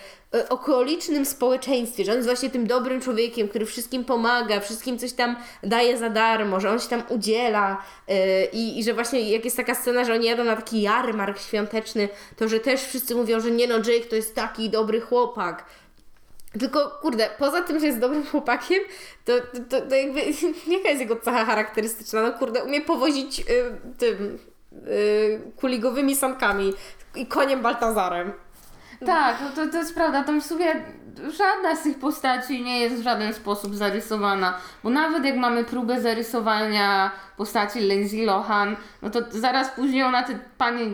okolicznym 0.49 1.25
społeczeństwie, 1.25 2.05
że 2.05 2.11
on 2.11 2.17
jest 2.17 2.27
właśnie 2.27 2.49
tym 2.49 2.67
dobrym 2.67 3.01
człowiekiem, 3.01 3.47
który 3.47 3.65
wszystkim 3.65 4.05
pomaga, 4.05 4.59
wszystkim 4.59 4.97
coś 4.97 5.13
tam 5.13 5.35
daje 5.63 5.97
za 5.97 6.09
darmo, 6.09 6.59
że 6.59 6.69
on 6.69 6.79
się 6.79 6.87
tam 6.87 7.03
udziela 7.09 7.83
y, 8.09 8.13
i, 8.53 8.79
i 8.79 8.83
że 8.83 8.93
właśnie 8.93 9.31
jak 9.31 9.45
jest 9.45 9.57
taka 9.57 9.75
scena, 9.75 10.03
że 10.03 10.13
oni 10.13 10.25
jadą 10.25 10.43
na 10.43 10.55
taki 10.55 10.81
jarmark 10.81 11.39
świąteczny, 11.39 12.09
to 12.35 12.47
że 12.47 12.59
też 12.59 12.81
wszyscy 12.83 13.15
mówią, 13.15 13.39
że 13.39 13.51
nie 13.51 13.67
no, 13.67 13.75
Jake 13.75 14.05
to 14.09 14.15
jest 14.15 14.35
taki 14.35 14.69
dobry 14.69 15.01
chłopak. 15.01 15.65
Tylko, 16.59 16.89
kurde, 17.01 17.29
poza 17.37 17.61
tym, 17.61 17.79
że 17.79 17.85
jest 17.85 17.99
dobrym 17.99 18.25
chłopakiem, 18.25 18.79
to, 19.25 19.33
to, 19.69 19.81
to, 19.81 19.95
jakby, 19.95 20.21
jaka 20.75 20.89
jest 20.89 21.01
jego 21.01 21.15
cecha 21.15 21.45
charakterystyczna? 21.45 22.21
No 22.21 22.33
kurde, 22.33 22.63
umie 22.63 22.81
powozić 22.81 23.39
y, 23.39 23.43
tym 23.97 24.39
kuligowymi 25.55 26.15
sankami 26.15 26.73
i 27.15 27.25
koniem 27.25 27.61
Baltazarem. 27.61 28.33
Tak, 29.05 29.37
no 29.41 29.49
to, 29.49 29.71
to 29.71 29.77
jest 29.77 29.95
prawda. 29.95 30.23
Tam 30.23 30.41
w 30.41 30.45
sumie 30.45 30.75
żadna 31.37 31.75
z 31.75 31.83
tych 31.83 31.99
postaci 31.99 32.63
nie 32.63 32.79
jest 32.79 32.95
w 32.95 33.03
żaden 33.03 33.33
sposób 33.33 33.75
zarysowana. 33.75 34.57
Bo 34.83 34.89
nawet 34.89 35.25
jak 35.25 35.35
mamy 35.35 35.63
próbę 35.63 36.01
zarysowania 36.01 37.11
postaci 37.37 37.79
Lindsay 37.79 38.25
Lohan, 38.25 38.75
no 39.01 39.09
to 39.09 39.19
zaraz 39.29 39.69
później 39.69 40.03
ona 40.03 40.23
tę 40.23 40.39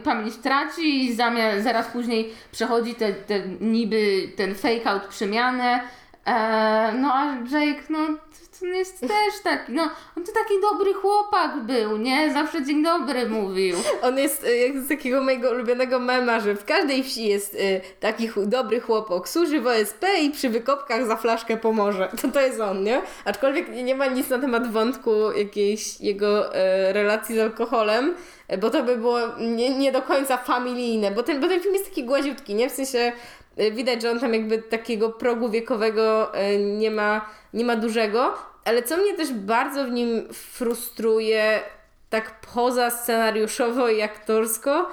pamięć, 0.04 0.38
traci 0.44 1.06
i 1.06 1.16
zamiast, 1.16 1.64
zaraz 1.64 1.88
później 1.88 2.34
przechodzi 2.52 2.96
te, 2.96 3.14
te 3.14 3.42
niby 3.62 4.30
ten 4.36 4.56
fake 4.56 4.90
out 4.90 5.04
przemianę. 5.04 5.82
E, 6.26 6.94
no 6.94 7.14
a 7.14 7.26
Jake, 7.26 7.84
no 7.90 8.00
to 8.60 8.66
jest 8.66 9.00
też 9.02 9.42
taki, 9.44 9.72
no 9.72 9.84
on 10.18 10.24
to 10.24 10.32
taki 10.32 10.54
dobry 10.62 10.94
chłopak 10.94 11.58
był, 11.58 11.98
nie? 11.98 12.34
Zawsze 12.34 12.64
dzień 12.66 12.84
dobry 12.84 13.30
mówił. 13.30 13.76
On 14.02 14.18
jest 14.18 14.44
y, 14.44 14.58
jak 14.58 14.78
z 14.78 14.88
takiego 14.90 15.24
mojego 15.24 15.52
ulubionego 15.52 16.00
mema, 16.00 16.40
że 16.40 16.56
w 16.56 16.66
każdej 16.66 17.04
wsi 17.04 17.28
jest 17.28 17.54
y, 17.56 17.82
taki 18.00 18.28
ch- 18.28 18.46
dobry 18.46 18.80
chłopak, 18.80 19.30
służy 19.30 19.62
w 19.62 19.68
OSP 19.68 20.06
i 20.22 20.30
przy 20.30 20.50
wykopkach 20.50 21.06
za 21.06 21.16
flaszkę 21.16 21.58
pomoże. 21.58 22.10
To 22.22 22.28
to 22.28 22.42
jest 22.42 22.60
on, 22.60 22.84
nie? 22.84 23.02
Aczkolwiek 23.26 23.70
nie, 23.70 23.96
ma 23.96 24.06
nic 24.06 24.30
na 24.30 24.40
temat 24.40 24.72
wątku 24.72 25.32
jakiejś 25.32 26.02
jego 26.02 26.56
y, 26.56 26.60
relacji 26.94 27.36
z 27.36 27.40
alkoholem, 27.40 28.16
bo 28.62 28.70
to 28.70 28.84
by 28.84 28.98
było 28.98 29.20
nie, 29.40 29.78
nie 29.78 29.92
do 29.92 30.02
końca 30.02 30.38
familijne, 30.38 31.12
bo 31.12 31.24
ten, 31.24 31.40
bo 31.42 31.48
ten 31.48 31.60
film 31.62 31.74
jest 31.74 31.90
taki 31.90 32.04
gładziutki, 32.04 32.56
nie? 32.56 32.70
W 32.70 32.74
sensie 32.74 33.12
widać, 33.58 34.02
że 34.02 34.12
on 34.12 34.20
tam 34.20 34.34
jakby 34.34 34.58
takiego 34.58 35.10
progu 35.10 35.50
wiekowego 35.50 36.32
y, 36.40 36.58
nie 36.58 36.92
ma, 36.92 37.30
nie 37.54 37.66
ma 37.66 37.76
dużego, 37.76 38.34
ale 38.66 38.84
co 38.84 38.98
mnie 38.98 39.14
też 39.14 39.34
bardzo 39.34 39.86
w 39.86 39.92
nim 39.92 40.34
frustruje, 40.34 41.60
tak 42.10 42.42
poza 42.54 42.92
scenariuszowo 42.92 43.90
i 43.90 44.02
aktorsko, 44.02 44.90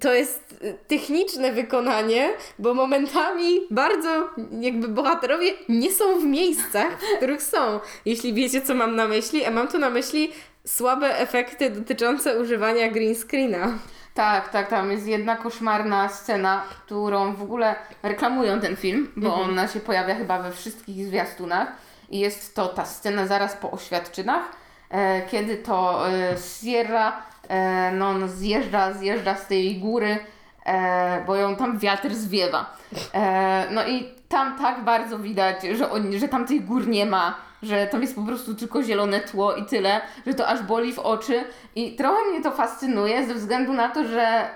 to 0.00 0.14
jest 0.14 0.54
y, 0.64 0.78
techniczne 0.88 1.52
wykonanie, 1.52 2.32
bo 2.58 2.74
momentami 2.74 3.60
bardzo 3.70 4.28
jakby 4.60 4.88
bohaterowie 4.88 5.52
nie 5.68 5.92
są 5.92 6.20
w 6.20 6.24
miejscach, 6.24 7.00
w 7.00 7.16
których 7.16 7.42
są. 7.42 7.80
Jeśli 8.04 8.34
wiecie, 8.34 8.62
co 8.62 8.74
mam 8.74 8.96
na 8.96 9.08
myśli, 9.08 9.44
a 9.44 9.50
mam 9.50 9.68
tu 9.68 9.78
na 9.78 9.90
myśli 9.90 10.32
słabe 10.66 11.18
efekty 11.18 11.70
dotyczące 11.70 12.40
używania 12.40 12.90
green 12.90 13.14
screena. 13.14 13.78
Tak, 14.14 14.48
tak, 14.48 14.68
tam 14.68 14.90
jest 14.90 15.06
jedna 15.06 15.36
koszmarna 15.36 16.08
scena, 16.08 16.62
którą 16.70 17.34
w 17.34 17.42
ogóle 17.42 17.74
reklamują 18.02 18.60
ten 18.60 18.76
film, 18.76 19.12
bo 19.16 19.34
ona 19.34 19.68
się 19.68 19.80
pojawia 19.80 20.14
chyba 20.14 20.42
we 20.42 20.52
wszystkich 20.52 21.06
zwiastunach. 21.06 21.68
I 22.10 22.18
jest 22.18 22.54
to 22.54 22.68
ta 22.68 22.84
scena 22.84 23.26
zaraz 23.26 23.56
po 23.56 23.70
oświadczynach, 23.70 24.44
e, 24.90 25.22
kiedy 25.22 25.56
to 25.56 26.08
e, 26.08 26.36
Sierra 26.38 27.22
e, 27.48 27.92
no, 27.92 28.08
on 28.08 28.28
zjeżdża, 28.28 28.92
zjeżdża 28.92 29.34
z 29.34 29.46
tej 29.46 29.80
góry, 29.80 30.18
e, 30.66 31.24
bo 31.26 31.36
ją 31.36 31.56
tam 31.56 31.78
wiatr 31.78 32.14
zwiewa. 32.14 32.76
E, 33.14 33.66
no 33.70 33.86
i 33.86 34.08
tam 34.28 34.58
tak 34.58 34.84
bardzo 34.84 35.18
widać, 35.18 35.56
że, 35.62 35.90
on, 35.90 36.18
że 36.18 36.28
tam 36.28 36.46
tych 36.46 36.66
gór 36.66 36.88
nie 36.88 37.06
ma, 37.06 37.34
że 37.64 37.86
tam 37.86 38.02
jest 38.02 38.14
po 38.14 38.22
prostu 38.22 38.54
tylko 38.54 38.82
zielone 38.82 39.20
tło 39.20 39.54
i 39.54 39.64
tyle, 39.64 40.00
że 40.26 40.34
to 40.34 40.48
aż 40.48 40.62
boli 40.62 40.92
w 40.92 40.98
oczy. 40.98 41.44
I 41.74 41.96
trochę 41.96 42.30
mnie 42.30 42.42
to 42.42 42.50
fascynuje 42.50 43.26
ze 43.26 43.34
względu 43.34 43.72
na 43.72 43.88
to, 43.88 44.04
że 44.04 44.48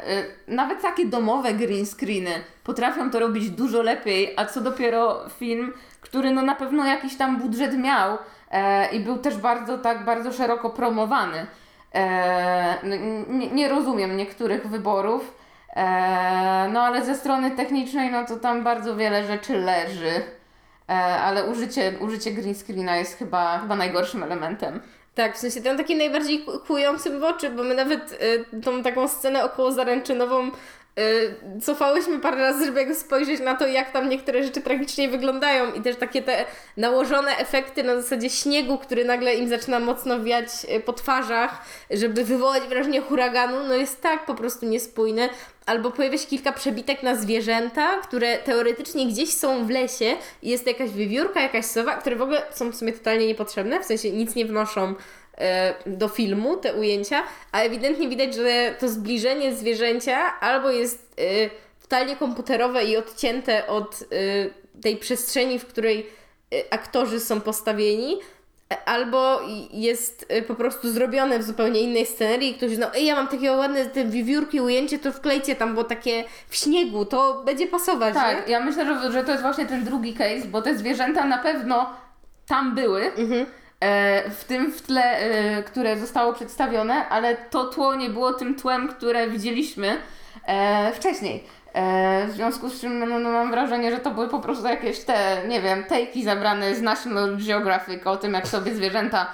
y, 0.48 0.54
nawet 0.54 0.82
takie 0.82 1.06
domowe 1.06 1.54
green 1.54 1.86
screeny 1.86 2.30
potrafią 2.64 3.10
to 3.10 3.20
robić 3.20 3.50
dużo 3.50 3.82
lepiej, 3.82 4.34
a 4.36 4.44
co 4.44 4.60
dopiero 4.60 5.28
film, 5.38 5.72
który 6.00 6.30
no 6.30 6.42
na 6.42 6.54
pewno 6.54 6.86
jakiś 6.86 7.16
tam 7.16 7.38
budżet 7.38 7.78
miał 7.78 8.18
e, 8.50 8.88
i 8.92 9.00
był 9.00 9.18
też 9.18 9.36
bardzo 9.36 9.78
tak, 9.78 10.04
bardzo 10.04 10.32
szeroko 10.32 10.70
promowany. 10.70 11.46
E, 11.94 12.74
nie, 13.28 13.50
nie 13.50 13.68
rozumiem 13.68 14.16
niektórych 14.16 14.68
wyborów, 14.68 15.34
e, 15.76 15.84
no 16.72 16.82
ale 16.82 17.04
ze 17.04 17.14
strony 17.14 17.50
technicznej 17.50 18.10
no 18.10 18.24
to 18.24 18.36
tam 18.36 18.64
bardzo 18.64 18.96
wiele 18.96 19.24
rzeczy 19.24 19.58
leży. 19.58 20.37
E, 20.88 20.92
ale 20.94 21.44
użycie, 21.44 21.92
użycie 22.00 22.30
green 22.30 22.54
screena 22.54 22.96
jest 22.96 23.18
chyba, 23.18 23.58
chyba 23.58 23.76
najgorszym 23.76 24.22
elementem. 24.22 24.80
Tak, 25.14 25.34
w 25.34 25.38
sensie 25.38 25.60
ten 25.60 25.76
taki 25.76 25.96
najbardziej 25.96 26.44
ku- 26.44 26.58
kłujący 26.66 27.18
w 27.18 27.24
oczy, 27.24 27.50
bo 27.50 27.62
my 27.62 27.74
nawet 27.74 28.12
y, 28.12 28.60
tą 28.62 28.82
taką 28.82 29.08
scenę 29.08 29.44
około 29.44 29.72
zaręczynową 29.72 30.50
cofałyśmy 31.62 32.18
parę 32.18 32.36
razy, 32.36 32.64
żeby 32.64 32.78
jakby 32.78 32.94
spojrzeć 32.94 33.40
na 33.40 33.54
to, 33.54 33.66
jak 33.66 33.90
tam 33.90 34.08
niektóre 34.08 34.44
rzeczy 34.44 34.60
tragicznie 34.60 35.08
wyglądają 35.08 35.72
i 35.72 35.80
też 35.80 35.96
takie 35.96 36.22
te 36.22 36.44
nałożone 36.76 37.36
efekty 37.36 37.82
na 37.82 38.02
zasadzie 38.02 38.30
śniegu, 38.30 38.78
który 38.78 39.04
nagle 39.04 39.34
im 39.34 39.48
zaczyna 39.48 39.80
mocno 39.80 40.20
wiać 40.20 40.48
y, 40.76 40.80
po 40.80 40.92
twarzach, 40.92 41.62
żeby 41.90 42.24
wywołać 42.24 42.62
wrażenie 42.62 43.00
huraganu, 43.00 43.56
no 43.68 43.74
jest 43.74 44.02
tak 44.02 44.26
po 44.26 44.34
prostu 44.34 44.66
niespójne. 44.66 45.28
Albo 45.66 45.90
pojawia 45.90 46.18
się 46.18 46.26
kilka 46.26 46.52
przebitek 46.52 47.02
na 47.02 47.16
zwierzęta, 47.16 47.98
które 48.02 48.38
teoretycznie 48.38 49.06
gdzieś 49.06 49.34
są 49.34 49.66
w 49.66 49.70
lesie 49.70 50.16
i 50.42 50.50
jest 50.50 50.66
jakaś 50.66 50.90
wiewiórka, 50.90 51.40
jakaś 51.40 51.64
sowa, 51.64 51.96
które 51.96 52.16
w 52.16 52.22
ogóle 52.22 52.42
są 52.50 52.70
w 52.70 52.76
sumie 52.76 52.92
totalnie 52.92 53.26
niepotrzebne, 53.26 53.80
w 53.80 53.84
sensie 53.84 54.10
nic 54.10 54.34
nie 54.34 54.46
wnoszą 54.46 54.94
do 55.86 56.08
filmu, 56.08 56.56
te 56.56 56.74
ujęcia, 56.74 57.22
a 57.52 57.60
ewidentnie 57.60 58.08
widać, 58.08 58.34
że 58.34 58.74
to 58.78 58.88
zbliżenie 58.88 59.54
zwierzęcia 59.54 60.40
albo 60.40 60.70
jest 60.70 61.14
e, 61.18 61.50
totalnie 61.82 62.16
komputerowe 62.16 62.84
i 62.84 62.96
odcięte 62.96 63.66
od 63.66 64.02
e, 64.02 64.80
tej 64.82 64.96
przestrzeni, 64.96 65.58
w 65.58 65.66
której 65.66 66.06
e, 66.54 66.72
aktorzy 66.74 67.20
są 67.20 67.40
postawieni, 67.40 68.18
e, 68.72 68.88
albo 68.88 69.40
jest 69.72 70.26
e, 70.28 70.42
po 70.42 70.54
prostu 70.54 70.92
zrobione 70.92 71.38
w 71.38 71.42
zupełnie 71.42 71.80
innej 71.80 72.06
scenerii 72.06 72.50
i 72.50 72.54
ktoś 72.54 72.78
no 72.78 72.94
ej, 72.94 73.06
ja 73.06 73.14
mam 73.14 73.28
takie 73.28 73.52
ładne 73.52 73.86
te 73.86 74.04
wiewiórki, 74.04 74.60
ujęcie, 74.60 74.98
to 74.98 75.12
wklejcie 75.12 75.56
tam, 75.56 75.74
bo 75.74 75.84
takie 75.84 76.24
w 76.48 76.56
śniegu, 76.56 77.04
to 77.04 77.42
będzie 77.44 77.66
pasować, 77.66 78.14
Tak, 78.14 78.46
nie? 78.46 78.52
ja 78.52 78.60
myślę, 78.60 78.86
że, 78.86 79.12
że 79.12 79.24
to 79.24 79.30
jest 79.30 79.42
właśnie 79.42 79.66
ten 79.66 79.84
drugi 79.84 80.14
case, 80.14 80.46
bo 80.46 80.62
te 80.62 80.78
zwierzęta 80.78 81.24
na 81.24 81.38
pewno 81.38 81.90
tam 82.46 82.74
były, 82.74 83.12
Mhm. 83.12 83.46
E, 83.80 84.30
w 84.30 84.44
tym 84.44 84.72
w 84.72 84.82
tle, 84.82 85.18
e, 85.18 85.62
które 85.62 85.98
zostało 85.98 86.32
przedstawione, 86.32 87.08
ale 87.08 87.36
to 87.36 87.64
tło 87.64 87.94
nie 87.94 88.10
było 88.10 88.32
tym 88.32 88.54
tłem, 88.54 88.88
które 88.88 89.28
widzieliśmy 89.28 89.96
e, 90.46 90.92
wcześniej. 90.92 91.58
W 92.28 92.30
związku 92.32 92.68
z 92.68 92.80
czym 92.80 92.98
no, 92.98 93.18
no, 93.18 93.30
mam 93.30 93.50
wrażenie, 93.50 93.90
że 93.90 93.98
to 93.98 94.10
były 94.10 94.28
po 94.28 94.40
prostu 94.40 94.66
jakieś 94.66 95.00
te, 95.00 95.42
nie 95.48 95.60
wiem, 95.60 95.84
tejki 95.84 96.24
zabrane 96.24 96.74
z 96.74 96.82
National 96.82 97.36
Geographic 97.46 98.06
o 98.06 98.16
tym, 98.16 98.34
jak 98.34 98.48
sobie 98.48 98.74
zwierzęta 98.74 99.26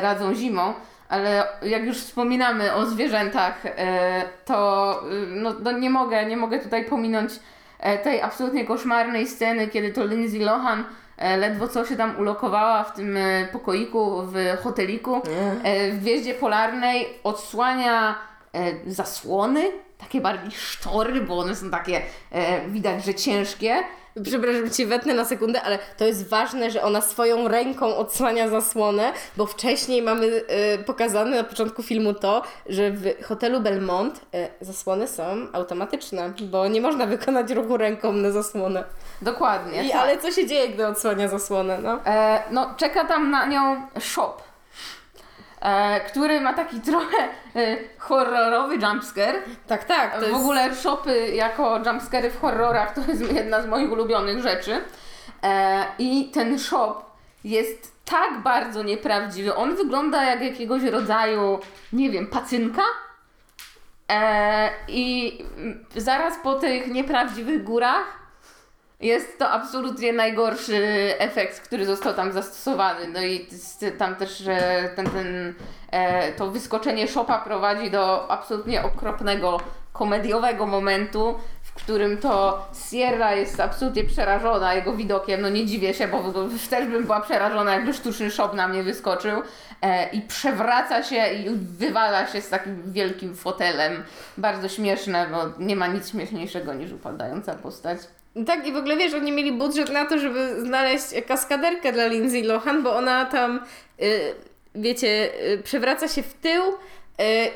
radzą 0.00 0.34
zimą. 0.34 0.74
Ale 1.08 1.48
jak 1.62 1.84
już 1.84 1.98
wspominamy 1.98 2.74
o 2.74 2.86
zwierzętach, 2.86 3.62
to 4.44 5.00
y, 5.12 5.26
no, 5.26 5.54
no 5.62 5.72
nie, 5.72 5.90
mogę, 5.90 6.26
nie 6.26 6.36
mogę 6.36 6.58
tutaj 6.58 6.84
pominąć 6.84 7.32
tej 8.02 8.22
absolutnie 8.22 8.64
koszmarnej 8.64 9.26
sceny, 9.26 9.68
kiedy 9.68 9.92
to 9.92 10.06
Lindsay 10.06 10.40
Lohan 10.40 10.84
ledwo 11.18 11.68
co 11.68 11.86
się 11.86 11.96
tam 11.96 12.18
ulokowała 12.18 12.84
w 12.84 12.94
tym 12.94 13.16
e, 13.16 13.48
pokoiku, 13.52 14.22
w 14.22 14.62
hoteliku, 14.62 15.16
e, 15.62 15.92
w 15.92 16.00
Gwieździe 16.00 16.34
Polarnej, 16.34 17.06
odsłania 17.24 18.18
e, 18.54 18.92
zasłony 18.92 19.70
takie 19.98 20.20
bardziej 20.20 20.50
sztory, 20.50 21.20
bo 21.20 21.38
one 21.38 21.56
są 21.56 21.70
takie, 21.70 22.02
e, 22.32 22.68
widać, 22.68 23.04
że 23.04 23.14
ciężkie. 23.14 23.76
Przepraszam, 24.24 24.70
cię 24.70 24.86
wetnę 24.86 25.14
na 25.14 25.24
sekundę, 25.24 25.62
ale 25.62 25.78
to 25.96 26.04
jest 26.04 26.28
ważne, 26.28 26.70
że 26.70 26.82
ona 26.82 27.00
swoją 27.00 27.48
ręką 27.48 27.96
odsłania 27.96 28.48
zasłonę, 28.48 29.12
bo 29.36 29.46
wcześniej 29.46 30.02
mamy 30.02 30.26
y, 30.26 30.44
pokazane 30.86 31.36
na 31.36 31.44
początku 31.44 31.82
filmu 31.82 32.14
to, 32.14 32.42
że 32.66 32.90
w 32.90 33.24
hotelu 33.24 33.60
Belmont 33.60 34.16
y, 34.16 34.48
zasłony 34.60 35.08
są 35.08 35.46
automatyczne, 35.52 36.32
bo 36.40 36.68
nie 36.68 36.80
można 36.80 37.06
wykonać 37.06 37.50
ruchu 37.50 37.76
ręką 37.76 38.12
na 38.12 38.30
zasłonę. 38.30 38.84
Dokładnie. 39.22 39.84
I, 39.84 39.90
tak. 39.90 40.00
ale 40.00 40.18
co 40.18 40.32
się 40.32 40.46
dzieje, 40.46 40.68
gdy 40.68 40.86
odsłania 40.86 41.28
zasłonę, 41.28 41.78
no? 41.82 41.98
E, 42.06 42.42
no, 42.50 42.74
czeka 42.76 43.04
tam 43.04 43.30
na 43.30 43.46
nią 43.46 43.82
shop, 44.00 44.47
który 46.06 46.40
ma 46.40 46.52
taki 46.54 46.80
trochę 46.90 47.16
e, 47.56 47.76
horrorowy 47.98 48.74
jumpscare. 48.74 49.42
Tak, 49.66 49.84
tak. 49.84 50.18
W 50.18 50.22
jest... 50.22 50.34
ogóle 50.34 50.74
shopy 50.74 51.28
jako 51.28 51.80
jumpscary 51.86 52.30
w 52.30 52.40
horrorach 52.40 52.94
to 52.94 53.00
jest 53.08 53.32
jedna 53.32 53.62
z 53.62 53.66
moich 53.66 53.92
ulubionych 53.92 54.42
rzeczy. 54.42 54.80
E, 55.42 55.84
I 55.98 56.30
ten 56.34 56.58
shop 56.58 56.94
jest 57.44 57.92
tak 58.04 58.42
bardzo 58.42 58.82
nieprawdziwy. 58.82 59.54
On 59.54 59.76
wygląda 59.76 60.24
jak 60.24 60.42
jakiegoś 60.42 60.82
rodzaju, 60.82 61.58
nie 61.92 62.10
wiem, 62.10 62.26
pacynka. 62.26 62.82
E, 64.10 64.70
I 64.88 65.38
zaraz 65.96 66.34
po 66.42 66.54
tych 66.54 66.86
nieprawdziwych 66.86 67.64
górach 67.64 68.17
jest 69.00 69.38
to 69.38 69.50
absolutnie 69.50 70.12
najgorszy 70.12 71.14
efekt, 71.18 71.60
który 71.60 71.86
został 71.86 72.14
tam 72.14 72.32
zastosowany. 72.32 73.08
No 73.08 73.22
i 73.22 73.46
tam 73.98 74.16
też 74.16 74.42
ten, 74.96 75.10
ten, 75.10 75.54
e, 75.90 76.32
to 76.32 76.50
wyskoczenie 76.50 77.08
Shopa 77.08 77.38
prowadzi 77.38 77.90
do 77.90 78.30
absolutnie 78.30 78.82
okropnego, 78.82 79.60
komediowego 79.92 80.66
momentu, 80.66 81.34
w 81.62 81.72
którym 81.72 82.18
to 82.18 82.66
Sierra 82.90 83.34
jest 83.34 83.60
absolutnie 83.60 84.04
przerażona 84.04 84.74
jego 84.74 84.92
widokiem. 84.92 85.40
No 85.40 85.48
nie 85.48 85.66
dziwię 85.66 85.94
się, 85.94 86.08
bo 86.08 86.22
bo 86.22 86.32
też 86.70 86.88
bym 86.88 87.04
była 87.04 87.20
przerażona, 87.20 87.74
jakby 87.74 87.94
sztuczny 87.94 88.30
Shop 88.30 88.54
na 88.54 88.68
mnie 88.68 88.82
wyskoczył. 88.82 89.42
E, 89.82 90.08
I 90.10 90.22
przewraca 90.22 91.02
się 91.02 91.28
i 91.28 91.50
wywala 91.50 92.26
się 92.26 92.40
z 92.40 92.48
takim 92.48 92.92
wielkim 92.92 93.36
fotelem. 93.36 94.04
Bardzo 94.38 94.68
śmieszne, 94.68 95.26
bo 95.30 95.64
nie 95.64 95.76
ma 95.76 95.86
nic 95.86 96.10
śmieszniejszego 96.10 96.74
niż 96.74 96.92
upadająca 96.92 97.54
postać. 97.54 97.98
Tak, 98.46 98.66
i 98.66 98.72
w 98.72 98.76
ogóle 98.76 98.96
wiesz, 98.96 99.14
oni 99.14 99.32
mieli 99.32 99.52
budżet 99.52 99.90
na 99.90 100.06
to, 100.06 100.18
żeby 100.18 100.60
znaleźć 100.60 101.04
kaskaderkę 101.26 101.92
dla 101.92 102.06
Lindsay 102.06 102.42
Lohan, 102.42 102.82
bo 102.82 102.96
ona 102.96 103.24
tam, 103.24 103.60
y, 104.02 104.34
wiecie, 104.74 105.30
y, 105.52 105.62
przewraca 105.62 106.08
się 106.08 106.22
w 106.22 106.34
tył 106.34 106.62
y, 106.62 106.74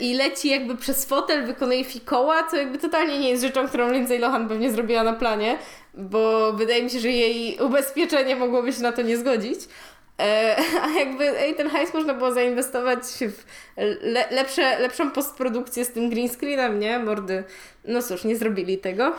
i 0.01 0.15
leci 0.15 0.49
jakby 0.49 0.77
przez 0.77 1.05
fotel, 1.05 1.47
wykonuje 1.47 1.85
fikoła, 1.85 2.43
co 2.51 2.57
jakby 2.57 2.79
totalnie 2.79 3.19
nie 3.19 3.31
jest 3.31 3.43
rzeczą, 3.43 3.69
którą 3.69 3.93
Lindsay 3.93 4.19
Lohan 4.19 4.49
pewnie 4.49 4.71
zrobiła 4.71 5.03
na 5.03 5.13
planie, 5.13 5.59
bo 5.95 6.53
wydaje 6.53 6.83
mi 6.83 6.91
się, 6.91 6.99
że 6.99 7.09
jej 7.09 7.59
ubezpieczenie 7.61 8.37
mogłoby 8.37 8.73
się 8.73 8.83
na 8.83 8.93
to 8.93 9.03
nie 9.03 9.17
zgodzić. 9.17 9.61
E, 10.21 10.57
A 10.85 10.89
jakby 10.91 11.39
ej, 11.39 11.55
ten 11.55 11.71
hajs 11.71 11.95
można 11.95 12.15
było 12.15 12.33
zainwestować 12.33 13.03
w 13.05 13.45
le, 14.03 14.25
lepsze, 14.31 14.79
lepszą 14.79 15.11
postprodukcję 15.11 15.85
z 15.85 15.93
tym 15.93 16.11
green 16.11 16.29
screenem, 16.29 16.81
nie? 16.81 16.99
Mordy. 16.99 17.45
No 17.85 18.03
cóż, 18.03 18.25
nie 18.25 18.37
zrobili 18.37 18.79
tego. 18.79 19.13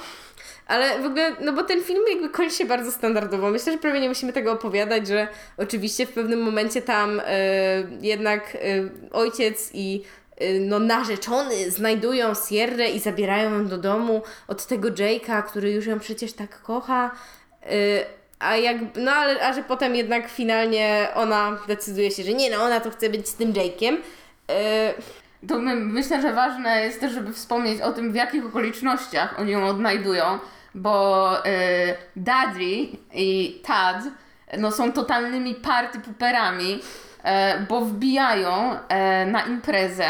Ale 0.67 1.01
w 1.01 1.05
ogóle, 1.05 1.35
no 1.41 1.53
bo 1.53 1.63
ten 1.63 1.83
film 1.83 2.03
jakby 2.09 2.29
kończy 2.29 2.55
się 2.55 2.65
bardzo 2.65 2.91
standardowo. 2.91 3.49
Myślę, 3.49 3.71
że 3.73 3.77
prawie 3.77 3.99
nie 3.99 4.09
musimy 4.09 4.33
tego 4.33 4.51
opowiadać, 4.51 5.07
że 5.07 5.27
oczywiście 5.57 6.05
w 6.05 6.11
pewnym 6.11 6.41
momencie 6.41 6.81
tam 6.81 7.21
e, 7.25 7.43
jednak 8.01 8.55
e, 8.55 8.59
ojciec 9.11 9.69
i 9.73 10.03
e, 10.37 10.53
no 10.59 10.79
narzeczony 10.79 11.71
znajdują 11.71 12.33
Sierrę 12.49 12.89
i 12.89 12.99
zabierają 12.99 13.53
ją 13.53 13.67
do 13.67 13.77
domu 13.77 14.21
od 14.47 14.65
tego 14.65 14.89
Jake'a, 14.89 15.43
który 15.43 15.71
już 15.71 15.85
ją 15.85 15.99
przecież 15.99 16.33
tak 16.33 16.61
kocha. 16.61 17.11
A 18.39 18.57
jak, 18.57 18.77
no 18.95 19.11
ale, 19.11 19.47
a 19.47 19.53
że 19.53 19.63
potem 19.63 19.95
jednak 19.95 20.29
finalnie 20.29 21.07
ona 21.15 21.59
decyduje 21.67 22.11
się, 22.11 22.23
że 22.23 22.33
nie, 22.33 22.49
no 22.49 22.63
ona 22.63 22.79
to 22.79 22.91
chce 22.91 23.09
być 23.09 23.27
z 23.29 23.35
tym 23.35 23.53
Jake'iem. 23.53 23.97
To 25.47 25.59
my, 25.59 25.75
myślę, 25.75 26.21
że 26.21 26.33
ważne 26.33 26.81
jest 26.81 26.99
też, 26.99 27.11
żeby 27.11 27.33
wspomnieć 27.33 27.81
o 27.81 27.91
tym, 27.91 28.11
w 28.11 28.15
jakich 28.15 28.45
okolicznościach 28.45 29.39
oni 29.39 29.51
ją 29.51 29.67
odnajdują, 29.67 30.39
bo 30.75 31.37
y, 31.37 31.49
Daddy 32.15 32.87
i 33.13 33.61
Tad 33.65 33.97
no, 34.57 34.71
są 34.71 34.91
totalnymi 34.91 35.55
party 35.55 35.99
puperami, 35.99 36.79
e, 37.23 37.59
bo 37.69 37.81
wbijają 37.81 38.79
e, 38.89 39.25
na 39.25 39.41
imprezę, 39.41 40.05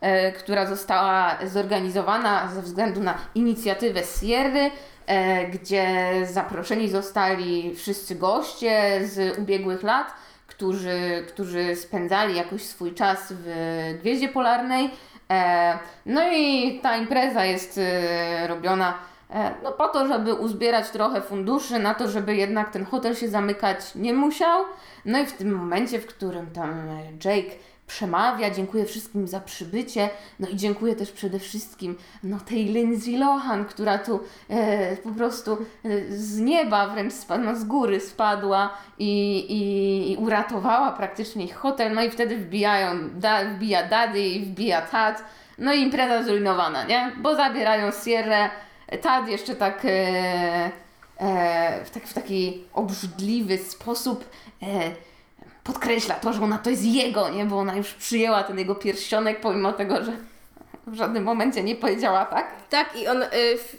e, 0.00 0.32
która 0.32 0.66
została 0.66 1.38
zorganizowana 1.46 2.48
ze 2.48 2.62
względu 2.62 3.02
na 3.02 3.14
inicjatywę 3.34 4.00
Sierry, 4.20 4.70
e, 5.06 5.46
gdzie 5.46 5.86
zaproszeni 6.26 6.90
zostali 6.90 7.74
wszyscy 7.76 8.14
goście 8.14 9.00
z 9.04 9.38
ubiegłych 9.38 9.82
lat, 9.82 10.14
którzy, 10.56 11.24
którzy 11.28 11.76
spędzali 11.76 12.36
jakoś 12.36 12.62
swój 12.62 12.94
czas 12.94 13.32
w 13.36 13.98
Gwieździe 14.00 14.28
Polarnej. 14.28 14.90
E, 15.30 15.78
no 16.06 16.20
i 16.32 16.80
ta 16.82 16.96
impreza 16.96 17.44
jest 17.44 17.78
e, 17.78 18.46
robiona 18.46 18.94
e, 19.30 19.54
no 19.62 19.72
po 19.72 19.88
to, 19.88 20.06
żeby 20.06 20.34
uzbierać 20.34 20.90
trochę 20.90 21.20
funduszy, 21.20 21.78
na 21.78 21.94
to, 21.94 22.08
żeby 22.08 22.36
jednak 22.36 22.70
ten 22.70 22.84
hotel 22.84 23.14
się 23.14 23.28
zamykać 23.28 23.94
nie 23.94 24.12
musiał. 24.14 24.64
No 25.04 25.18
i 25.18 25.26
w 25.26 25.32
tym 25.32 25.54
momencie, 25.54 26.00
w 26.00 26.06
którym 26.06 26.50
tam 26.50 26.88
Jake 27.24 27.50
przemawia, 27.86 28.50
dziękuję 28.50 28.84
wszystkim 28.84 29.28
za 29.28 29.40
przybycie, 29.40 30.10
no 30.40 30.48
i 30.48 30.56
dziękuję 30.56 30.96
też 30.96 31.12
przede 31.12 31.38
wszystkim 31.38 31.96
no 32.22 32.40
tej 32.40 32.64
Lindsay 32.64 33.18
Lohan, 33.18 33.64
która 33.64 33.98
tu 33.98 34.20
e, 34.50 34.96
po 34.96 35.10
prostu 35.10 35.52
e, 35.52 35.58
z 36.08 36.38
nieba 36.38 36.88
wręcz 36.88 37.12
spadła, 37.12 37.52
no 37.52 37.58
z 37.58 37.64
góry 37.64 38.00
spadła 38.00 38.74
i, 38.98 39.38
i, 39.38 40.12
i 40.12 40.16
uratowała 40.16 40.92
praktycznie 40.92 41.44
ich 41.44 41.56
hotel, 41.56 41.94
no 41.94 42.02
i 42.02 42.10
wtedy 42.10 42.36
wbijają, 42.36 43.10
da, 43.10 43.44
wbija 43.44 43.88
Daddy 43.88 44.20
i 44.20 44.40
wbija 44.40 44.82
Tad, 44.82 45.24
no 45.58 45.72
i 45.72 45.80
impreza 45.80 46.22
zrujnowana, 46.22 46.84
nie? 46.84 47.12
Bo 47.16 47.34
zabierają 47.34 47.90
Sierrę, 48.04 48.50
Tad 49.02 49.28
jeszcze 49.28 49.56
tak 49.56 49.84
e, 49.84 49.88
e, 51.20 51.84
w, 51.84 51.90
tak, 51.90 52.06
w 52.06 52.12
taki 52.12 52.64
obrzydliwy 52.72 53.58
sposób 53.58 54.24
e, 54.62 54.66
podkreśla 55.66 56.14
to, 56.14 56.32
że 56.32 56.42
ona 56.42 56.58
to 56.58 56.70
jest 56.70 56.84
jego, 56.84 57.28
nie? 57.28 57.44
Bo 57.44 57.58
ona 57.58 57.76
już 57.76 57.94
przyjęła 57.94 58.42
ten 58.42 58.58
jego 58.58 58.74
pierścionek, 58.74 59.40
pomimo 59.40 59.72
tego, 59.72 60.04
że 60.04 60.12
w 60.86 60.94
żadnym 60.94 61.24
momencie 61.24 61.62
nie 61.62 61.76
powiedziała 61.76 62.24
tak. 62.24 62.52
Tak, 62.70 62.96
i 62.96 63.08
on 63.08 63.22
y, 63.22 63.28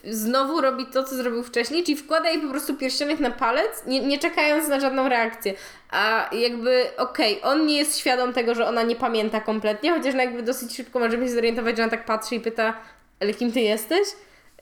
znowu 0.04 0.62
robi 0.62 0.86
to, 0.86 1.04
co 1.04 1.16
zrobił 1.16 1.44
wcześniej, 1.44 1.84
czyli 1.84 1.98
wkłada 1.98 2.30
jej 2.30 2.42
po 2.42 2.50
prostu 2.50 2.76
pierścionek 2.76 3.20
na 3.20 3.32
palec, 3.32 3.86
nie, 3.86 4.00
nie 4.00 4.20
czekając 4.20 4.68
na 4.68 4.80
żadną 4.80 5.10
reakcję. 5.10 5.54
A 5.90 6.30
jakby, 6.32 6.86
okej, 6.98 7.42
on 7.44 7.66
nie 7.66 7.78
jest 7.78 7.98
świadom 7.98 8.34
tego, 8.34 8.56
że 8.56 8.68
ona 8.68 8.84
nie 8.84 8.96
pamięta 8.96 9.42
kompletnie, 9.42 9.92
chociaż 9.92 10.14
no 10.16 10.22
jakby 10.22 10.44
dosyć 10.44 10.76
szybko 10.76 11.00
możemy 11.00 11.26
się 11.26 11.34
zorientować, 11.34 11.78
że 11.78 11.84
ona 11.84 11.92
tak 11.92 12.06
patrzy 12.06 12.36
i 12.36 12.40
pyta, 12.40 12.74
ale 13.22 13.34
kim 13.34 13.52
ty 13.52 13.60
jesteś? 13.60 14.08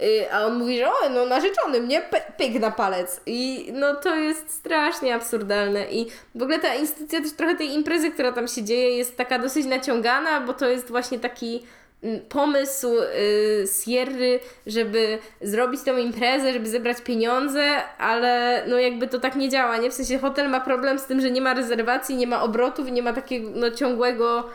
Y, 0.02 0.32
a 0.32 0.46
on 0.46 0.58
mówi, 0.58 0.78
że 0.78 0.88
o, 0.88 1.10
no 1.10 1.26
narzeczony 1.26 1.82
mnie, 1.82 2.02
pyk 2.38 2.60
na 2.60 2.72
palec. 2.72 3.22
I 3.26 3.70
no 3.74 3.96
to 3.96 4.16
jest 4.16 4.52
strasznie 4.52 5.16
absurdalne. 5.16 5.86
I 5.92 6.08
w 6.36 6.42
ogóle 6.42 6.60
ta 6.60 6.76
instytucja 6.76 7.22
też 7.22 7.34
trochę 7.34 7.56
tej 7.56 7.74
imprezy, 7.74 8.12
która 8.12 8.32
tam 8.32 8.48
się 8.48 8.64
dzieje, 8.64 8.98
jest 8.98 9.18
taka 9.18 9.40
dosyć 9.40 9.66
naciągana, 9.66 10.42
bo 10.42 10.54
to 10.54 10.70
jest 10.70 10.90
właśnie 10.90 11.20
taki 11.20 11.64
mm, 12.04 12.20
pomysł 12.30 12.88
y, 13.00 13.66
Sierry, 13.84 14.40
żeby 14.68 15.18
zrobić 15.42 15.82
tą 15.84 15.98
imprezę, 15.98 16.54
żeby 16.54 16.70
zebrać 16.70 17.02
pieniądze, 17.02 17.82
ale 17.98 18.64
no 18.68 18.80
jakby 18.80 19.08
to 19.08 19.20
tak 19.20 19.36
nie 19.36 19.50
działa, 19.50 19.78
nie? 19.78 19.90
W 19.90 19.94
sensie 19.94 20.20
hotel 20.20 20.50
ma 20.50 20.60
problem 20.60 21.00
z 21.00 21.06
tym, 21.06 21.22
że 21.22 21.32
nie 21.32 21.42
ma 21.42 21.54
rezerwacji, 21.54 22.16
nie 22.16 22.28
ma 22.28 22.44
obrotów, 22.44 22.92
nie 22.92 23.04
ma 23.04 23.14
takiego 23.14 23.50
no, 23.56 23.72
ciągłego 23.72 24.50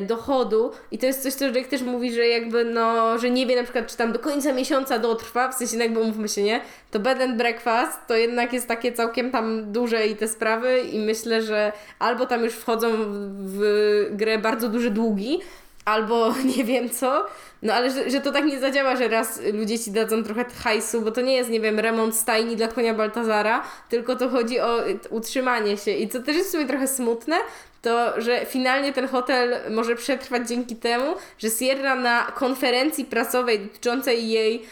dochodu. 0.00 0.70
I 0.90 0.98
to 0.98 1.06
jest 1.06 1.22
coś, 1.22 1.34
co 1.34 1.44
Jake 1.44 1.64
też 1.64 1.82
mówi, 1.82 2.12
że 2.12 2.26
jakby 2.26 2.64
no, 2.64 3.18
że 3.18 3.30
nie 3.30 3.46
wie 3.46 3.56
na 3.56 3.62
przykład, 3.62 3.86
czy 3.86 3.96
tam 3.96 4.12
do 4.12 4.18
końca 4.18 4.52
miesiąca 4.52 4.98
dotrwa, 4.98 5.48
w 5.48 5.54
sensie 5.54 5.76
jakby 5.76 6.00
umówmy 6.00 6.28
się, 6.28 6.42
nie? 6.42 6.60
To 6.90 7.00
bed 7.00 7.20
and 7.20 7.36
breakfast 7.36 7.98
to 8.08 8.16
jednak 8.16 8.52
jest 8.52 8.68
takie 8.68 8.92
całkiem 8.92 9.30
tam 9.30 9.72
duże 9.72 10.06
i 10.06 10.16
te 10.16 10.28
sprawy 10.28 10.80
i 10.80 10.98
myślę, 10.98 11.42
że 11.42 11.72
albo 11.98 12.26
tam 12.26 12.44
już 12.44 12.54
wchodzą 12.54 12.90
w, 12.96 13.06
w 13.38 14.16
grę 14.16 14.38
bardzo 14.38 14.68
duże 14.68 14.90
długi, 14.90 15.40
albo 15.84 16.34
nie 16.56 16.64
wiem 16.64 16.90
co, 16.90 17.26
no 17.62 17.74
ale 17.74 17.90
że, 17.90 18.10
że 18.10 18.20
to 18.20 18.32
tak 18.32 18.44
nie 18.44 18.60
zadziała, 18.60 18.96
że 18.96 19.08
raz 19.08 19.40
ludzie 19.52 19.78
ci 19.78 19.90
dadzą 19.90 20.24
trochę 20.24 20.44
hajsu, 20.44 21.00
bo 21.00 21.10
to 21.10 21.20
nie 21.20 21.34
jest, 21.34 21.50
nie 21.50 21.60
wiem, 21.60 21.80
remont 21.80 22.16
stajni 22.16 22.56
dla 22.56 22.68
konia 22.68 22.94
Baltazara, 22.94 23.64
tylko 23.88 24.16
to 24.16 24.28
chodzi 24.28 24.60
o 24.60 24.88
y, 24.88 24.98
utrzymanie 25.10 25.76
się. 25.76 25.90
I 25.90 26.08
co 26.08 26.22
też 26.22 26.36
jest 26.36 26.48
w 26.48 26.52
sumie 26.52 26.66
trochę 26.66 26.88
smutne, 26.88 27.36
to, 27.82 28.20
że 28.20 28.46
finalnie 28.46 28.92
ten 28.92 29.08
hotel 29.08 29.56
może 29.70 29.96
przetrwać 29.96 30.48
dzięki 30.48 30.76
temu, 30.76 31.14
że 31.38 31.50
Sierra 31.50 31.94
na 31.94 32.22
konferencji 32.22 33.04
prasowej 33.04 33.58
dotyczącej 33.58 34.28
jej 34.28 34.62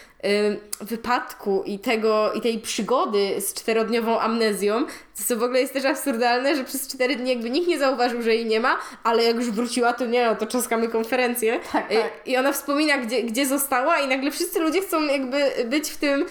wypadku 0.81 1.63
i 1.67 1.79
tego, 1.79 2.33
i 2.33 2.41
tej 2.41 2.59
przygody 2.59 3.41
z 3.41 3.55
czterodniową 3.55 4.21
amnezją, 4.21 4.87
co 5.15 5.37
w 5.37 5.43
ogóle 5.43 5.61
jest 5.61 5.73
też 5.73 5.85
absurdalne, 5.85 6.57
że 6.57 6.65
przez 6.65 6.89
cztery 6.89 7.17
dni 7.17 7.31
jakby 7.31 7.51
nikt 7.51 7.69
nie 7.69 7.79
zauważył, 7.79 8.23
że 8.23 8.35
jej 8.35 8.47
nie 8.47 8.61
ma, 8.61 8.79
ale 9.05 9.25
jak 9.25 9.37
już 9.37 9.51
wróciła, 9.51 9.93
to 9.93 10.07
nie, 10.07 10.27
no 10.27 10.37
to 10.37 10.47
czaskamy 10.47 10.89
konferencję. 10.89 11.61
Tak, 11.73 11.89
tak. 11.89 12.13
I, 12.27 12.37
ona 12.37 12.53
wspomina, 12.53 12.99
gdzie, 12.99 13.23
gdzie 13.23 13.47
została 13.47 13.99
i 13.99 14.09
nagle 14.09 14.31
wszyscy 14.31 14.61
ludzie 14.61 14.81
chcą 14.81 15.03
jakby 15.03 15.51
być 15.65 15.91
w 15.91 15.97
tym 15.97 16.23
y, 16.23 16.27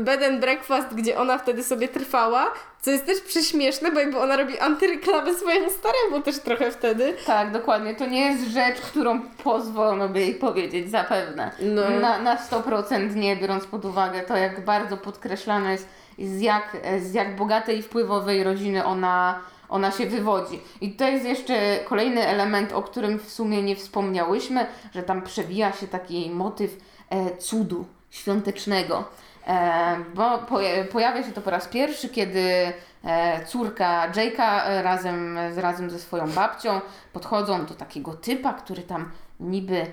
bed 0.00 0.22
and 0.22 0.40
breakfast, 0.40 0.88
gdzie 0.94 1.18
ona 1.18 1.38
wtedy 1.38 1.64
sobie 1.64 1.88
trwała, 1.88 2.52
co 2.80 2.90
jest 2.90 3.06
też 3.06 3.20
prześmieszne, 3.20 3.92
bo 3.92 4.00
jakby 4.00 4.18
ona 4.18 4.36
robi 4.36 4.58
antyreklamę 4.58 5.34
swojemu 5.34 5.70
staremu 5.70 6.22
też 6.22 6.38
trochę 6.38 6.70
wtedy. 6.70 7.14
Tak, 7.26 7.52
dokładnie. 7.52 7.94
To 7.94 8.06
nie 8.06 8.20
jest 8.20 8.52
rzecz, 8.52 8.80
którą 8.80 9.20
pozwolono 9.20 10.08
by 10.08 10.20
jej 10.20 10.34
powiedzieć, 10.34 10.90
zapewne. 10.90 11.50
No. 11.60 11.90
Na, 11.90 12.18
na 12.18 12.36
100% 12.36 13.16
nie, 13.16 13.36
biorąc 13.36 13.66
pod 13.66 13.84
uwagę 13.84 14.22
to, 14.22 14.36
jak 14.36 14.64
bardzo 14.64 14.96
podkreślane 14.96 15.72
jest, 15.72 15.88
z 16.18 16.40
jak, 16.40 16.76
z 17.00 17.14
jak 17.14 17.36
bogatej 17.36 17.78
i 17.78 17.82
wpływowej 17.82 18.44
rodziny 18.44 18.84
ona, 18.84 19.40
ona 19.68 19.90
się 19.90 20.06
wywodzi. 20.06 20.60
I 20.80 20.92
to 20.92 21.08
jest 21.08 21.24
jeszcze 21.24 21.78
kolejny 21.84 22.26
element, 22.26 22.72
o 22.72 22.82
którym 22.82 23.18
w 23.18 23.30
sumie 23.30 23.62
nie 23.62 23.76
wspomniałyśmy, 23.76 24.66
że 24.94 25.02
tam 25.02 25.22
przewija 25.22 25.72
się 25.72 25.88
taki 25.88 26.30
motyw 26.30 26.76
e, 27.10 27.36
cudu 27.36 27.84
świątecznego. 28.10 29.04
E, 29.46 29.96
bo 30.14 30.38
poja- 30.38 30.84
pojawia 30.92 31.22
się 31.22 31.32
to 31.32 31.40
po 31.40 31.50
raz 31.50 31.68
pierwszy, 31.68 32.08
kiedy 32.08 32.72
e, 33.04 33.44
córka 33.46 34.10
Jake'a 34.12 34.60
e, 34.66 34.82
razem, 34.82 35.38
razem 35.56 35.90
ze 35.90 35.98
swoją 35.98 36.30
babcią 36.30 36.80
podchodzą 37.12 37.66
do 37.66 37.74
takiego 37.74 38.14
typa, 38.14 38.52
który 38.52 38.82
tam 38.82 39.10
niby 39.40 39.86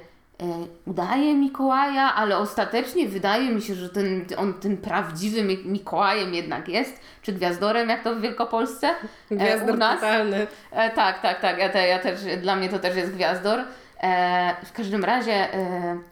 udaje 0.86 1.34
Mikołaja, 1.36 2.14
ale 2.16 2.38
ostatecznie 2.38 3.08
wydaje 3.08 3.50
mi 3.50 3.62
się, 3.62 3.76
że 3.76 3.90
ten, 3.90 4.26
on 4.38 4.54
tym 4.54 4.78
prawdziwym 4.78 5.48
Mi- 5.48 5.66
Mikołajem 5.66 6.34
jednak 6.34 6.68
jest, 6.68 7.00
czy 7.22 7.34
gwiazdorem, 7.34 7.90
jak 7.90 8.04
to 8.04 8.16
w 8.16 8.22
Wielkopolsce. 8.22 8.90
Gwiazdor 9.32 9.76
u 9.76 9.78
nas. 9.78 9.96
totalny. 9.96 10.48
Tak, 10.96 11.22
tak, 11.22 11.42
tak. 11.42 11.58
Ja, 11.58 11.70
te, 11.70 11.88
ja 11.88 12.00
też, 12.00 12.22
dla 12.42 12.56
mnie 12.56 12.70
to 12.70 12.80
też 12.80 12.96
jest 12.96 13.14
gwiazdor. 13.14 13.60
W 14.66 14.72
każdym 14.74 15.04
razie 15.06 15.48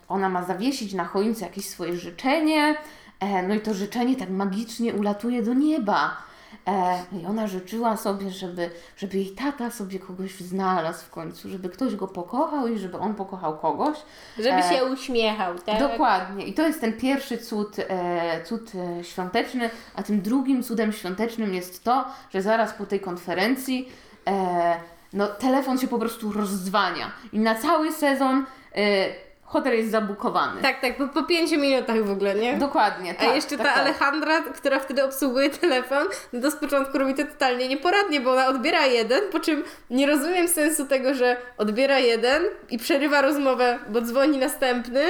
ona 0.07 0.29
ma 0.29 0.43
zawiesić 0.43 0.93
na 0.93 1.05
choince 1.05 1.45
jakieś 1.45 1.69
swoje 1.69 1.93
życzenie. 1.95 2.75
E, 3.19 3.43
no 3.43 3.55
i 3.55 3.59
to 3.59 3.73
życzenie 3.73 4.15
tak 4.15 4.29
magicznie 4.29 4.93
ulatuje 4.93 5.43
do 5.43 5.53
nieba. 5.53 6.17
E, 6.67 7.03
I 7.21 7.25
ona 7.25 7.47
życzyła 7.47 7.97
sobie, 7.97 8.31
żeby, 8.31 8.69
żeby 8.97 9.17
jej 9.17 9.31
tata 9.31 9.71
sobie 9.71 9.99
kogoś 9.99 10.39
znalazł 10.39 11.05
w 11.05 11.09
końcu, 11.09 11.49
żeby 11.49 11.69
ktoś 11.69 11.95
go 11.95 12.07
pokochał 12.07 12.67
i 12.67 12.77
żeby 12.77 12.97
on 12.97 13.15
pokochał 13.15 13.57
kogoś. 13.57 13.97
Żeby 14.37 14.55
E, 14.55 14.63
się 14.63 14.85
uśmiechał, 14.85 15.59
tak? 15.59 15.79
Dokładnie. 15.79 16.45
I 16.45 16.53
to 16.53 16.67
jest 16.67 16.81
ten 16.81 16.93
pierwszy 16.93 17.37
cud, 17.37 17.75
cud 18.45 18.71
świąteczny, 19.03 19.69
a 19.95 20.03
tym 20.03 20.21
drugim 20.21 20.63
cudem 20.63 20.93
świątecznym 20.93 21.53
jest 21.53 21.83
to, 21.83 22.05
że 22.33 22.41
zaraz 22.41 22.73
po 22.73 22.85
tej 22.85 22.99
konferencji 22.99 23.89
no, 25.13 25.27
telefon 25.27 25.77
się 25.77 25.87
po 25.87 25.99
prostu 25.99 26.31
rozdzwania 26.31 27.11
i 27.33 27.39
na 27.39 27.55
cały 27.55 27.91
sezon 27.91 28.45
hotel 29.47 29.77
jest 29.77 29.91
zabukowany. 29.91 30.61
Tak, 30.61 30.81
tak, 30.81 30.97
po, 30.97 31.07
po 31.07 31.23
pięciu 31.23 31.59
minutach 31.59 32.03
w 32.03 32.11
ogóle, 32.11 32.35
nie? 32.35 32.57
Dokładnie, 32.57 33.13
tak. 33.13 33.29
A 33.29 33.35
jeszcze 33.35 33.57
tak, 33.57 33.67
ta 33.67 33.73
tak. 33.73 33.77
Alejandra, 33.77 34.41
która 34.41 34.79
wtedy 34.79 35.03
obsługuje 35.03 35.49
telefon, 35.49 36.07
no 36.33 36.41
to 36.41 36.51
z 36.51 36.55
początku 36.55 36.97
robi 36.97 37.13
to 37.13 37.23
totalnie 37.23 37.67
nieporadnie, 37.67 38.21
bo 38.21 38.31
ona 38.31 38.47
odbiera 38.47 38.85
jeden, 38.85 39.21
po 39.31 39.39
czym 39.39 39.63
nie 39.89 40.07
rozumiem 40.07 40.47
sensu 40.47 40.85
tego, 40.85 41.13
że 41.13 41.37
odbiera 41.57 41.99
jeden 41.99 42.43
i 42.69 42.77
przerywa 42.77 43.21
rozmowę, 43.21 43.79
bo 43.89 44.01
dzwoni 44.01 44.37
następny 44.37 45.03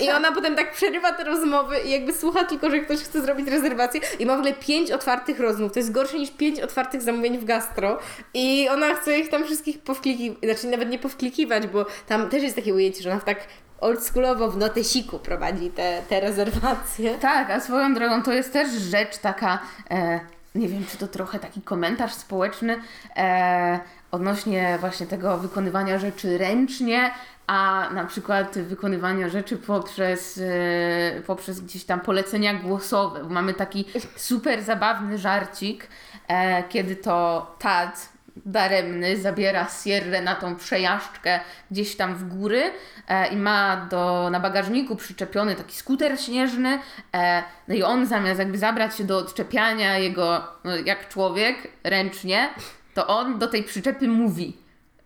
i 0.00 0.10
ona 0.10 0.32
potem 0.32 0.56
tak 0.56 0.72
przerywa 0.72 1.12
te 1.12 1.24
rozmowy 1.24 1.76
i 1.86 1.90
jakby 1.90 2.12
słucha 2.12 2.44
tylko, 2.44 2.70
że 2.70 2.78
ktoś 2.78 3.00
chce 3.00 3.20
zrobić 3.20 3.48
rezerwację 3.48 4.00
i 4.18 4.26
ma 4.26 4.36
w 4.36 4.38
ogóle 4.38 4.54
pięć 4.54 4.92
otwartych 4.92 5.40
rozmów. 5.40 5.72
To 5.72 5.78
jest 5.78 5.92
gorsze 5.92 6.18
niż 6.18 6.30
pięć 6.30 6.60
otwartych 6.60 7.02
zamówień 7.02 7.38
w 7.38 7.44
gastro 7.44 7.98
i 8.34 8.68
ona 8.70 8.94
chce 8.94 9.18
ich 9.18 9.28
tam 9.28 9.44
wszystkich 9.44 9.78
powklikiwać, 9.78 10.38
znaczy 10.44 10.66
nawet 10.66 10.88
nie 10.90 10.98
powklikiwać, 10.98 11.66
bo 11.66 11.86
tam 12.08 12.28
też 12.28 12.42
jest 12.42 12.56
takie 12.56 12.74
ujęcie, 12.74 13.02
że 13.02 13.10
ona 13.10 13.20
tak 13.20 13.38
oldschoolowo 13.84 14.50
w 14.50 14.56
notesiku 14.56 15.18
prowadzi 15.18 15.70
te, 15.70 16.02
te 16.08 16.20
rezerwacje. 16.20 17.18
Tak, 17.18 17.50
a 17.50 17.60
swoją 17.60 17.94
drogą 17.94 18.22
to 18.22 18.32
jest 18.32 18.52
też 18.52 18.70
rzecz 18.72 19.18
taka, 19.18 19.58
e, 19.90 20.20
nie 20.54 20.68
wiem, 20.68 20.84
czy 20.86 20.98
to 20.98 21.08
trochę 21.08 21.38
taki 21.38 21.62
komentarz 21.62 22.14
społeczny 22.14 22.76
e, 23.16 23.80
odnośnie 24.10 24.78
właśnie 24.80 25.06
tego 25.06 25.38
wykonywania 25.38 25.98
rzeczy 25.98 26.38
ręcznie, 26.38 27.10
a 27.46 27.88
na 27.94 28.04
przykład 28.04 28.58
wykonywania 28.58 29.28
rzeczy 29.28 29.56
poprzez, 29.56 30.40
e, 30.42 31.22
poprzez 31.22 31.60
gdzieś 31.60 31.84
tam 31.84 32.00
polecenia 32.00 32.54
głosowe. 32.54 33.22
Mamy 33.22 33.54
taki 33.54 33.84
super 34.16 34.62
zabawny 34.62 35.18
żarcik, 35.18 35.88
e, 36.28 36.62
kiedy 36.62 36.96
to 36.96 37.46
Tad 37.58 38.13
daremny 38.36 39.16
zabiera 39.16 39.68
Sierrę 39.84 40.22
na 40.22 40.34
tą 40.34 40.56
przejażdżkę 40.56 41.40
gdzieś 41.70 41.96
tam 41.96 42.14
w 42.14 42.24
góry 42.28 42.62
e, 43.08 43.28
i 43.28 43.36
ma 43.36 43.86
do, 43.90 44.30
na 44.30 44.40
bagażniku 44.40 44.96
przyczepiony 44.96 45.54
taki 45.54 45.76
skuter 45.76 46.20
śnieżny 46.20 46.78
e, 47.14 47.42
no 47.68 47.74
i 47.74 47.82
on 47.82 48.06
zamiast 48.06 48.38
jakby 48.38 48.58
zabrać 48.58 48.96
się 48.96 49.04
do 49.04 49.18
odczepiania 49.18 49.98
jego 49.98 50.44
no, 50.64 50.76
jak 50.76 51.08
człowiek 51.08 51.56
ręcznie, 51.84 52.48
to 52.94 53.06
on 53.06 53.38
do 53.38 53.46
tej 53.46 53.62
przyczepy 53.62 54.08
mówi, 54.08 54.56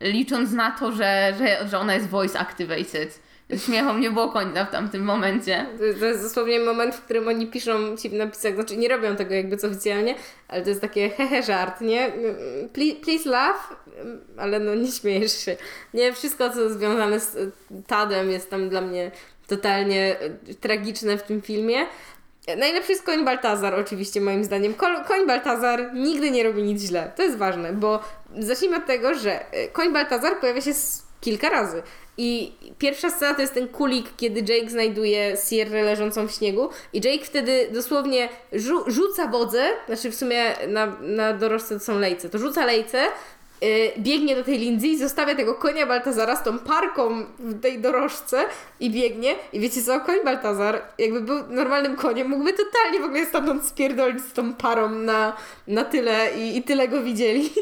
licząc 0.00 0.52
na 0.52 0.70
to, 0.70 0.92
że, 0.92 1.34
że, 1.38 1.68
że 1.68 1.78
ona 1.78 1.94
jest 1.94 2.08
voice 2.08 2.38
activated. 2.38 3.27
Śmiechom 3.56 4.00
nie 4.00 4.10
było 4.10 4.28
końca 4.28 4.64
w 4.64 4.70
tamtym 4.70 5.02
momencie. 5.02 5.66
To 5.78 5.84
jest, 5.84 6.00
to 6.00 6.06
jest 6.06 6.22
dosłownie 6.22 6.60
moment, 6.60 6.94
w 6.94 7.02
którym 7.04 7.28
oni 7.28 7.46
piszą 7.46 7.96
ci 7.96 8.08
w 8.08 8.12
napisach, 8.12 8.54
znaczy 8.54 8.76
nie 8.76 8.88
robią 8.88 9.16
tego 9.16 9.34
jakby 9.34 9.56
co 9.56 9.66
oficjalnie, 9.66 10.14
ale 10.48 10.62
to 10.62 10.68
jest 10.68 10.80
takie 10.80 11.10
hehe 11.10 11.42
żart, 11.42 11.80
nie? 11.80 12.12
Please, 12.72 12.96
please 12.96 13.28
laugh, 13.30 13.76
ale 14.36 14.58
no 14.60 14.74
nie 14.74 14.92
śmiejesz 14.92 15.44
się. 15.44 15.56
Nie, 15.94 16.12
wszystko 16.12 16.50
co 16.50 16.70
związane 16.70 17.20
z 17.20 17.36
Tadem 17.86 18.30
jest 18.30 18.50
tam 18.50 18.68
dla 18.68 18.80
mnie 18.80 19.10
totalnie 19.46 20.16
tragiczne 20.60 21.18
w 21.18 21.22
tym 21.22 21.42
filmie. 21.42 21.86
Najlepszy 22.58 22.92
jest 22.92 23.04
koń 23.04 23.24
Baltazar, 23.24 23.74
oczywiście, 23.74 24.20
moim 24.20 24.44
zdaniem. 24.44 24.74
Ko- 24.74 25.04
Koń 25.08 25.26
Baltazar 25.26 25.94
nigdy 25.94 26.30
nie 26.30 26.42
robi 26.44 26.62
nic 26.62 26.82
źle. 26.82 27.12
To 27.16 27.22
jest 27.22 27.36
ważne, 27.36 27.72
bo 27.72 28.00
zacznijmy 28.38 28.76
od 28.76 28.86
tego, 28.86 29.14
że 29.14 29.52
e, 29.52 29.68
koń 29.68 29.92
Baltazar 29.92 30.40
pojawia 30.40 30.60
się 30.60 30.70
kilka 31.20 31.48
razy. 31.48 31.82
I 32.20 32.52
pierwsza 32.78 33.10
scena 33.10 33.34
to 33.34 33.40
jest 33.40 33.54
ten 33.54 33.68
kulik, 33.68 34.06
kiedy 34.16 34.54
Jake 34.54 34.70
znajduje 34.70 35.36
Sierrę 35.48 35.82
leżącą 35.82 36.28
w 36.28 36.32
śniegu 36.32 36.68
i 36.92 37.00
Jake 37.04 37.24
wtedy 37.24 37.68
dosłownie 37.72 38.28
rzu- 38.52 38.84
rzuca 38.90 39.26
wodzę, 39.26 39.68
znaczy 39.86 40.10
w 40.10 40.14
sumie 40.14 40.44
na, 40.68 40.86
na 41.00 41.32
dorożce 41.32 41.78
to 41.78 41.84
są 41.84 41.98
lejce, 41.98 42.28
to 42.28 42.38
rzuca 42.38 42.64
lejce, 42.66 43.02
biegnie 43.98 44.36
do 44.36 44.44
tej 44.44 44.58
Lindsay, 44.58 44.98
zostawia 44.98 45.34
tego 45.34 45.54
konia 45.54 45.86
Baltazara 45.86 46.36
z 46.36 46.42
tą 46.42 46.58
parką 46.58 47.24
w 47.38 47.60
tej 47.60 47.78
dorożce 47.78 48.44
i 48.80 48.90
biegnie. 48.90 49.34
I 49.52 49.60
wiecie 49.60 49.82
co, 49.82 50.00
koń 50.00 50.16
Baltazar, 50.24 50.82
jakby 50.98 51.20
był 51.20 51.36
normalnym 51.48 51.96
koniem, 51.96 52.28
mógłby 52.28 52.52
totalnie 52.52 53.00
w 53.00 53.04
ogóle 53.04 53.26
stamtąd 53.26 53.64
spierdolić 53.64 54.20
z 54.20 54.32
tą 54.32 54.54
parą 54.54 54.88
na, 54.88 55.36
na 55.66 55.84
tyle 55.84 56.30
i, 56.38 56.56
i 56.56 56.62
tyle 56.62 56.88
go 56.88 57.02
widzieli. 57.02 57.50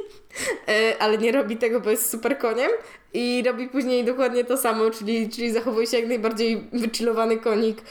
E, 0.69 1.03
ale 1.03 1.19
nie 1.19 1.33
robi 1.33 1.57
tego, 1.57 1.81
bo 1.81 1.91
jest 1.91 2.11
super 2.11 2.39
koniem 2.39 2.71
i 3.15 3.43
robi 3.47 3.69
później 3.69 4.05
dokładnie 4.05 4.45
to 4.45 4.57
samo, 4.57 4.91
czyli, 4.91 5.29
czyli 5.29 5.53
zachowuje 5.53 5.87
się 5.87 5.99
jak 5.99 6.09
najbardziej 6.09 6.69
wychillowany 6.73 7.37
konik, 7.37 7.83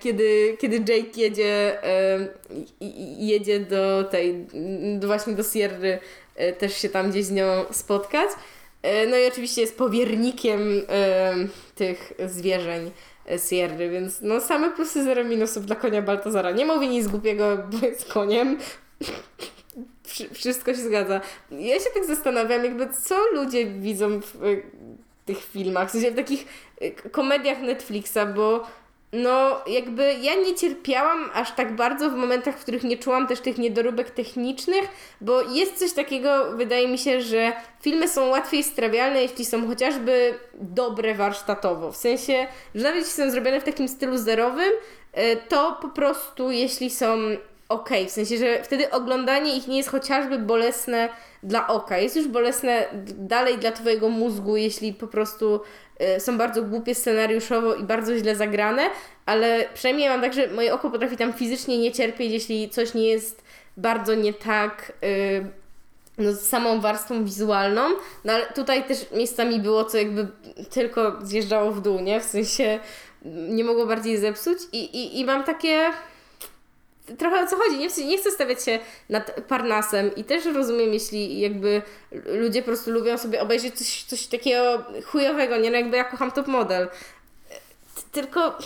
kiedy, 0.00 0.56
kiedy 0.60 0.76
Jake 0.78 1.20
jedzie, 1.20 1.84
e, 1.84 2.28
jedzie 3.18 3.60
do 3.60 4.04
tej, 4.04 4.46
właśnie 5.06 5.32
do 5.34 5.42
Sierry, 5.42 5.98
e, 6.36 6.52
też 6.52 6.76
się 6.76 6.88
tam 6.88 7.10
gdzieś 7.10 7.24
z 7.24 7.30
nią 7.30 7.64
spotkać. 7.70 8.30
E, 8.82 9.06
No 9.06 9.16
i 9.16 9.26
oczywiście 9.26 9.60
jest 9.60 9.78
powiernikiem 9.78 10.82
e, 10.88 11.34
tych 11.74 12.12
zwierzeń 12.26 12.90
e, 13.30 13.38
Sierry, 13.38 13.90
więc 13.90 14.20
no 14.22 14.40
same 14.40 14.70
plusy, 14.70 15.04
zero 15.04 15.24
minusów 15.24 15.66
dla 15.66 15.76
konia 15.76 16.02
Baltazara. 16.02 16.50
Nie 16.50 16.66
mówi 16.66 16.88
nic 16.88 17.08
głupiego, 17.08 17.58
bo 17.70 17.86
jest 17.86 18.12
koniem. 18.12 18.58
Wszy- 20.02 20.34
Wszystko 20.34 20.74
się 20.74 20.80
zgadza. 20.80 21.20
Ja 21.50 21.78
się 21.78 21.90
tak 21.94 22.04
zastanawiam, 22.06 22.64
jakby 22.64 22.88
co 23.02 23.16
ludzie 23.32 23.66
widzą 23.66 24.20
w 24.20 24.34
tych 25.26 25.44
filmach, 25.44 25.88
w 25.88 25.92
sensie 25.92 26.10
w 26.10 26.16
takich 26.16 26.44
komediach 27.12 27.60
Netflixa, 27.60 28.18
bo 28.34 28.66
no 29.12 29.60
jakby 29.66 30.14
ja 30.20 30.34
nie 30.34 30.54
cierpiałam 30.54 31.30
aż 31.34 31.52
tak 31.52 31.76
bardzo 31.76 32.10
w 32.10 32.14
momentach, 32.14 32.58
w 32.58 32.62
których 32.62 32.84
nie 32.84 32.96
czułam 32.96 33.26
też 33.26 33.40
tych 33.40 33.58
niedoróbek 33.58 34.10
technicznych, 34.10 34.84
bo 35.20 35.42
jest 35.42 35.78
coś 35.78 35.92
takiego, 35.92 36.52
wydaje 36.56 36.88
mi 36.88 36.98
się, 36.98 37.20
że 37.20 37.52
filmy 37.80 38.08
są 38.08 38.28
łatwiej 38.28 38.64
strawialne, 38.64 39.22
jeśli 39.22 39.44
są 39.44 39.66
chociażby 39.66 40.38
dobre 40.54 41.14
warsztatowo. 41.14 41.92
W 41.92 41.96
sensie, 41.96 42.46
że 42.74 42.82
nawet 42.82 42.98
jeśli 42.98 43.24
są 43.24 43.30
zrobione 43.30 43.60
w 43.60 43.64
takim 43.64 43.88
stylu 43.88 44.18
zerowym, 44.18 44.72
y, 45.18 45.36
to 45.48 45.78
po 45.82 45.88
prostu 45.88 46.50
jeśli 46.50 46.90
są 46.90 47.18
okej, 47.68 48.06
w 48.06 48.10
sensie, 48.10 48.38
że 48.38 48.62
wtedy 48.62 48.90
oglądanie 48.90 49.56
ich 49.56 49.68
nie 49.68 49.76
jest 49.76 49.88
chociażby 49.88 50.38
bolesne 50.38 51.08
dla 51.42 51.66
oka, 51.66 51.98
jest 51.98 52.16
już 52.16 52.28
bolesne 52.28 52.84
dalej 53.14 53.58
dla 53.58 53.72
Twojego 53.72 54.08
mózgu, 54.08 54.56
jeśli 54.56 54.92
po 54.92 55.06
prostu 55.06 55.60
y, 56.16 56.20
są 56.20 56.38
bardzo 56.38 56.62
głupie 56.62 56.94
scenariuszowo 56.94 57.74
i 57.74 57.84
bardzo 57.84 58.16
źle 58.16 58.36
zagrane, 58.36 58.82
ale 59.26 59.68
przynajmniej 59.74 60.08
mam 60.08 60.20
tak, 60.20 60.34
że 60.34 60.46
moje 60.48 60.74
oko 60.74 60.90
potrafi 60.90 61.16
tam 61.16 61.32
fizycznie 61.32 61.78
nie 61.78 61.92
cierpieć, 61.92 62.32
jeśli 62.32 62.68
coś 62.68 62.94
nie 62.94 63.08
jest 63.08 63.44
bardzo 63.76 64.14
nie 64.14 64.32
tak 64.32 64.92
y, 65.04 65.46
no, 66.18 66.32
z 66.32 66.40
samą 66.40 66.80
warstwą 66.80 67.24
wizualną, 67.24 67.82
no 68.24 68.32
ale 68.32 68.46
tutaj 68.46 68.84
też 68.84 69.06
miejscami 69.12 69.60
było, 69.60 69.84
co 69.84 69.98
jakby 69.98 70.28
tylko 70.70 71.18
zjeżdżało 71.22 71.72
w 71.72 71.80
dół, 71.80 72.00
nie? 72.00 72.20
W 72.20 72.24
sensie 72.24 72.80
nie 73.24 73.64
mogło 73.64 73.86
bardziej 73.86 74.18
zepsuć. 74.18 74.58
I, 74.72 74.84
i, 74.84 75.20
i 75.20 75.24
mam 75.24 75.44
takie 75.44 75.90
trochę 77.18 77.40
o 77.40 77.46
co 77.46 77.56
chodzi. 77.56 77.78
Nie, 77.78 77.90
sensie 77.90 78.10
nie 78.10 78.18
chcę 78.18 78.30
stawiać 78.30 78.64
się 78.64 78.78
nad 79.08 79.40
Parnasem 79.48 80.14
i 80.16 80.24
też 80.24 80.44
rozumiem, 80.44 80.92
jeśli 80.92 81.40
jakby 81.40 81.82
ludzie 82.26 82.62
po 82.62 82.66
prostu 82.66 82.90
lubią 82.90 83.18
sobie 83.18 83.42
obejrzeć 83.42 83.74
coś, 83.78 84.04
coś 84.04 84.26
takiego 84.26 84.84
chujowego, 85.06 85.56
nie? 85.56 85.70
No 85.70 85.76
jakby 85.76 85.96
ja 85.96 86.04
kocham 86.04 86.32
top 86.32 86.46
model. 86.46 86.88
Tylko, 88.12 88.58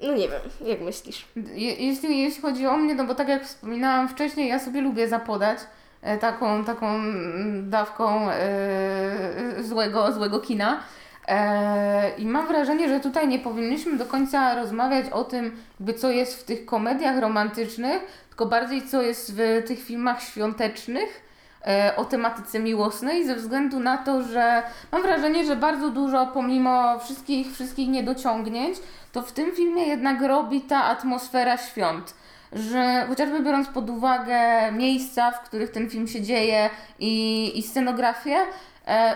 no 0.00 0.12
nie 0.12 0.28
wiem, 0.28 0.40
jak 0.64 0.80
myślisz? 0.80 1.24
Je, 1.36 1.74
jeśli, 1.74 2.22
jeśli 2.22 2.42
chodzi 2.42 2.66
o 2.66 2.76
mnie, 2.76 2.94
no 2.94 3.04
bo 3.04 3.14
tak 3.14 3.28
jak 3.28 3.44
wspominałam 3.44 4.08
wcześniej, 4.08 4.48
ja 4.48 4.58
sobie 4.58 4.80
lubię 4.80 5.08
zapodać 5.08 5.58
e, 6.02 6.18
taką, 6.18 6.64
taką 6.64 6.94
mm, 6.94 7.70
dawką 7.70 8.30
e, 8.30 9.62
złego, 9.62 10.12
złego 10.12 10.40
kina. 10.40 10.82
E, 11.28 12.10
I 12.18 12.26
mam 12.26 12.46
wrażenie, 12.46 12.88
że 12.88 13.00
tutaj 13.00 13.28
nie 13.28 13.38
powinniśmy 13.38 13.96
do 13.96 14.06
końca 14.06 14.54
rozmawiać 14.54 15.10
o 15.10 15.24
tym, 15.24 15.56
co 15.98 16.10
jest 16.10 16.40
w 16.40 16.44
tych 16.44 16.66
komediach 16.66 17.18
romantycznych, 17.18 18.26
tylko 18.28 18.46
bardziej 18.46 18.86
co 18.86 19.02
jest 19.02 19.34
w 19.34 19.62
tych 19.66 19.82
filmach 19.82 20.22
świątecznych 20.22 21.22
e, 21.66 21.92
o 21.96 22.04
tematyce 22.04 22.58
miłosnej, 22.58 23.26
ze 23.26 23.34
względu 23.34 23.80
na 23.80 23.98
to, 23.98 24.22
że 24.22 24.62
mam 24.92 25.02
wrażenie, 25.02 25.44
że 25.44 25.56
bardzo 25.56 25.90
dużo, 25.90 26.26
pomimo 26.26 26.98
wszystkich, 26.98 27.52
wszystkich 27.52 27.88
niedociągnięć, 27.88 28.78
to 29.12 29.22
w 29.22 29.32
tym 29.32 29.52
filmie 29.52 29.86
jednak 29.86 30.22
robi 30.22 30.60
ta 30.60 30.84
atmosfera 30.84 31.56
świąt. 31.56 32.14
Że 32.52 33.04
chociażby 33.08 33.40
biorąc 33.40 33.68
pod 33.68 33.90
uwagę 33.90 34.72
miejsca, 34.72 35.30
w 35.30 35.40
których 35.40 35.70
ten 35.70 35.90
film 35.90 36.08
się 36.08 36.22
dzieje 36.22 36.70
i, 36.98 37.52
i 37.58 37.62
scenografię, 37.62 38.36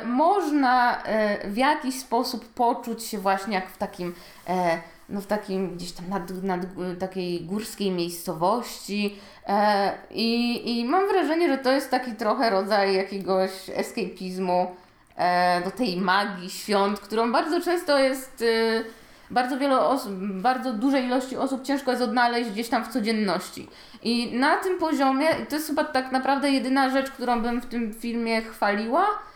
można 0.05 1.03
e, 1.03 1.49
w 1.49 1.57
jakiś 1.57 2.01
sposób 2.01 2.49
poczuć 2.49 3.05
się 3.05 3.19
właśnie 3.19 3.55
jak 3.55 3.71
w 3.71 3.79
takim, 3.79 4.15
e, 4.49 4.79
no 5.09 5.21
w 5.21 5.27
takim 5.27 5.77
gdzieś 5.77 5.93
tam 5.93 6.09
nad, 6.09 6.43
nad 6.43 6.61
takiej 6.99 7.41
górskiej 7.41 7.91
miejscowości. 7.91 9.17
E, 9.47 9.93
i, 10.11 10.81
I 10.81 10.85
mam 10.85 11.09
wrażenie, 11.09 11.49
że 11.49 11.59
to 11.59 11.73
jest 11.73 11.91
taki 11.91 12.13
trochę 12.13 12.51
rodzaj 12.51 12.95
jakiegoś 12.95 13.51
escapizmu 13.75 14.77
e, 15.17 15.61
do 15.65 15.71
tej 15.71 15.97
magii 15.97 16.51
świąt, 16.51 17.01
którą 17.01 17.33
bardzo 17.33 17.61
często 17.61 17.99
jest. 17.99 18.43
E, 18.43 19.03
bardzo 19.31 19.59
wiele 19.59 19.81
osób, 19.81 20.13
bardzo 20.23 20.73
dużej 20.73 21.05
ilości 21.05 21.37
osób 21.37 21.63
ciężko 21.63 21.91
jest 21.91 22.03
odnaleźć 22.03 22.51
gdzieś 22.51 22.69
tam 22.69 22.85
w 22.85 22.89
codzienności. 22.89 23.69
I 24.03 24.39
na 24.39 24.57
tym 24.57 24.79
poziomie, 24.79 25.29
to 25.49 25.57
jest 25.57 25.69
chyba 25.69 25.85
tak 25.85 26.13
naprawdę 26.13 26.51
jedyna 26.51 26.91
rzecz, 26.91 27.11
którą 27.11 27.43
bym 27.43 27.61
w 27.61 27.67
tym 27.67 27.95
filmie 27.95 28.43
chwaliła, 28.43 29.05
e, 29.05 29.32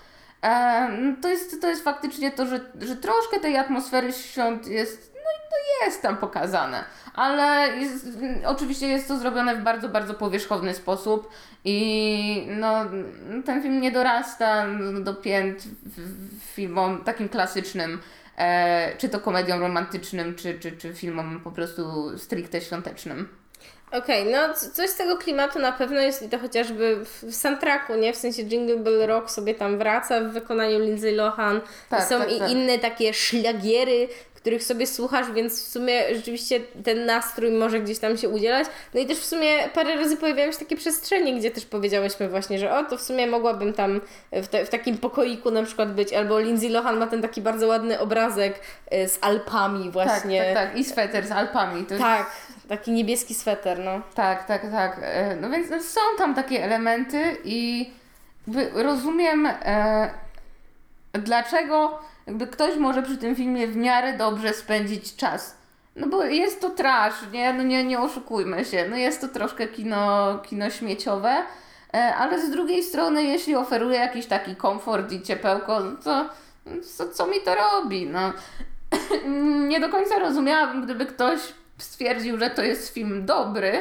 to, 1.22 1.28
jest, 1.28 1.60
to 1.60 1.68
jest 1.68 1.84
faktycznie 1.84 2.30
to, 2.30 2.46
że, 2.46 2.60
że 2.80 2.96
troszkę 2.96 3.40
tej 3.40 3.56
atmosfery 3.56 4.12
świąt 4.12 4.66
jest, 4.66 5.12
no 5.14 5.86
jest 5.86 6.02
tam 6.02 6.16
pokazane. 6.16 6.84
Ale 7.14 7.76
jest, 7.76 8.06
oczywiście 8.46 8.88
jest 8.88 9.08
to 9.08 9.18
zrobione 9.18 9.56
w 9.56 9.62
bardzo, 9.62 9.88
bardzo 9.88 10.14
powierzchowny 10.14 10.74
sposób 10.74 11.30
i 11.64 12.46
no, 12.50 12.84
ten 13.44 13.62
film 13.62 13.80
nie 13.80 13.92
dorasta 13.92 14.66
do 15.00 15.14
pięt 15.14 15.64
filmom 16.40 17.04
takim 17.04 17.28
klasycznym, 17.28 18.00
e, 18.38 18.96
czy 18.98 19.08
to 19.08 19.20
komedią 19.20 19.58
romantycznym, 19.58 20.34
czy, 20.34 20.58
czy, 20.58 20.72
czy 20.72 20.94
filmom 20.94 21.40
po 21.40 21.50
prostu 21.50 22.12
stricte 22.18 22.60
świątecznym. 22.60 23.28
Okej, 23.92 24.24
no 24.24 24.54
c- 24.54 24.70
coś 24.70 24.90
z 24.90 24.96
tego 24.96 25.16
klimatu 25.18 25.58
na 25.58 25.72
pewno 25.72 26.00
jest 26.00 26.22
i 26.22 26.28
to 26.28 26.38
chociażby 26.38 26.96
w, 27.04 27.34
soundtracku, 27.34 27.94
nie? 27.94 28.12
W 28.12 28.16
sensie 28.16 28.42
Jingle 28.42 28.76
Bell 28.76 29.06
Rock 29.06 29.30
sobie 29.30 29.54
tam 29.54 29.78
wraca 29.78 30.20
w 30.20 30.32
wykonaniu 30.32 30.78
Lindsay 30.80 31.12
Lohan. 31.12 31.60
Tak, 31.90 32.04
Są 32.08 32.18
tak, 32.18 32.32
i 32.32 32.38
tak. 32.38 32.50
inne 32.50 32.78
takie 32.78 33.14
szlagiery, 33.14 34.08
których 34.34 34.64
sobie 34.64 34.86
słuchasz, 34.86 35.32
więc 35.32 35.62
w 35.62 35.68
sumie 35.72 36.14
rzeczywiście 36.14 36.60
ten 36.84 37.06
nastrój 37.06 37.50
może 37.50 37.80
gdzieś 37.80 37.98
tam 37.98 38.16
się 38.16 38.28
udzielać. 38.28 38.66
No 38.94 39.00
i 39.00 39.06
też 39.06 39.18
w 39.18 39.24
sumie 39.24 39.68
parę 39.74 39.96
razy 39.96 40.16
pojawiały 40.16 40.52
się 40.52 40.58
takie 40.58 40.76
przestrzenie, 40.76 41.34
gdzie 41.34 41.50
też 41.50 41.66
powiedziałyśmy 41.66 42.28
właśnie, 42.28 42.58
że 42.58 42.78
o, 42.78 42.84
to 42.84 42.96
w 42.98 43.02
sumie 43.02 43.26
mogłabym 43.26 43.72
tam 43.72 44.00
w, 44.32 44.48
te, 44.48 44.64
w 44.66 44.68
takim 44.68 44.98
pokoiku 44.98 45.50
na 45.50 45.62
przykład 45.62 45.92
być, 45.94 46.12
albo 46.12 46.40
Lindsay 46.40 46.68
Lohan 46.70 46.98
ma 46.98 47.06
ten 47.06 47.22
taki 47.22 47.40
bardzo 47.40 47.66
ładny 47.66 48.00
obrazek 48.00 48.60
y, 48.94 49.08
z 49.08 49.18
Alpami 49.20 49.90
właśnie. 49.90 50.44
Tak, 50.44 50.54
tak, 50.54 50.68
tak. 50.68 50.78
I 50.78 50.84
sweter 50.84 51.26
z 51.26 51.30
Alpami. 51.30 51.84
To 51.84 51.98
Tak, 51.98 52.30
taki 52.68 52.92
niebieski 52.92 53.34
sweter, 53.34 53.78
no. 53.78 54.00
Tak, 54.14 54.46
tak, 54.46 54.70
tak. 54.70 54.98
E, 55.02 55.36
No 55.36 55.50
więc 55.50 55.70
no, 55.70 55.82
są 55.82 56.00
tam 56.18 56.34
takie 56.34 56.64
elementy 56.64 57.36
i 57.44 57.90
rozumiem, 58.74 59.46
e, 59.46 60.10
dlaczego 61.12 61.98
jakby 62.26 62.46
ktoś 62.46 62.76
może 62.76 63.02
przy 63.02 63.16
tym 63.18 63.36
filmie 63.36 63.66
w 63.66 63.76
miarę 63.76 64.16
dobrze 64.18 64.52
spędzić 64.54 65.16
czas. 65.16 65.56
No 65.96 66.06
bo 66.06 66.24
jest 66.24 66.60
to 66.60 66.70
trash, 66.70 67.14
nie? 67.32 67.52
No 67.52 67.62
nie, 67.62 67.84
nie 67.84 68.00
oszukujmy 68.00 68.64
się. 68.64 68.86
No 68.90 68.96
jest 68.96 69.20
to 69.20 69.28
troszkę 69.28 69.68
kino, 69.68 70.38
kino 70.38 70.70
śmieciowe, 70.70 71.42
e, 71.94 72.14
ale 72.14 72.46
z 72.46 72.50
drugiej 72.50 72.82
strony, 72.82 73.22
jeśli 73.22 73.56
oferuje 73.56 73.98
jakiś 73.98 74.26
taki 74.26 74.56
komfort 74.56 75.12
i 75.12 75.22
ciepełko, 75.22 75.80
no 75.80 75.96
to 76.04 76.28
co, 76.96 77.08
co 77.08 77.26
mi 77.26 77.40
to 77.40 77.54
robi? 77.54 78.06
No. 78.06 78.32
nie 79.68 79.80
do 79.80 79.88
końca 79.88 80.18
rozumiałabym, 80.18 80.82
gdyby 80.82 81.06
ktoś 81.06 81.40
stwierdził, 81.78 82.38
że 82.38 82.50
to 82.50 82.62
jest 82.62 82.94
film 82.94 83.26
dobry, 83.26 83.72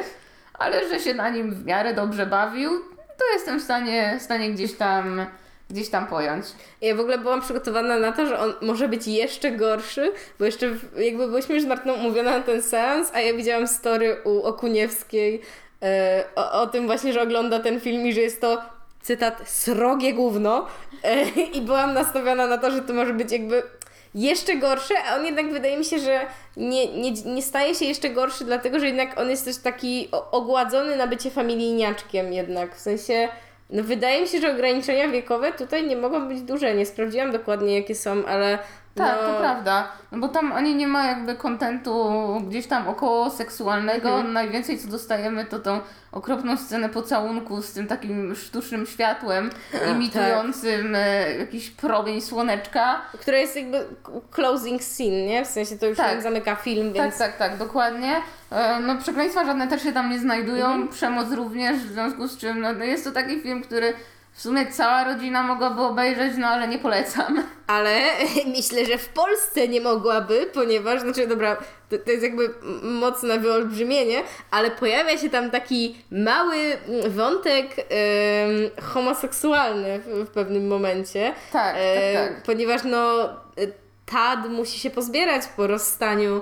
ale 0.54 0.88
że 0.88 1.00
się 1.00 1.14
na 1.14 1.30
nim 1.30 1.54
w 1.54 1.64
miarę 1.64 1.94
dobrze 1.94 2.26
bawił, 2.26 2.70
to 3.18 3.24
jestem 3.34 3.60
w 3.60 3.62
stanie, 3.62 4.16
w 4.20 4.22
stanie 4.22 4.50
gdzieś 4.50 4.76
tam 4.76 5.26
gdzieś 5.70 5.88
tam 5.88 6.06
pojąć. 6.06 6.46
Ja 6.80 6.94
w 6.94 7.00
ogóle 7.00 7.18
byłam 7.18 7.40
przygotowana 7.40 7.98
na 7.98 8.12
to, 8.12 8.26
że 8.26 8.38
on 8.38 8.52
może 8.62 8.88
być 8.88 9.06
jeszcze 9.06 9.50
gorszy, 9.50 10.12
bo 10.38 10.44
jeszcze 10.44 10.66
jakby 10.96 11.26
byłyśmy 11.26 11.54
już 11.54 11.64
z 11.64 11.66
Martą 11.66 11.94
umówione 11.94 12.30
na 12.30 12.40
ten 12.40 12.62
seans, 12.62 13.10
a 13.14 13.20
ja 13.20 13.34
widziałam 13.34 13.68
story 13.68 14.16
u 14.24 14.42
Okuniewskiej 14.42 15.40
e, 15.82 16.24
o, 16.36 16.52
o 16.62 16.66
tym 16.66 16.86
właśnie, 16.86 17.12
że 17.12 17.22
ogląda 17.22 17.60
ten 17.60 17.80
film 17.80 18.06
i 18.06 18.12
że 18.12 18.20
jest 18.20 18.40
to 18.40 18.62
cytat 19.02 19.48
srogie 19.50 20.14
gówno 20.14 20.66
e, 21.02 21.28
i 21.28 21.60
byłam 21.60 21.94
nastawiona 21.94 22.46
na 22.46 22.58
to, 22.58 22.70
że 22.70 22.82
to 22.82 22.92
może 22.92 23.14
być 23.14 23.32
jakby 23.32 23.62
jeszcze 24.16 24.56
gorsze, 24.56 24.94
a 25.08 25.16
on 25.16 25.26
jednak 25.26 25.52
wydaje 25.52 25.76
mi 25.76 25.84
się, 25.84 25.98
że 25.98 26.26
nie, 26.56 26.86
nie, 26.86 27.12
nie 27.12 27.42
staje 27.42 27.74
się 27.74 27.84
jeszcze 27.84 28.10
gorszy, 28.10 28.44
dlatego 28.44 28.80
że 28.80 28.86
jednak 28.86 29.20
on 29.20 29.30
jest 29.30 29.44
też 29.44 29.56
taki 29.56 30.08
ogładzony 30.30 30.96
na 30.96 31.06
bycie 31.06 31.30
familijniaczkiem 31.30 32.32
jednak, 32.32 32.76
w 32.76 32.80
sensie 32.80 33.28
no 33.70 33.82
wydaje 33.82 34.20
mi 34.20 34.28
się, 34.28 34.40
że 34.40 34.50
ograniczenia 34.50 35.08
wiekowe 35.08 35.52
tutaj 35.52 35.86
nie 35.86 35.96
mogą 35.96 36.28
być 36.28 36.40
duże. 36.42 36.74
Nie 36.74 36.86
sprawdziłam 36.86 37.32
dokładnie 37.32 37.78
jakie 37.78 37.94
są, 37.94 38.26
ale 38.26 38.58
Tak, 38.96 39.16
no, 39.22 39.28
to 39.32 39.40
prawda. 39.40 39.88
No 40.12 40.18
bo 40.18 40.28
tam 40.28 40.52
ani 40.52 40.74
nie 40.74 40.86
ma 40.88 41.06
jakby 41.06 41.34
kontentu 41.34 42.12
gdzieś 42.48 42.66
tam 42.66 42.88
około 42.88 43.30
seksualnego. 43.30 44.08
Mhm. 44.08 44.32
Najwięcej 44.32 44.78
co 44.78 44.88
dostajemy 44.88 45.44
to 45.44 45.58
tą 45.58 45.80
okropną 46.12 46.56
scenę 46.56 46.88
pocałunku 46.88 47.62
z 47.62 47.72
tym 47.72 47.86
takim 47.86 48.36
sztucznym 48.36 48.86
światłem 48.86 49.50
imitującym 49.92 50.94
e, 50.94 51.36
jakiś 51.38 51.70
promień 51.70 52.20
słoneczka. 52.20 53.00
Która 53.20 53.38
jest 53.38 53.56
jakby 53.56 53.84
closing 54.30 54.82
scene, 54.82 55.26
nie? 55.26 55.44
W 55.44 55.48
sensie 55.48 55.78
to 55.78 55.86
już 55.86 55.96
Tak. 55.98 56.10
tak. 56.10 56.22
zamyka 56.22 56.56
film, 56.56 56.92
więc... 56.92 57.18
Tak, 57.18 57.28
tak, 57.38 57.38
tak, 57.50 57.58
dokładnie. 57.58 58.20
E, 58.52 58.80
No 58.80 58.96
przekleństwa 58.98 59.44
żadne 59.44 59.68
też 59.68 59.82
się 59.82 59.92
tam 59.92 60.10
nie 60.10 60.18
znajdują, 60.18 60.66
Mhm. 60.66 60.88
przemoc 60.88 61.32
również, 61.32 61.76
w 61.76 61.92
związku 61.92 62.28
z 62.28 62.38
czym 62.38 62.60
no 62.60 62.72
jest 62.84 63.04
to 63.04 63.12
taki 63.12 63.40
film, 63.40 63.62
który 63.62 63.94
w 64.36 64.42
sumie 64.42 64.66
cała 64.66 65.04
rodzina 65.04 65.42
mogłaby 65.42 65.80
obejrzeć, 65.82 66.32
no 66.38 66.46
ale 66.46 66.68
nie 66.68 66.78
polecam. 66.78 67.42
Ale 67.66 68.00
myślę, 68.56 68.86
że 68.86 68.98
w 68.98 69.08
Polsce 69.08 69.68
nie 69.68 69.80
mogłaby, 69.80 70.50
ponieważ, 70.54 71.00
znaczy 71.00 71.26
dobra, 71.26 71.56
to, 71.88 71.98
to 71.98 72.10
jest 72.10 72.22
jakby 72.22 72.54
mocne 72.82 73.38
wyolbrzymienie, 73.38 74.22
ale 74.50 74.70
pojawia 74.70 75.18
się 75.18 75.30
tam 75.30 75.50
taki 75.50 75.96
mały 76.10 76.56
wątek 77.08 77.66
em, 77.78 77.86
homoseksualny 78.82 79.98
w, 79.98 80.24
w 80.24 80.28
pewnym 80.28 80.66
momencie. 80.66 81.32
Tak, 81.52 81.76
E, 81.78 82.14
tak, 82.14 82.28
tak. 82.34 82.42
Ponieważ 82.42 82.80
no, 82.84 83.28
e, 83.58 83.86
Tad 84.06 84.48
musi 84.48 84.78
się 84.78 84.90
pozbierać 84.90 85.42
po 85.56 85.66
rozstaniu 85.66 86.36
e, 86.36 86.40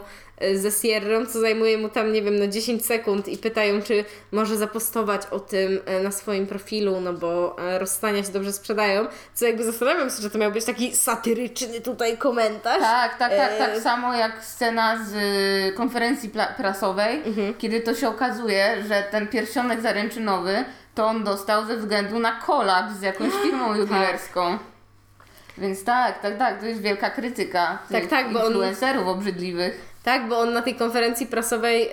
ze 0.54 0.70
Sierrą, 0.70 1.26
co 1.26 1.40
zajmuje 1.40 1.78
mu 1.78 1.88
tam, 1.88 2.12
nie 2.12 2.22
wiem, 2.22 2.38
no 2.38 2.46
10 2.46 2.86
sekund 2.86 3.28
i 3.28 3.38
pytają, 3.38 3.82
czy 3.82 4.04
może 4.32 4.56
zapostować 4.56 5.22
o 5.30 5.40
tym 5.40 5.78
e, 5.86 6.00
na 6.02 6.10
swoim 6.10 6.46
profilu, 6.46 7.00
no 7.00 7.12
bo 7.12 7.56
e, 7.58 7.78
rozstania 7.78 8.22
się 8.22 8.32
dobrze 8.32 8.52
sprzedają, 8.52 9.06
co 9.34 9.46
jakby 9.46 9.64
zastanawiam 9.64 10.10
się, 10.10 10.22
że 10.22 10.30
to 10.30 10.38
miał 10.38 10.52
być 10.52 10.64
taki 10.64 10.96
satyryczny 10.96 11.80
tutaj 11.80 12.18
komentarz. 12.18 12.80
Tak, 12.80 13.18
tak, 13.18 13.30
tak, 13.36 13.50
E, 13.52 13.58
tak 13.58 13.78
samo 13.78 14.14
jak 14.14 14.44
scena 14.44 15.04
z 15.06 15.14
konferencji 15.74 16.30
prasowej, 16.56 17.22
Mhm. 17.26 17.54
kiedy 17.54 17.80
to 17.80 17.94
się 17.94 18.08
okazuje, 18.08 18.76
że 18.88 19.02
ten 19.10 19.28
pierścionek 19.28 19.80
zaręczynowy 19.80 20.64
to 20.94 21.06
on 21.06 21.24
dostał 21.24 21.66
ze 21.66 21.76
względu 21.76 22.18
na 22.18 22.32
kolaps 22.32 22.94
z 22.94 23.02
jakąś 23.02 23.32
firmą 23.42 23.74
jubilerską. 23.80 24.58
Więc 25.58 25.84
tak, 25.84 26.22
tak, 26.22 26.38
tak, 26.38 26.60
to 26.60 26.66
jest 26.66 26.80
wielka 26.80 27.10
krytyka 27.10 27.78
Tak, 27.92 28.06
tak, 28.06 28.32
bo 28.32 28.40
on- 28.40 28.46
influencerów 28.46 29.08
obrzydliwych. 29.08 29.93
Tak, 30.04 30.28
bo 30.28 30.38
on 30.38 30.52
na 30.52 30.62
tej 30.62 30.74
konferencji 30.74 31.26
prasowej, 31.26 31.88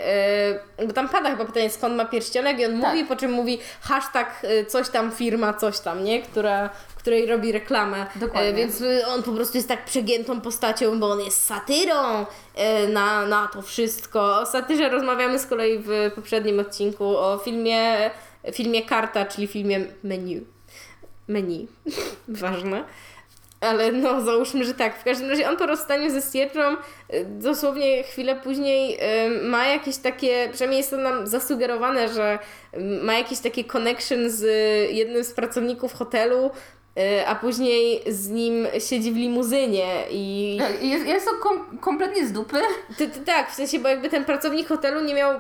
e, 0.80 0.86
bo 0.88 0.94
tam 0.94 1.10
pada 1.10 1.30
chyba 1.30 1.46
pytanie, 1.46 1.70
skąd 1.70 1.96
ma 1.96 2.06
pierścionek 2.06 2.60
i 2.60 2.66
on 2.66 2.82
Tak. 2.82 2.92
mówi, 2.92 3.06
po 3.06 3.16
czym 3.16 3.32
mówi 3.32 3.60
hashtag 3.82 4.42
e, 4.44 4.66
coś 4.66 4.90
tam 4.90 5.12
firma, 5.12 5.54
coś 5.54 5.80
tam, 5.80 6.04
nie? 6.04 6.22
Która, 6.22 6.70
której 6.96 7.26
robi 7.26 7.52
reklamę. 7.52 8.06
Dokładnie. 8.16 8.50
E, 8.50 8.54
więc 8.54 8.82
e, 8.82 9.08
on 9.08 9.24
po 9.24 9.32
prostu 9.32 9.58
jest 9.58 9.68
tak 9.68 9.86
przegiętą 9.86 10.42
postacią, 10.42 11.00
bo 11.00 11.12
on 11.12 11.20
jest 11.20 11.46
satyrą 11.46 12.26
na, 12.90 13.26
na 13.26 13.48
to 13.48 13.62
wszystko. 13.62 14.40
O 14.40 14.46
satyrze 14.46 14.90
rozmawiamy 14.90 15.40
z 15.40 15.46
kolei 15.46 15.80
w 15.80 16.12
poprzednim 16.16 16.60
odcinku 16.60 17.18
o 17.18 17.38
filmie, 17.38 18.12
filmie 18.54 18.86
Karta, 18.86 19.26
czyli 19.26 19.48
filmie 19.48 19.80
Menu. 20.04 20.46
Menu. 21.28 21.68
Ważne. 22.28 22.84
Ale 23.62 23.92
no, 23.92 24.22
załóżmy, 24.22 24.64
że 24.66 24.74
tak. 24.74 25.00
W 25.00 25.04
każdym 25.04 25.30
razie 25.30 25.50
on 25.50 25.58
po 25.58 25.66
rozstaniu 25.66 26.10
ze 26.10 26.22
Stierczą 26.22 26.60
y, 26.74 27.26
dosłownie 27.26 28.04
chwilę 28.04 28.36
później 28.36 28.98
y, 29.28 29.44
ma 29.44 29.66
jakieś 29.68 29.98
takie, 29.98 30.50
przynajmniej 30.52 30.78
jest 30.78 30.90
to 30.90 30.98
nam 30.98 31.28
zasugerowane, 31.28 32.10
że 32.10 32.40
y, 32.74 32.80
ma 33.04 33.14
jakieś 33.14 33.40
takie 33.40 33.64
connection 33.64 34.30
z 34.30 34.44
jednym 34.94 35.24
z 35.24 35.32
pracowników 35.34 35.94
hotelu, 35.94 36.52
a 37.28 37.36
później 37.36 38.02
z 38.08 38.30
nim 38.30 38.68
siedzi 38.90 39.12
w 39.12 39.16
limuzynie 39.16 39.86
i 40.12 40.58
Jest, 40.82 41.06
jest 41.06 41.26
to 41.26 41.32
kom- 41.36 41.78
kompletnie 41.78 42.28
z 42.28 42.32
dupy. 42.32 42.58
ty, 42.98 43.08
ty, 43.08 43.20
tak, 43.20 43.52
w 43.52 43.56
sensie, 43.56 43.80
bo 43.80 43.90
jakby 43.90 44.10
ten 44.10 44.26
pracownik 44.26 44.68
hotelu 44.68 45.02
nie 45.02 45.14
miał 45.16 45.40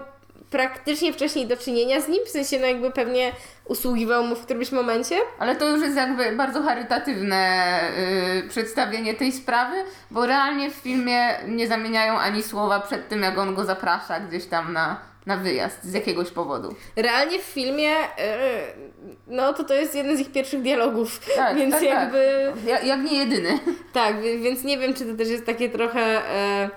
praktycznie 0.49 1.13
wcześniej 1.13 1.47
do 1.47 1.57
czynienia 1.57 2.01
z 2.01 2.07
nim, 2.07 2.25
w 2.25 2.29
sensie 2.29 2.59
no 2.59 2.65
jakby 2.65 2.91
pewnie 2.91 3.31
usługiwał 3.65 4.23
mu 4.23 4.35
w 4.35 4.45
którymś 4.45 4.71
momencie. 4.71 5.15
Ale 5.39 5.55
to 5.55 5.69
już 5.69 5.81
jest 5.81 5.95
jakby 5.95 6.31
bardzo 6.31 6.63
charytatywne 6.63 7.79
y, 8.45 8.49
przedstawienie 8.49 9.13
tej 9.13 9.31
sprawy, 9.31 9.75
bo 10.11 10.25
realnie 10.25 10.71
w 10.71 10.73
filmie 10.73 11.29
nie 11.47 11.67
zamieniają 11.67 12.17
ani 12.17 12.43
słowa 12.43 12.79
przed 12.79 13.09
tym, 13.09 13.21
jak 13.21 13.37
on 13.37 13.55
go 13.55 13.65
zaprasza 13.65 14.19
gdzieś 14.19 14.45
tam 14.45 14.73
na, 14.73 14.99
na 15.25 15.37
wyjazd 15.37 15.83
z 15.83 15.93
jakiegoś 15.93 16.31
powodu. 16.31 16.75
Realnie 16.95 17.39
w 17.39 17.43
filmie, 17.43 17.91
e, 18.17 18.61
no 19.27 19.53
to 19.53 19.63
to 19.63 19.73
jest 19.73 19.95
jeden 19.95 20.17
z 20.17 20.19
ich 20.19 20.31
pierwszych 20.31 20.61
dialogów, 20.61 21.19
Tak, 21.35 21.57
więc 21.57 21.73
tak, 21.75 21.83
jakby... 21.83 22.51
Tak. 22.55 22.65
Ja, 22.65 22.79
jak 22.79 23.01
nie 23.01 23.17
jedyny. 23.17 23.59
Tak, 23.93 24.21
więc 24.21 24.63
nie 24.63 24.77
wiem, 24.77 24.93
czy 24.93 25.05
to 25.05 25.17
też 25.17 25.29
jest 25.29 25.45
takie 25.45 25.69
trochę 25.69 26.01
e, 26.01 26.69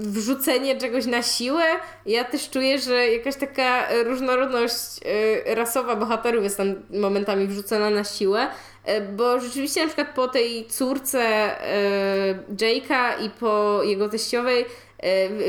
wrzucenie 0.00 0.78
czegoś 0.78 1.06
na 1.06 1.22
siłę. 1.22 1.64
Ja 2.06 2.24
też 2.24 2.50
czuję, 2.50 2.78
że 2.78 3.08
jakaś 3.08 3.36
taka 3.36 3.88
różnorodność 4.04 5.00
e, 5.46 5.54
rasowa 5.54 5.96
bohaterów 5.96 6.44
jest 6.44 6.56
tam 6.56 6.74
momentami 6.90 7.46
wrzucona 7.46 7.90
na 7.90 8.04
siłę. 8.04 8.48
E, 8.84 9.00
Bo 9.00 9.40
rzeczywiście 9.40 9.80
na 9.80 9.86
przykład 9.86 10.08
po 10.14 10.28
tej 10.28 10.66
córce 10.66 11.20
e, 11.20 12.34
Jake'a 12.56 13.24
i 13.26 13.30
po 13.30 13.80
jego 13.82 14.08
teściowej 14.08 14.64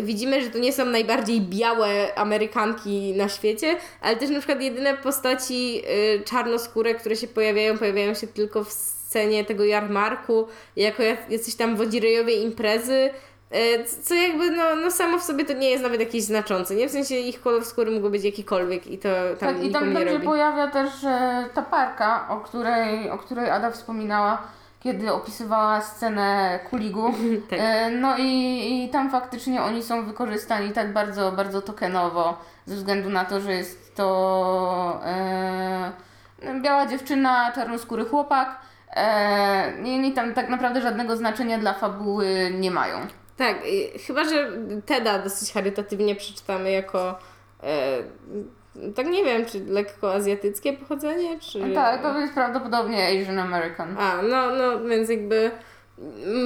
widzimy, 0.01 0.41
że 0.43 0.49
to 0.49 0.57
nie 0.57 0.73
są 0.73 0.85
najbardziej 0.85 1.41
białe 1.41 2.15
Amerykanki 2.15 3.13
na 3.17 3.29
świecie, 3.29 3.75
ale 4.01 4.15
też 4.15 4.29
na 4.29 4.39
przykład 4.39 4.61
jedyne 4.61 4.97
postaci 4.97 5.83
czarnoskóre, 6.25 6.95
które 6.95 7.15
się 7.15 7.27
pojawiają, 7.27 7.77
pojawiają 7.77 8.13
się 8.13 8.27
tylko 8.27 8.63
w 8.63 8.71
scenie 8.71 9.45
tego 9.45 9.65
jarmarku, 9.65 10.47
jako 10.75 11.03
jac- 11.03 11.29
jacyś 11.31 11.55
tam 11.55 11.75
wodzirejowie 11.75 12.33
imprezy, 12.35 13.09
co 14.03 14.15
jakby 14.15 14.51
no, 14.51 14.75
no 14.75 14.91
samo 14.91 15.17
w 15.17 15.23
sobie 15.23 15.45
to 15.45 15.53
nie 15.53 15.69
jest 15.69 15.83
nawet 15.83 15.99
jakieś 15.99 16.23
znaczące, 16.23 16.75
nie? 16.75 16.87
W 16.87 16.91
sensie 16.91 17.15
ich 17.15 17.41
kolor 17.41 17.65
skóry 17.65 17.91
mógł 17.91 18.09
być 18.09 18.23
jakikolwiek 18.23 18.87
i 18.87 18.97
to 18.97 19.09
tam 19.39 19.55
Tak, 19.55 19.63
I 19.63 19.71
tam, 19.71 19.93
nie 19.93 20.05
robi. 20.05 20.25
pojawia 20.25 20.67
też 20.67 21.03
e, 21.03 21.45
ta 21.53 21.61
parka, 21.61 22.27
o 22.29 22.37
której, 22.37 23.09
o 23.09 23.17
której 23.17 23.49
Ada 23.49 23.71
wspominała, 23.71 24.41
kiedy 24.79 25.13
opisywała 25.13 25.81
scenę 25.81 26.59
kuligu. 26.69 27.13
Tak. 27.49 27.59
E, 27.61 27.91
no 27.91 28.17
i, 28.17 28.83
i 28.85 28.89
tam 28.89 29.11
faktycznie 29.11 29.61
oni 29.61 29.83
są 29.83 30.05
wykorzystani 30.05 30.71
tak 30.71 30.93
bardzo, 30.93 31.31
bardzo 31.31 31.61
tokenowo, 31.61 32.37
ze 32.65 32.75
względu 32.75 33.09
na 33.09 33.25
to, 33.25 33.41
że 33.41 33.53
jest 33.53 33.95
to 33.95 35.01
e, 35.05 35.91
biała 36.61 36.85
dziewczyna, 36.85 37.51
czarnoskóry 37.55 38.05
chłopak. 38.05 38.57
E, 38.95 39.81
i 39.83 39.93
oni 39.93 40.13
tam 40.13 40.33
tak 40.33 40.49
naprawdę 40.49 40.81
żadnego 40.81 41.17
znaczenia 41.17 41.57
dla 41.57 41.73
fabuły 41.73 42.51
nie 42.59 42.71
mają. 42.71 42.97
Tak, 43.37 43.57
chyba, 44.07 44.23
że 44.23 44.51
Teda 44.85 45.19
dosyć 45.19 45.53
charytatywnie 45.53 46.15
przeczytamy 46.15 46.71
jako 46.71 47.19
e, 47.63 48.03
tak 48.95 49.07
nie 49.07 49.23
wiem, 49.23 49.45
czy 49.45 49.65
lekko 49.65 50.13
azjatyckie 50.13 50.73
pochodzenie, 50.73 51.39
czy... 51.39 51.73
Tak, 51.73 52.01
to 52.01 52.19
jest 52.19 52.33
prawdopodobnie 52.33 53.07
Asian 53.07 53.39
American. 53.39 53.97
A, 53.99 54.21
no, 54.21 54.55
no, 54.55 54.79
więc 54.79 55.09
jakby 55.09 55.51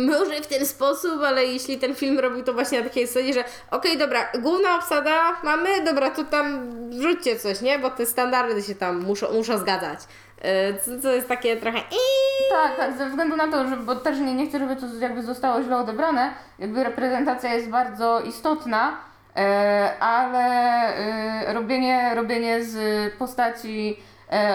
może 0.07 0.41
w 0.41 0.47
ten 0.47 0.65
sposób, 0.65 1.21
ale 1.25 1.45
jeśli 1.45 1.77
ten 1.77 1.95
film 1.95 2.19
robił 2.19 2.43
to 2.43 2.53
właśnie 2.53 2.77
na 2.77 2.83
takiej 2.83 3.07
zasadzie, 3.07 3.33
że 3.33 3.43
okej, 3.71 3.97
dobra, 3.97 4.31
główna 4.39 4.75
obsada 4.75 5.41
mamy, 5.43 5.83
dobra, 5.85 6.09
to 6.09 6.23
tam 6.23 6.69
wrzućcie 6.89 7.39
coś, 7.39 7.61
nie? 7.61 7.79
Bo 7.79 7.89
te 7.89 8.05
standardy 8.05 8.63
się 8.63 8.75
tam 8.75 9.03
muszą, 9.03 9.33
muszą 9.33 9.57
zgadzać. 9.57 9.99
E, 10.41 10.73
Co, 10.79 10.99
co 11.01 11.11
jest 11.11 11.27
takie 11.27 11.57
trochę. 11.57 11.77
Tak, 12.51 12.77
tak, 12.77 12.97
ze 12.97 13.09
względu 13.09 13.35
na 13.35 13.47
to, 13.47 13.67
że 13.67 13.77
bo 13.77 13.95
też 13.95 14.19
nie, 14.19 14.33
nie 14.33 14.47
chcę, 14.47 14.59
żeby 14.59 14.75
to 14.75 14.85
jakby 14.99 15.23
zostało 15.23 15.63
źle 15.63 15.77
odebrane, 15.77 16.33
jakby 16.59 16.83
reprezentacja 16.83 17.53
jest 17.53 17.69
bardzo 17.69 18.21
istotna, 18.21 18.97
e, 19.35 19.91
ale 19.99 20.45
e, 20.95 21.53
robienie, 21.53 22.11
robienie 22.15 22.63
z 22.63 22.77
postaci 23.13 23.99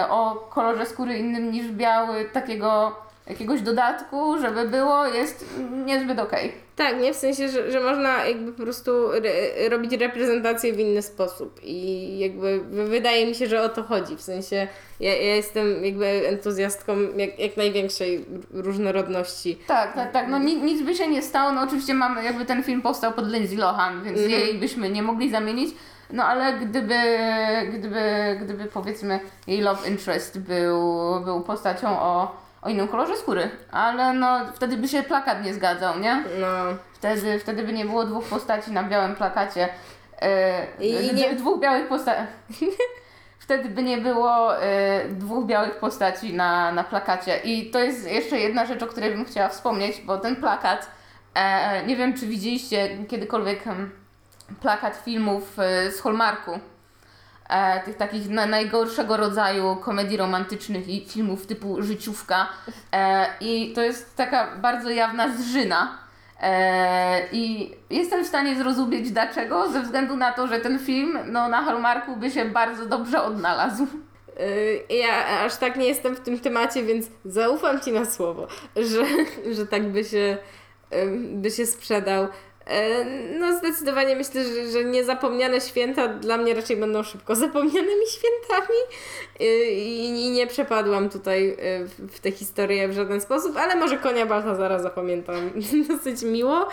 o 0.09 0.47
kolorze 0.49 0.85
skóry 0.85 1.17
innym 1.17 1.51
niż 1.51 1.71
biały 1.71 2.25
takiego 2.25 2.95
jakiegoś 3.27 3.61
dodatku, 3.61 4.37
żeby 4.41 4.67
było, 4.69 5.05
jest 5.05 5.45
niezbyt 5.85 6.19
okej. 6.19 6.51
Tak, 6.75 7.01
nie? 7.01 7.13
W 7.13 7.17
sensie, 7.17 7.49
że, 7.49 7.71
że 7.71 7.79
można 7.79 8.25
jakby 8.25 8.53
po 8.53 8.63
prostu 8.63 9.11
re, 9.11 9.29
robić 9.69 9.91
reprezentację 9.93 10.73
w 10.73 10.79
inny 10.79 11.01
sposób 11.01 11.59
i 11.63 12.19
jakby 12.19 12.59
wydaje 12.69 13.25
mi 13.27 13.35
się, 13.35 13.47
że 13.47 13.61
o 13.61 13.69
to 13.69 13.83
chodzi. 13.83 14.15
W 14.15 14.21
sensie 14.21 14.67
ja, 14.99 15.15
ja 15.15 15.35
jestem 15.35 15.85
jakby 15.85 16.27
entuzjastką 16.27 16.97
jak, 17.17 17.39
jak 17.39 17.57
największej 17.57 18.25
różnorodności. 18.53 19.59
Tak, 19.67 19.93
tak, 19.95 20.11
tak. 20.11 20.27
No 20.29 20.39
nic, 20.39 20.63
nic 20.63 20.81
by 20.81 20.95
się 20.95 21.07
nie 21.07 21.21
stało. 21.21 21.51
No 21.51 21.61
oczywiście 21.61 21.93
mamy, 21.93 22.23
jakby 22.23 22.45
ten 22.45 22.63
film 22.63 22.81
powstał 22.81 23.11
pod 23.13 23.31
Lindsay 23.31 23.57
Lohan, 23.57 24.03
więc 24.03 24.19
Mhm. 24.19 24.41
jej 24.41 24.53
byśmy 24.53 24.89
nie 24.89 25.03
mogli 25.03 25.29
zamienić. 25.31 25.75
No 26.09 26.23
ale 26.25 26.53
gdyby, 26.53 26.95
gdyby, 27.73 27.99
gdyby 28.41 28.65
powiedzmy 28.65 29.19
jej 29.47 29.61
love 29.61 29.89
interest 29.89 30.39
był, 30.39 30.79
był 31.25 31.41
postacią 31.41 31.87
o, 31.99 32.42
o 32.63 32.69
innym 32.69 32.87
kolorze 32.87 33.17
skóry, 33.17 33.49
ale 33.71 34.13
no 34.13 34.39
wtedy 34.55 34.77
by 34.77 34.87
się 34.87 35.03
plakat 35.03 35.43
nie 35.45 35.53
zgadzał, 35.53 35.99
nie? 35.99 36.23
No. 36.39 36.47
Wtedy, 36.93 37.39
wtedy 37.39 37.63
by 37.63 37.73
nie 37.73 37.85
było 37.85 38.05
dwóch 38.05 38.25
postaci 38.25 38.71
na 38.71 38.83
białym 38.83 39.15
plakacie. 39.15 39.69
E, 40.21 40.65
I 40.79 41.13
nie- 41.15 41.33
Dwóch 41.35 41.59
białych 41.59 41.87
postaci. 41.87 42.23
Wtedy 43.39 43.69
by 43.69 43.83
nie 43.83 43.97
było 43.97 44.61
e, 44.63 45.05
dwóch 45.09 45.45
białych 45.45 45.75
postaci 45.75 46.33
na, 46.33 46.71
na 46.71 46.83
plakacie. 46.83 47.37
I 47.43 47.71
to 47.71 47.79
jest 47.79 48.11
jeszcze 48.11 48.39
jedna 48.39 48.65
rzecz, 48.65 48.83
o 48.83 48.87
której 48.87 49.11
bym 49.11 49.25
chciała 49.25 49.49
wspomnieć, 49.49 50.01
bo 50.01 50.17
ten 50.17 50.35
plakat, 50.35 50.87
e, 51.35 51.85
nie 51.85 51.95
wiem 51.95 52.13
czy 52.17 52.27
widzieliście 52.27 52.89
kiedykolwiek 53.09 53.67
em, 53.67 53.91
plakat 54.61 54.95
filmów 55.05 55.59
e, 55.59 55.91
z 55.91 56.01
Hallmarku. 56.01 56.59
E, 57.49 57.79
tych 57.85 57.97
takich 57.97 58.29
na, 58.29 58.45
najgorszego 58.45 59.17
rodzaju 59.17 59.75
komedii 59.75 60.17
romantycznych 60.17 60.87
i 60.89 61.05
filmów 61.09 61.47
typu 61.47 61.81
życiówka. 61.81 62.49
E, 62.91 63.25
I 63.41 63.73
to 63.75 63.81
jest 63.81 64.15
taka 64.15 64.55
bardzo 64.55 64.89
jawna 64.89 65.37
zżyna. 65.37 65.97
E, 66.41 67.21
I 67.31 67.71
jestem 67.89 68.23
w 68.23 68.27
stanie 68.27 68.55
zrozumieć 68.55 69.11
dlaczego, 69.11 69.71
ze 69.71 69.81
względu 69.81 70.15
na 70.15 70.31
to, 70.31 70.47
że 70.47 70.59
ten 70.59 70.79
film 70.79 71.19
no, 71.25 71.49
na 71.49 71.61
Hallmarku 71.61 72.15
by 72.15 72.31
się 72.31 72.45
bardzo 72.45 72.85
dobrze 72.85 73.23
odnalazł. 73.23 73.87
Y, 74.39 74.83
Ja 74.89 75.39
aż 75.45 75.55
tak 75.57 75.75
nie 75.75 75.85
jestem 75.85 76.15
w 76.15 76.19
tym 76.19 76.39
temacie, 76.39 76.83
więc 76.83 77.05
zaufam 77.25 77.81
Ci 77.81 77.91
na 77.91 78.05
słowo, 78.05 78.47
że, 78.75 79.05
że 79.55 79.67
tak 79.67 79.91
by 79.91 80.03
się, 80.03 80.37
ym, 81.03 81.41
by 81.41 81.51
się 81.51 81.65
sprzedał. 81.65 82.27
E, 82.67 83.05
No 83.39 83.57
zdecydowanie 83.57 84.15
myślę, 84.15 84.43
że, 84.43 84.71
że 84.71 84.83
niezapomniane 84.85 85.61
święta 85.61 86.07
dla 86.07 86.37
mnie 86.37 86.53
raczej 86.53 86.77
będą 86.77 87.03
szybko 87.03 87.35
zapomnianymi 87.35 88.07
świętami 88.07 88.77
E, 89.39 89.45
i, 89.71 90.05
i 90.25 90.29
nie 90.31 90.47
przepadłam 90.47 91.09
tutaj 91.09 91.49
e, 91.49 91.55
w- 91.85 92.15
w 92.15 92.19
tę 92.19 92.31
historię 92.31 92.87
w 92.87 92.93
żaden 92.93 93.21
sposób, 93.21 93.57
ale 93.57 93.75
może 93.75 93.97
konia 93.97 94.25
Baltazara 94.25 94.79
zapamiętam 94.79 95.51
dosyć 95.89 96.21
miło. 96.23 96.67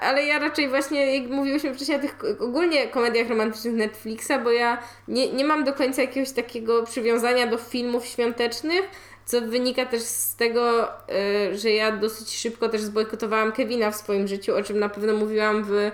Ale 0.00 0.24
ja 0.24 0.38
raczej 0.38 0.68
właśnie, 0.68 1.16
jak 1.18 1.30
mówiłyśmy 1.30 1.74
wcześniej 1.74 1.98
o 1.98 2.00
tych 2.00 2.16
ogólnie 2.40 2.88
komediach 2.88 3.28
romantycznych 3.28 3.74
Netflixa, 3.74 4.32
bo 4.44 4.50
ja 4.50 4.82
nie, 5.08 5.32
nie 5.32 5.44
mam 5.44 5.64
do 5.64 5.72
końca 5.72 6.02
jakiegoś 6.02 6.30
takiego 6.32 6.82
przywiązania 6.82 7.46
do 7.46 7.58
filmów 7.58 8.06
świątecznych, 8.06 8.82
co 9.24 9.40
wynika 9.40 9.86
też 9.86 10.02
z 10.02 10.36
tego, 10.36 10.84
y, 10.84 11.58
że 11.58 11.70
ja 11.70 11.96
dosyć 11.96 12.36
szybko 12.36 12.68
też 12.68 12.80
zbojkotowałam 12.80 13.52
Kevina 13.52 13.90
w 13.90 13.96
swoim 13.96 14.28
życiu, 14.28 14.56
o 14.56 14.62
czym 14.62 14.78
na 14.78 14.88
pewno 14.88 15.12
mówiłam 15.12 15.64
w 15.64 15.72
y, 15.72 15.92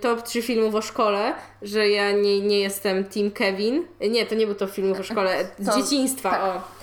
top 0.00 0.22
3 0.22 0.42
filmów 0.42 0.74
o 0.74 0.82
szkole, 0.82 1.32
że 1.62 1.88
ja 1.88 2.12
nie, 2.12 2.40
nie 2.40 2.60
jestem 2.60 3.04
team 3.04 3.30
Kevin. 3.30 3.84
Nie, 4.10 4.26
to 4.26 4.34
nie 4.34 4.46
był 4.46 4.54
top 4.54 4.70
filmów 4.70 5.00
o 5.00 5.02
szkole, 5.02 5.44
z 5.58 5.66
To- 5.66 5.82
dzieciństwa, 5.82 6.30
tak. 6.30 6.42
o. 6.42 6.74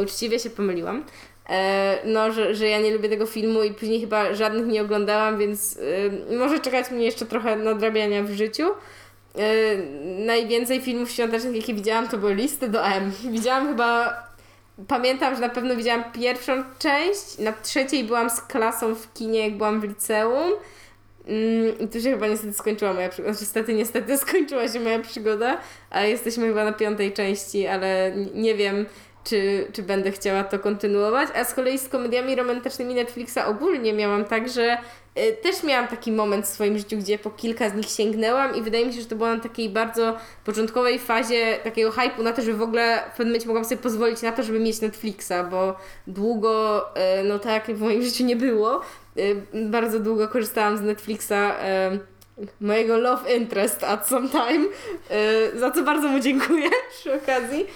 Uczciwie 0.00 0.38
się 0.38 0.50
pomyliłam. 0.50 1.04
E, 1.48 1.98
no, 2.04 2.32
że, 2.32 2.54
że 2.54 2.68
ja 2.68 2.80
nie 2.80 2.90
lubię 2.90 3.08
tego 3.08 3.26
filmu 3.26 3.62
i 3.62 3.70
później 3.74 4.00
chyba 4.00 4.34
żadnych 4.34 4.66
nie 4.66 4.82
oglądałam, 4.82 5.38
więc 5.38 5.76
y, 5.76 6.36
może 6.38 6.60
czekać 6.60 6.90
mnie 6.90 7.04
jeszcze 7.04 7.26
trochę 7.26 7.56
nadrabiania 7.56 8.22
w 8.22 8.30
życiu. 8.30 8.68
Y, 8.68 9.82
najwięcej 10.26 10.80
filmów 10.80 11.10
świątecznych, 11.10 11.56
jakie 11.56 11.74
widziałam, 11.74 12.08
to 12.08 12.18
były 12.18 12.34
listy 12.34 12.68
do 12.68 12.86
M. 12.86 13.12
Widziałam 13.30 13.68
chyba, 13.68 14.16
pamiętam, 14.88 15.34
że 15.34 15.40
na 15.40 15.48
pewno 15.48 15.76
widziałam 15.76 16.04
pierwszą 16.12 16.52
część, 16.78 17.38
na 17.38 17.52
trzeciej 17.52 18.04
byłam 18.04 18.30
z 18.30 18.40
klasą 18.40 18.94
w 18.94 19.12
kinie, 19.12 19.40
jak 19.40 19.56
byłam 19.56 19.80
w 19.80 19.84
liceum. 19.84 20.52
Mm, 21.26 21.78
I 21.78 21.88
tu 21.88 22.00
się 22.00 22.10
chyba 22.10 22.26
niestety 22.26 22.52
skończyła 22.52 22.92
moja 22.92 23.08
przygoda. 23.08 23.32
Znaczy, 23.32 23.44
niestety, 23.44 23.74
niestety 23.74 24.18
skończyła 24.18 24.68
się 24.68 24.80
moja 24.80 24.98
przygoda, 24.98 25.58
a 25.90 26.02
jesteśmy 26.02 26.46
chyba 26.46 26.64
na 26.64 26.72
piątej 26.72 27.12
części, 27.12 27.66
ale 27.66 28.12
nie 28.34 28.54
wiem, 28.54 28.86
czy, 29.24 29.66
czy 29.72 29.82
będę 29.82 30.12
chciała 30.12 30.44
to 30.44 30.58
kontynuować. 30.58 31.28
A 31.34 31.44
z 31.44 31.54
kolei 31.54 31.78
z 31.78 31.88
komediami 31.88 32.34
romantycznymi 32.34 32.94
Netflixa 32.94 33.38
ogólnie 33.46 33.92
miałam 33.92 34.24
tak, 34.24 34.48
że 34.48 34.78
y, 35.18 35.36
też 35.42 35.62
miałam 35.62 35.88
taki 35.88 36.12
moment 36.12 36.46
w 36.46 36.48
swoim 36.48 36.78
życiu, 36.78 36.96
gdzie 36.96 37.18
po 37.18 37.30
kilka 37.30 37.70
z 37.70 37.74
nich 37.74 37.86
sięgnęłam 37.86 38.56
i 38.56 38.62
wydaje 38.62 38.86
mi 38.86 38.92
się, 38.92 39.00
że 39.00 39.06
to 39.06 39.16
było 39.16 39.28
na 39.28 39.40
takiej 39.40 39.68
bardzo 39.68 40.16
początkowej 40.44 40.98
fazie 40.98 41.58
takiego 41.64 41.90
hypu 41.90 42.22
na 42.22 42.32
to, 42.32 42.42
że 42.42 42.52
w 42.52 42.62
ogóle 42.62 43.02
w 43.06 43.10
pewnym 43.10 43.26
momencie 43.26 43.46
mogłam 43.46 43.64
sobie 43.64 43.82
pozwolić 43.82 44.22
na 44.22 44.32
to, 44.32 44.42
żeby 44.42 44.60
mieć 44.60 44.80
Netflixa, 44.80 45.32
bo 45.50 45.76
długo, 46.06 46.84
y, 47.20 47.24
no 47.24 47.38
tak 47.38 47.66
w 47.66 47.80
moim 47.80 48.02
życiu 48.02 48.24
nie 48.24 48.36
było, 48.36 48.80
y, 49.18 49.42
bardzo 49.54 50.00
długo 50.00 50.28
korzystałam 50.28 50.76
z 50.76 50.80
Netflixa 50.80 51.32
y, 51.32 52.20
mojego 52.60 52.96
love 52.96 53.36
interest 53.36 53.84
at 53.84 54.08
some 54.08 54.28
time, 54.28 54.66
y, 55.54 55.58
za 55.58 55.70
co 55.70 55.82
bardzo 55.82 56.08
mu 56.08 56.20
dziękuję 56.20 56.70
przy 56.90 57.14
okazji. 57.14 57.66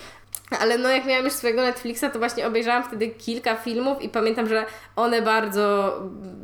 Ale 0.61 0.79
no 0.79 0.89
jak 0.89 1.05
miałam 1.07 1.25
już 1.25 1.33
swojego 1.35 1.63
Netflixa, 1.63 2.05
to 2.13 2.19
właśnie 2.19 2.47
obejrzałam 2.47 2.85
wtedy 2.85 3.09
kilka 3.09 3.57
filmów 3.57 4.03
i 4.03 4.09
pamiętam, 4.09 4.49
że 4.49 4.65
one 4.97 5.23
bardzo, 5.23 5.99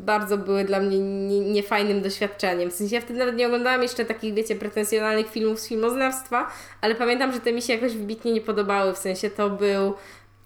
bardzo 0.05 0.38
były 0.38 0.64
dla 0.64 0.80
mnie 0.80 0.98
nie- 0.98 1.40
niefajnym 1.40 2.03
doświadczeniem. 2.03 2.70
W 2.70 2.74
sensie 2.74 2.94
ja 2.94 3.01
wtedy 3.01 3.18
nawet 3.18 3.36
nie 3.36 3.46
oglądałam 3.46 3.82
jeszcze 3.82 4.05
takich, 4.05 4.34
wiecie, 4.34 4.57
pretensjonalnych 4.57 5.30
filmów 5.30 5.61
z 5.61 5.68
filmoznawstwa, 5.68 6.51
ale 6.80 6.94
pamiętam, 6.94 7.32
że 7.32 7.40
te 7.40 7.53
mi 7.53 7.62
się 7.62 7.72
jakoś 7.74 7.92
wybitnie 7.96 8.32
nie 8.32 8.40
podobały. 8.40 8.92
W 8.94 8.98
sensie 8.98 9.30
to 9.30 9.51
był, 9.51 9.94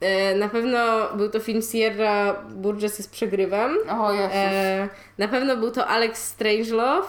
e, 0.01 0.35
na 0.35 0.49
pewno 0.49 1.09
był 1.17 1.31
to 1.31 1.41
film 1.41 1.63
Sierra 1.63 2.43
Burgess 2.51 2.99
jest 2.99 3.11
przegrywem. 3.11 3.77
O 4.01 4.13
Jezus. 4.13 4.33
E, 4.35 4.89
na 5.19 5.29
pewno 5.29 5.57
był 5.57 5.71
to 5.71 5.87
Alex 5.87 6.25
Strangelove 6.29 7.09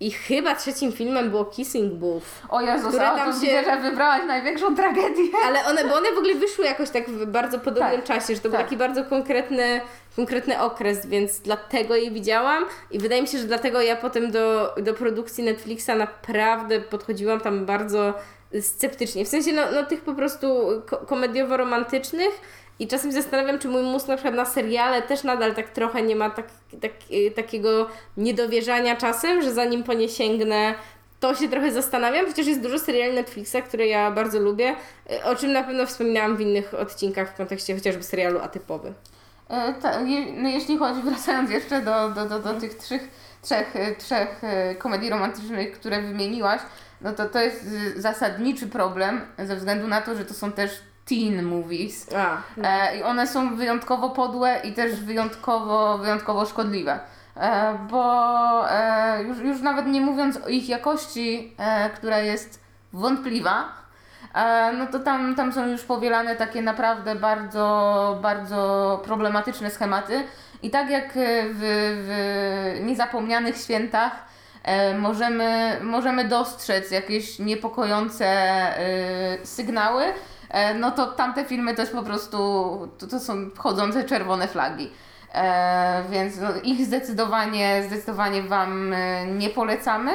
i 0.00 0.10
chyba 0.10 0.54
trzecim 0.54 0.92
filmem 0.92 1.30
było 1.30 1.44
Kissing 1.44 1.92
Booth. 1.94 2.24
o 2.48 2.60
Jezus, 2.60 2.88
które 2.88 3.04
tam 3.04 3.32
się- 3.32 3.40
widzę, 3.40 3.64
że 3.64 3.76
wybrałaś 3.90 4.20
największą 4.26 4.76
tragedię. 4.76 5.22
Ale 5.46 5.64
one, 5.64 5.84
bo 5.84 5.94
one 5.94 6.12
w 6.14 6.18
ogóle 6.18 6.34
wyszły 6.34 6.64
jakoś 6.64 6.90
tak 6.90 7.10
w 7.10 7.26
bardzo 7.26 7.58
podobnym 7.58 8.02
Tak, 8.02 8.04
czasie, 8.04 8.34
że 8.34 8.40
to 8.40 8.48
był 8.48 8.52
tak. 8.58 8.62
taki 8.66 8.76
bardzo 8.76 9.04
konkretny, 9.04 9.80
konkretny 10.16 10.60
okres, 10.60 11.06
więc 11.06 11.40
dlatego 11.40 11.96
je 11.96 12.10
widziałam 12.10 12.64
i 12.90 12.98
wydaje 12.98 13.22
mi 13.22 13.28
się, 13.28 13.38
że 13.38 13.44
dlatego 13.44 13.80
ja 13.80 13.96
potem 13.96 14.30
do, 14.30 14.74
do 14.82 14.94
produkcji 14.94 15.44
Netflixa 15.44 15.90
naprawdę 15.98 16.80
podchodziłam 16.80 17.40
tam 17.40 17.66
bardzo 17.66 18.14
sceptycznie. 18.60 19.24
W 19.24 19.28
sensie 19.28 19.52
no, 19.52 19.62
no 19.74 19.82
tych 19.86 20.00
po 20.00 20.14
prostu 20.14 20.46
ko- 20.86 20.96
komediowo-romantycznych 21.06 22.40
i 22.80 22.88
czasem 22.88 23.12
zastanawiam, 23.12 23.58
czy 23.58 23.68
mój 23.68 23.82
mózg 23.82 24.08
na 24.08 24.16
przykład 24.16 24.34
na 24.34 24.44
seriale 24.44 25.02
też 25.02 25.24
nadal 25.24 25.54
tak 25.54 25.68
trochę 25.68 26.02
nie 26.02 26.16
ma 26.16 26.30
tak, 26.30 26.46
tak, 26.82 26.92
y, 27.12 27.30
takiego 27.30 27.88
niedowierzania 28.16 28.96
czasem, 28.96 29.42
że 29.42 29.52
zanim 29.52 29.82
po 29.82 29.94
nie 29.94 30.08
sięgnę, 30.08 30.74
to 31.20 31.34
się 31.34 31.48
trochę 31.48 31.72
zastanawiam, 31.72 32.26
chociaż 32.26 32.46
jest 32.46 32.60
dużo 32.60 32.78
seriali 32.78 33.14
Netflixa, 33.14 33.56
które 33.68 33.86
ja 33.86 34.10
bardzo 34.10 34.40
lubię, 34.40 34.76
y, 35.12 35.24
o 35.24 35.36
czym 35.36 35.52
na 35.52 35.62
pewno 35.62 35.86
wspominałam 35.86 36.36
w 36.36 36.40
innych 36.40 36.74
odcinkach 36.74 37.34
w 37.34 37.36
kontekście 37.36 37.74
chociażby 37.74 38.02
serialu 38.02 38.40
Atypowy. 38.40 38.94
E, 39.48 39.74
ta, 39.74 40.00
je, 40.00 40.32
no 40.32 40.48
jeśli 40.48 40.78
chodzi, 40.78 41.02
wracając 41.10 41.50
jeszcze 41.50 41.82
do, 41.82 42.10
do, 42.10 42.28
do, 42.28 42.38
do 42.38 42.60
tych 42.60 42.74
trzech, 42.74 43.08
trzech, 43.42 43.76
e, 43.76 43.94
trzech 43.94 44.40
komedii 44.78 45.10
romantycznych, 45.10 45.72
które 45.72 46.02
wymieniłaś, 46.02 46.60
no 47.00 47.12
to 47.12 47.28
to 47.28 47.40
jest 47.40 47.66
zasadniczy 47.96 48.66
problem 48.66 49.20
ze 49.38 49.56
względu 49.56 49.88
na 49.88 50.00
to, 50.00 50.16
że 50.16 50.24
to 50.24 50.34
są 50.34 50.52
też 50.52 50.70
teen 51.10 51.42
movies. 51.42 52.06
A, 52.16 52.36
E, 52.64 52.96
I 52.98 53.02
one 53.02 53.26
są 53.26 53.56
wyjątkowo 53.56 54.10
podłe 54.10 54.60
i 54.64 54.72
też 54.72 55.00
wyjątkowo, 55.00 55.98
wyjątkowo 55.98 56.46
szkodliwe. 56.46 57.00
E, 57.36 57.78
bo 57.90 58.70
e, 58.70 59.22
już, 59.22 59.38
już 59.38 59.60
nawet 59.60 59.86
nie 59.86 60.00
mówiąc 60.00 60.36
o 60.36 60.48
ich 60.48 60.68
jakości, 60.68 61.54
e, 61.58 61.90
która 61.90 62.18
jest 62.18 62.60
wątpliwa, 62.92 63.68
e, 64.34 64.72
no 64.72 64.86
to 64.86 64.98
tam, 64.98 65.34
tam 65.34 65.52
są 65.52 65.66
już 65.66 65.82
powielane 65.82 66.36
takie 66.36 66.62
naprawdę 66.62 67.14
bardzo, 67.14 68.18
bardzo 68.22 69.00
problematyczne 69.04 69.70
schematy. 69.70 70.24
I 70.62 70.70
tak 70.70 70.90
jak 70.90 71.12
w, 71.14 71.60
w 72.06 72.80
niezapomnianych 72.84 73.56
świętach 73.56 74.12
e, 74.62 74.98
możemy, 74.98 75.76
możemy 75.82 76.24
dostrzec 76.24 76.90
jakieś 76.90 77.38
niepokojące 77.38 78.26
sygnały, 79.44 80.04
no 80.74 80.90
to 80.90 81.06
tamte 81.06 81.44
filmy 81.44 81.74
to 81.74 81.82
jest 81.82 81.92
po 81.92 82.02
prostu, 82.02 82.38
to, 82.98 83.06
to 83.06 83.20
są 83.20 83.50
chodzące 83.58 84.04
czerwone 84.04 84.48
flagi. 84.48 84.90
E, 85.34 86.04
więc 86.10 86.38
no, 86.40 86.48
ich 86.64 86.86
zdecydowanie, 86.86 87.82
zdecydowanie 87.86 88.42
Wam 88.42 88.92
e, 88.92 89.26
nie 89.26 89.50
polecamy. 89.50 90.10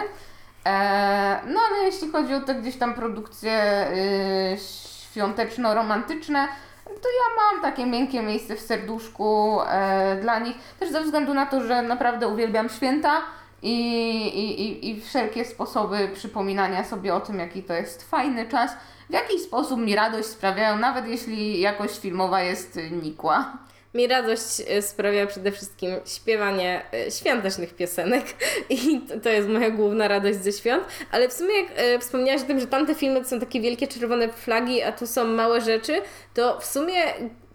E, 0.66 1.40
no 1.48 1.60
ale 1.70 1.86
jeśli 1.86 2.12
chodzi 2.12 2.34
o 2.34 2.42
te 2.42 2.56
gdzieś 2.56 2.78
tam 2.78 2.94
produkcje 2.94 3.52
e, 3.52 4.58
świąteczno-romantyczne, 4.58 6.48
to 6.86 7.10
ja 7.10 7.44
mam 7.44 7.62
takie 7.62 7.86
miękkie 7.86 8.22
miejsce 8.22 8.56
w 8.56 8.62
serduszku 8.62 9.60
e, 9.68 10.18
dla 10.22 10.40
nich. 10.40 10.56
Też 10.80 10.92
ze 10.92 11.02
względu 11.02 11.34
na 11.34 11.46
to, 11.46 11.62
że 11.62 11.82
naprawdę 11.82 12.28
uwielbiam 12.28 12.70
święta 12.70 13.22
i, 13.62 14.28
i, 14.28 14.90
i 14.90 15.02
wszelkie 15.02 15.46
sposoby 15.46 16.10
przypominania 16.14 16.84
sobie 16.84 17.16
o 17.16 17.20
tym, 17.20 17.40
jaki 17.40 17.64
to 17.64 17.74
jest 17.74 18.10
fajny 18.10 18.48
czas, 18.48 18.72
w 19.10 19.14
jakiś 19.14 19.42
sposób 19.42 19.80
mi 19.80 19.96
radość 19.96 20.28
sprawiają, 20.28 20.78
nawet 20.78 21.08
jeśli 21.08 21.60
jakość 21.60 22.00
filmowa 22.00 22.42
jest 22.42 22.80
nikła. 23.04 23.58
Mi 23.94 24.08
radość 24.08 24.60
y, 24.78 24.82
sprawia 24.82 25.28
przede 25.28 25.52
wszystkim 25.52 25.90
śpiewanie 26.06 26.82
y, 27.08 27.12
świątecznych 27.12 27.74
piosenek 27.74 28.26
i 28.70 29.02
to, 29.02 29.20
to 29.20 29.30
jest 29.30 29.50
moja 29.50 29.70
główna 29.70 30.08
radość 30.08 30.44
ze 30.44 30.52
świąt, 30.52 30.84
ale 31.12 31.30
w 31.30 31.34
sumie 31.34 31.54
jak 31.62 31.80
y, 31.80 32.00
wspomniałaś 32.00 32.42
o 32.42 32.46
tym, 32.46 32.60
że 32.60 32.68
tamte 32.68 32.96
filmy 32.96 33.22
to 33.22 33.28
są 33.28 33.40
takie 33.40 33.62
wielkie 33.62 33.88
czerwone 33.88 34.30
flagi, 34.30 34.84
a 34.84 34.92
tu 34.92 35.08
są 35.08 35.26
małe 35.26 35.62
rzeczy, 35.62 36.02
to 36.34 36.60
w 36.60 36.66
sumie 36.66 37.04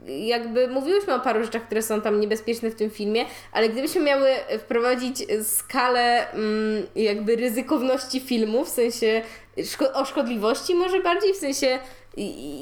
jakby 0.07 0.68
mówiłyśmy 0.68 1.14
o 1.14 1.20
paru 1.20 1.44
rzeczach, 1.44 1.62
które 1.66 1.82
są 1.82 2.01
tam 2.01 2.20
niebezpieczne 2.20 2.70
w 2.70 2.74
tym 2.74 2.90
filmie, 2.90 3.24
ale 3.53 3.68
gdybyśmy 3.68 4.01
miały 4.01 4.28
wprowadzić 4.59 5.26
skalę 5.42 6.32
mm, 6.32 6.86
jakby 6.96 7.36
ryzykowności 7.36 8.20
filmu, 8.20 8.64
w 8.64 8.68
sensie 8.68 9.22
szko- 9.57 9.92
o 9.94 10.05
szkodliwości 10.05 10.74
może 10.74 11.01
bardziej, 11.01 11.34
w 11.34 11.36
sensie 11.36 11.78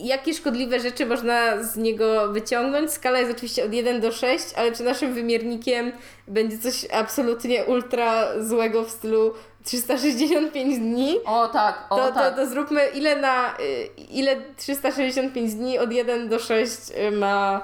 jakie 0.03 0.35
szkodliwe 0.35 0.81
rzeczy 0.81 1.07
można 1.07 1.63
z 1.63 1.77
niego 1.77 2.33
wyciągnąć. 2.33 2.91
Skala 2.91 3.19
jest 3.19 3.33
oczywiście 3.33 3.65
od 3.65 3.73
1 3.73 4.01
do 4.01 4.13
6, 4.13 4.45
ale 4.57 4.73
czy 4.73 4.83
naszym 4.83 5.15
wymiernikiem 5.15 5.93
będzie 6.29 6.59
coś 6.59 6.87
absolutnie 6.93 7.65
ultra 7.65 8.43
złego 8.43 8.85
w 8.85 8.91
stylu 8.91 9.35
365 9.65 10.79
dni? 10.79 11.19
O 11.25 11.49
tak, 11.49 11.87
o 11.91 11.97
To, 11.97 12.13
tak. 12.13 12.35
to, 12.35 12.43
to 12.43 12.51
zróbmy 12.51 12.87
ile 12.95 13.17
na 13.17 13.55
y, 13.61 13.89
ile 14.11 14.37
365 14.57 15.55
dni 15.55 15.79
od 15.79 15.93
1 15.93 16.29
do 16.29 16.39
6 16.39 16.91
y, 16.91 17.11
ma, 17.11 17.61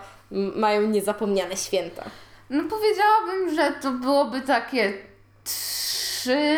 mają 0.57 0.83
niezapomniane 0.83 1.57
święta. 1.57 2.05
No 2.51 2.63
powiedziałabym, 2.65 3.55
że 3.55 3.73
to 3.83 3.91
byłoby 3.91 4.41
takie 4.41 4.93
trzy, 5.45 6.57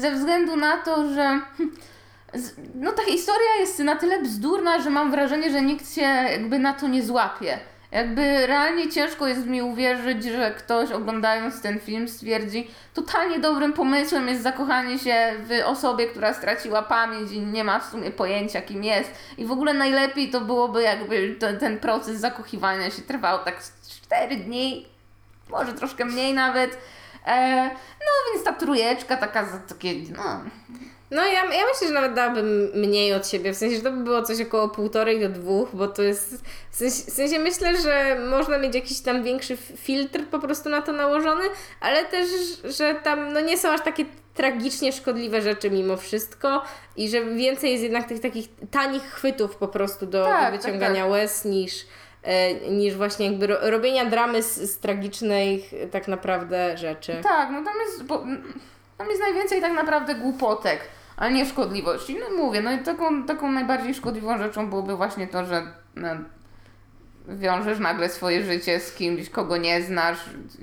ze 0.00 0.10
względu 0.12 0.56
na 0.56 0.76
to, 0.76 1.14
że 1.14 1.40
no 2.74 2.92
ta 2.92 3.02
historia 3.02 3.56
jest 3.60 3.78
na 3.78 3.96
tyle 3.96 4.22
bzdurna, 4.22 4.80
że 4.80 4.90
mam 4.90 5.10
wrażenie, 5.10 5.50
że 5.50 5.62
nikt 5.62 5.94
się 5.94 6.00
jakby 6.00 6.58
na 6.58 6.72
to 6.72 6.88
nie 6.88 7.02
złapie. 7.02 7.58
Jakby 7.92 8.46
realnie 8.46 8.88
ciężko 8.88 9.26
jest 9.26 9.46
mi 9.46 9.62
uwierzyć, 9.62 10.24
że 10.24 10.50
ktoś 10.50 10.90
oglądając 10.90 11.62
ten 11.62 11.80
film 11.80 12.08
stwierdzi, 12.08 12.70
totalnie 12.94 13.38
dobrym 13.38 13.72
pomysłem 13.72 14.28
jest 14.28 14.42
zakochanie 14.42 14.98
się 14.98 15.32
w 15.38 15.66
osobie, 15.66 16.06
która 16.06 16.34
straciła 16.34 16.82
pamięć 16.82 17.32
i 17.32 17.40
nie 17.40 17.64
ma 17.64 17.78
w 17.78 17.90
sumie 17.90 18.10
pojęcia 18.10 18.62
kim 18.62 18.84
jest. 18.84 19.10
I 19.38 19.44
w 19.46 19.52
ogóle 19.52 19.74
najlepiej 19.74 20.30
to 20.30 20.40
byłoby 20.40 20.82
jakby 20.82 21.36
ten, 21.40 21.58
ten 21.58 21.78
proces 21.78 22.20
zakochiwania 22.20 22.90
się 22.90 23.02
trwał 23.02 23.44
tak 23.44 23.62
z 23.62 23.88
4 24.02 24.36
dni, 24.36 24.86
może 25.48 25.72
troszkę 25.72 26.04
mniej 26.04 26.34
nawet. 26.34 26.78
E, 27.26 27.64
no 28.00 28.32
więc 28.32 28.44
ta 28.44 28.52
trójeczka 28.52 29.16
taka, 29.16 29.44
za- 29.44 29.58
takie, 29.58 29.94
no, 30.16 30.40
No 31.10 31.26
ja, 31.26 31.44
ja 31.44 31.64
myślę, 31.72 31.88
że 31.88 31.94
nawet 31.94 32.14
dałabym 32.14 32.70
mniej 32.74 33.14
od 33.14 33.28
siebie, 33.28 33.52
w 33.52 33.56
sensie, 33.56 33.76
że 33.76 33.82
to 33.82 33.92
by 33.92 34.04
było 34.04 34.22
coś 34.22 34.40
około 34.40 34.68
półtorej 34.68 35.20
do 35.20 35.28
dwóch, 35.28 35.68
bo 35.72 35.88
to 35.88 36.02
jest, 36.02 36.44
w 36.70 36.76
sensie, 36.76 37.10
w 37.10 37.14
sensie 37.14 37.38
myślę, 37.38 37.76
że 37.82 38.20
można 38.30 38.58
mieć 38.58 38.74
jakiś 38.74 39.00
tam 39.00 39.22
większy 39.22 39.56
filtr 39.56 40.24
po 40.30 40.38
prostu 40.38 40.68
na 40.68 40.82
to 40.82 40.92
nałożony, 40.92 41.44
ale 41.80 42.04
też, 42.04 42.28
że 42.64 42.94
tam 42.94 43.32
no 43.32 43.40
nie 43.40 43.58
są 43.58 43.68
aż 43.68 43.80
takie 43.80 44.04
tragicznie 44.34 44.92
szkodliwe 44.92 45.42
rzeczy 45.42 45.70
mimo 45.70 45.96
wszystko 45.96 46.62
i 46.96 47.08
że 47.08 47.24
więcej 47.24 47.70
jest 47.70 47.82
jednak 47.82 48.08
tych 48.08 48.20
takich 48.20 48.48
tanich 48.70 49.02
chwytów 49.02 49.56
po 49.56 49.68
prostu 49.68 50.06
do, 50.06 50.24
Tak, 50.24 50.52
do 50.52 50.58
tak, 50.58 50.62
wyciągania 50.62 51.06
łez 51.06 51.44
niż, 51.44 51.86
e, 52.22 52.54
niż 52.54 52.94
właśnie 52.94 53.26
jakby 53.26 53.46
ro, 53.46 53.56
robienia 53.60 54.04
dramy 54.04 54.42
z, 54.42 54.56
z 54.56 54.78
tragicznej 54.78 55.64
tak 55.90 56.08
naprawdę 56.08 56.78
rzeczy. 56.78 57.20
Tak, 57.22 57.50
no 57.52 57.64
tam 57.64 57.74
jest, 57.86 58.04
bo, 58.04 58.24
tam 58.98 59.08
jest 59.08 59.20
najwięcej 59.20 59.60
tak 59.60 59.72
naprawdę 59.72 60.14
głupotek, 60.14 60.80
ale 61.20 61.32
nie 61.32 61.46
szkodliwości. 61.46 62.16
No 62.20 62.36
mówię, 62.36 62.62
no 62.62 62.72
i 62.72 62.78
taką, 62.78 63.24
taką 63.24 63.52
najbardziej 63.52 63.94
szkodliwą 63.94 64.38
rzeczą 64.38 64.70
byłoby 64.70 64.96
właśnie 64.96 65.26
to, 65.26 65.44
że 65.44 65.62
no, 65.96 66.08
wiążesz 67.28 67.78
nagle 67.78 68.08
swoje 68.08 68.44
życie 68.44 68.80
z 68.80 68.92
kimś, 68.92 69.30
kogo 69.30 69.56
nie 69.56 69.82
znasz, 69.82 70.18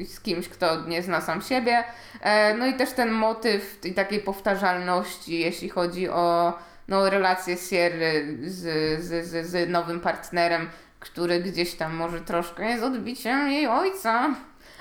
z 0.05 0.19
kimś, 0.19 0.49
kto 0.49 0.85
nie 0.85 1.03
zna 1.03 1.21
sam 1.21 1.41
siebie. 1.41 1.83
E, 2.21 2.53
no 2.53 2.65
i 2.65 2.73
też 2.73 2.91
ten 2.91 3.11
motyw 3.11 3.79
tej 3.79 3.93
takiej 3.93 4.19
powtarzalności, 4.19 5.39
jeśli 5.39 5.69
chodzi 5.69 6.09
o 6.09 6.53
no, 6.87 7.09
relację 7.09 7.57
Sierry 7.57 8.37
z, 8.41 8.63
z, 9.03 9.27
z, 9.27 9.47
z 9.47 9.69
nowym 9.69 9.99
partnerem, 9.99 10.69
który 10.99 11.39
gdzieś 11.39 11.73
tam 11.73 11.95
może 11.95 12.21
troszkę 12.21 12.69
jest 12.69 12.83
odbiciem 12.83 13.51
jej 13.51 13.67
ojca. 13.67 14.35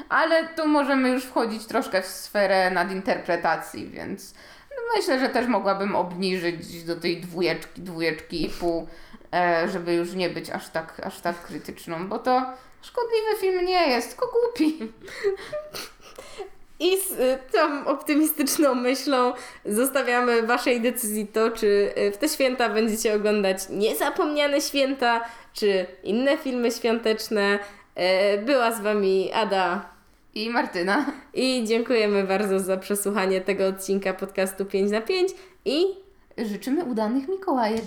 Ale 0.09 0.49
tu 0.49 0.69
możemy 0.69 1.09
już 1.09 1.25
wchodzić 1.25 1.67
troszkę 1.67 2.03
w 2.03 2.07
sferę 2.07 2.71
nadinterpretacji, 2.71 3.91
więc 3.91 4.35
myślę, 4.97 5.21
że 5.21 5.29
też 5.29 5.47
mogłabym 5.47 5.97
obniżyć 5.97 6.85
do 6.85 6.97
tej 6.97 7.21
dwójeczki, 7.21 7.81
dwójeczki 7.81 8.47
i 8.47 8.49
pół, 8.49 8.89
e, 9.35 9.69
żeby 9.69 9.95
już 9.95 10.13
nie 10.13 10.31
być 10.31 10.51
aż 10.51 10.69
tak, 10.69 11.01
aż 11.05 11.21
tak 11.21 11.43
krytyczną, 11.43 12.09
bo 12.09 12.19
to 12.19 12.43
szkodliwy 12.83 13.37
film 13.41 13.65
nie 13.65 13.89
jest, 13.89 14.09
tylko 14.09 14.33
głupi. 14.33 14.93
I 16.79 16.99
z 17.01 17.13
y, 17.13 17.39
tą 17.53 17.87
optymistyczną 17.87 18.75
myślą 18.75 19.33
zostawiamy 19.65 20.43
Waszej 20.43 20.81
decyzji 20.81 21.27
to, 21.27 21.51
czy 21.51 21.93
y, 21.99 22.13
w 22.13 22.17
te 22.17 22.29
święta 22.29 22.69
będziecie 22.69 23.15
oglądać 23.15 23.59
Niezapomniane 23.71 24.61
Święta, 24.61 25.25
czy 25.53 25.87
inne 26.03 26.39
filmy 26.39 26.71
świąteczne. 26.71 27.59
E, 27.95 28.39
Była 28.39 28.73
z 28.73 28.81
Wami 28.81 29.33
Ada 29.33 29.96
I 30.37 30.51
Martyna. 30.51 31.07
i 31.35 31.65
dziękujemy 31.65 32.25
bardzo 32.25 32.61
za 32.61 32.77
przesłuchanie 32.77 33.41
tego 33.41 33.67
odcinka 33.67 34.15
podcastu 34.15 34.65
5 34.65 34.91
na 34.91 35.01
5 35.01 35.33
i 35.65 35.85
Życzymy 36.39 36.85
udanych 36.85 37.29
Mikołajek. 37.29 37.85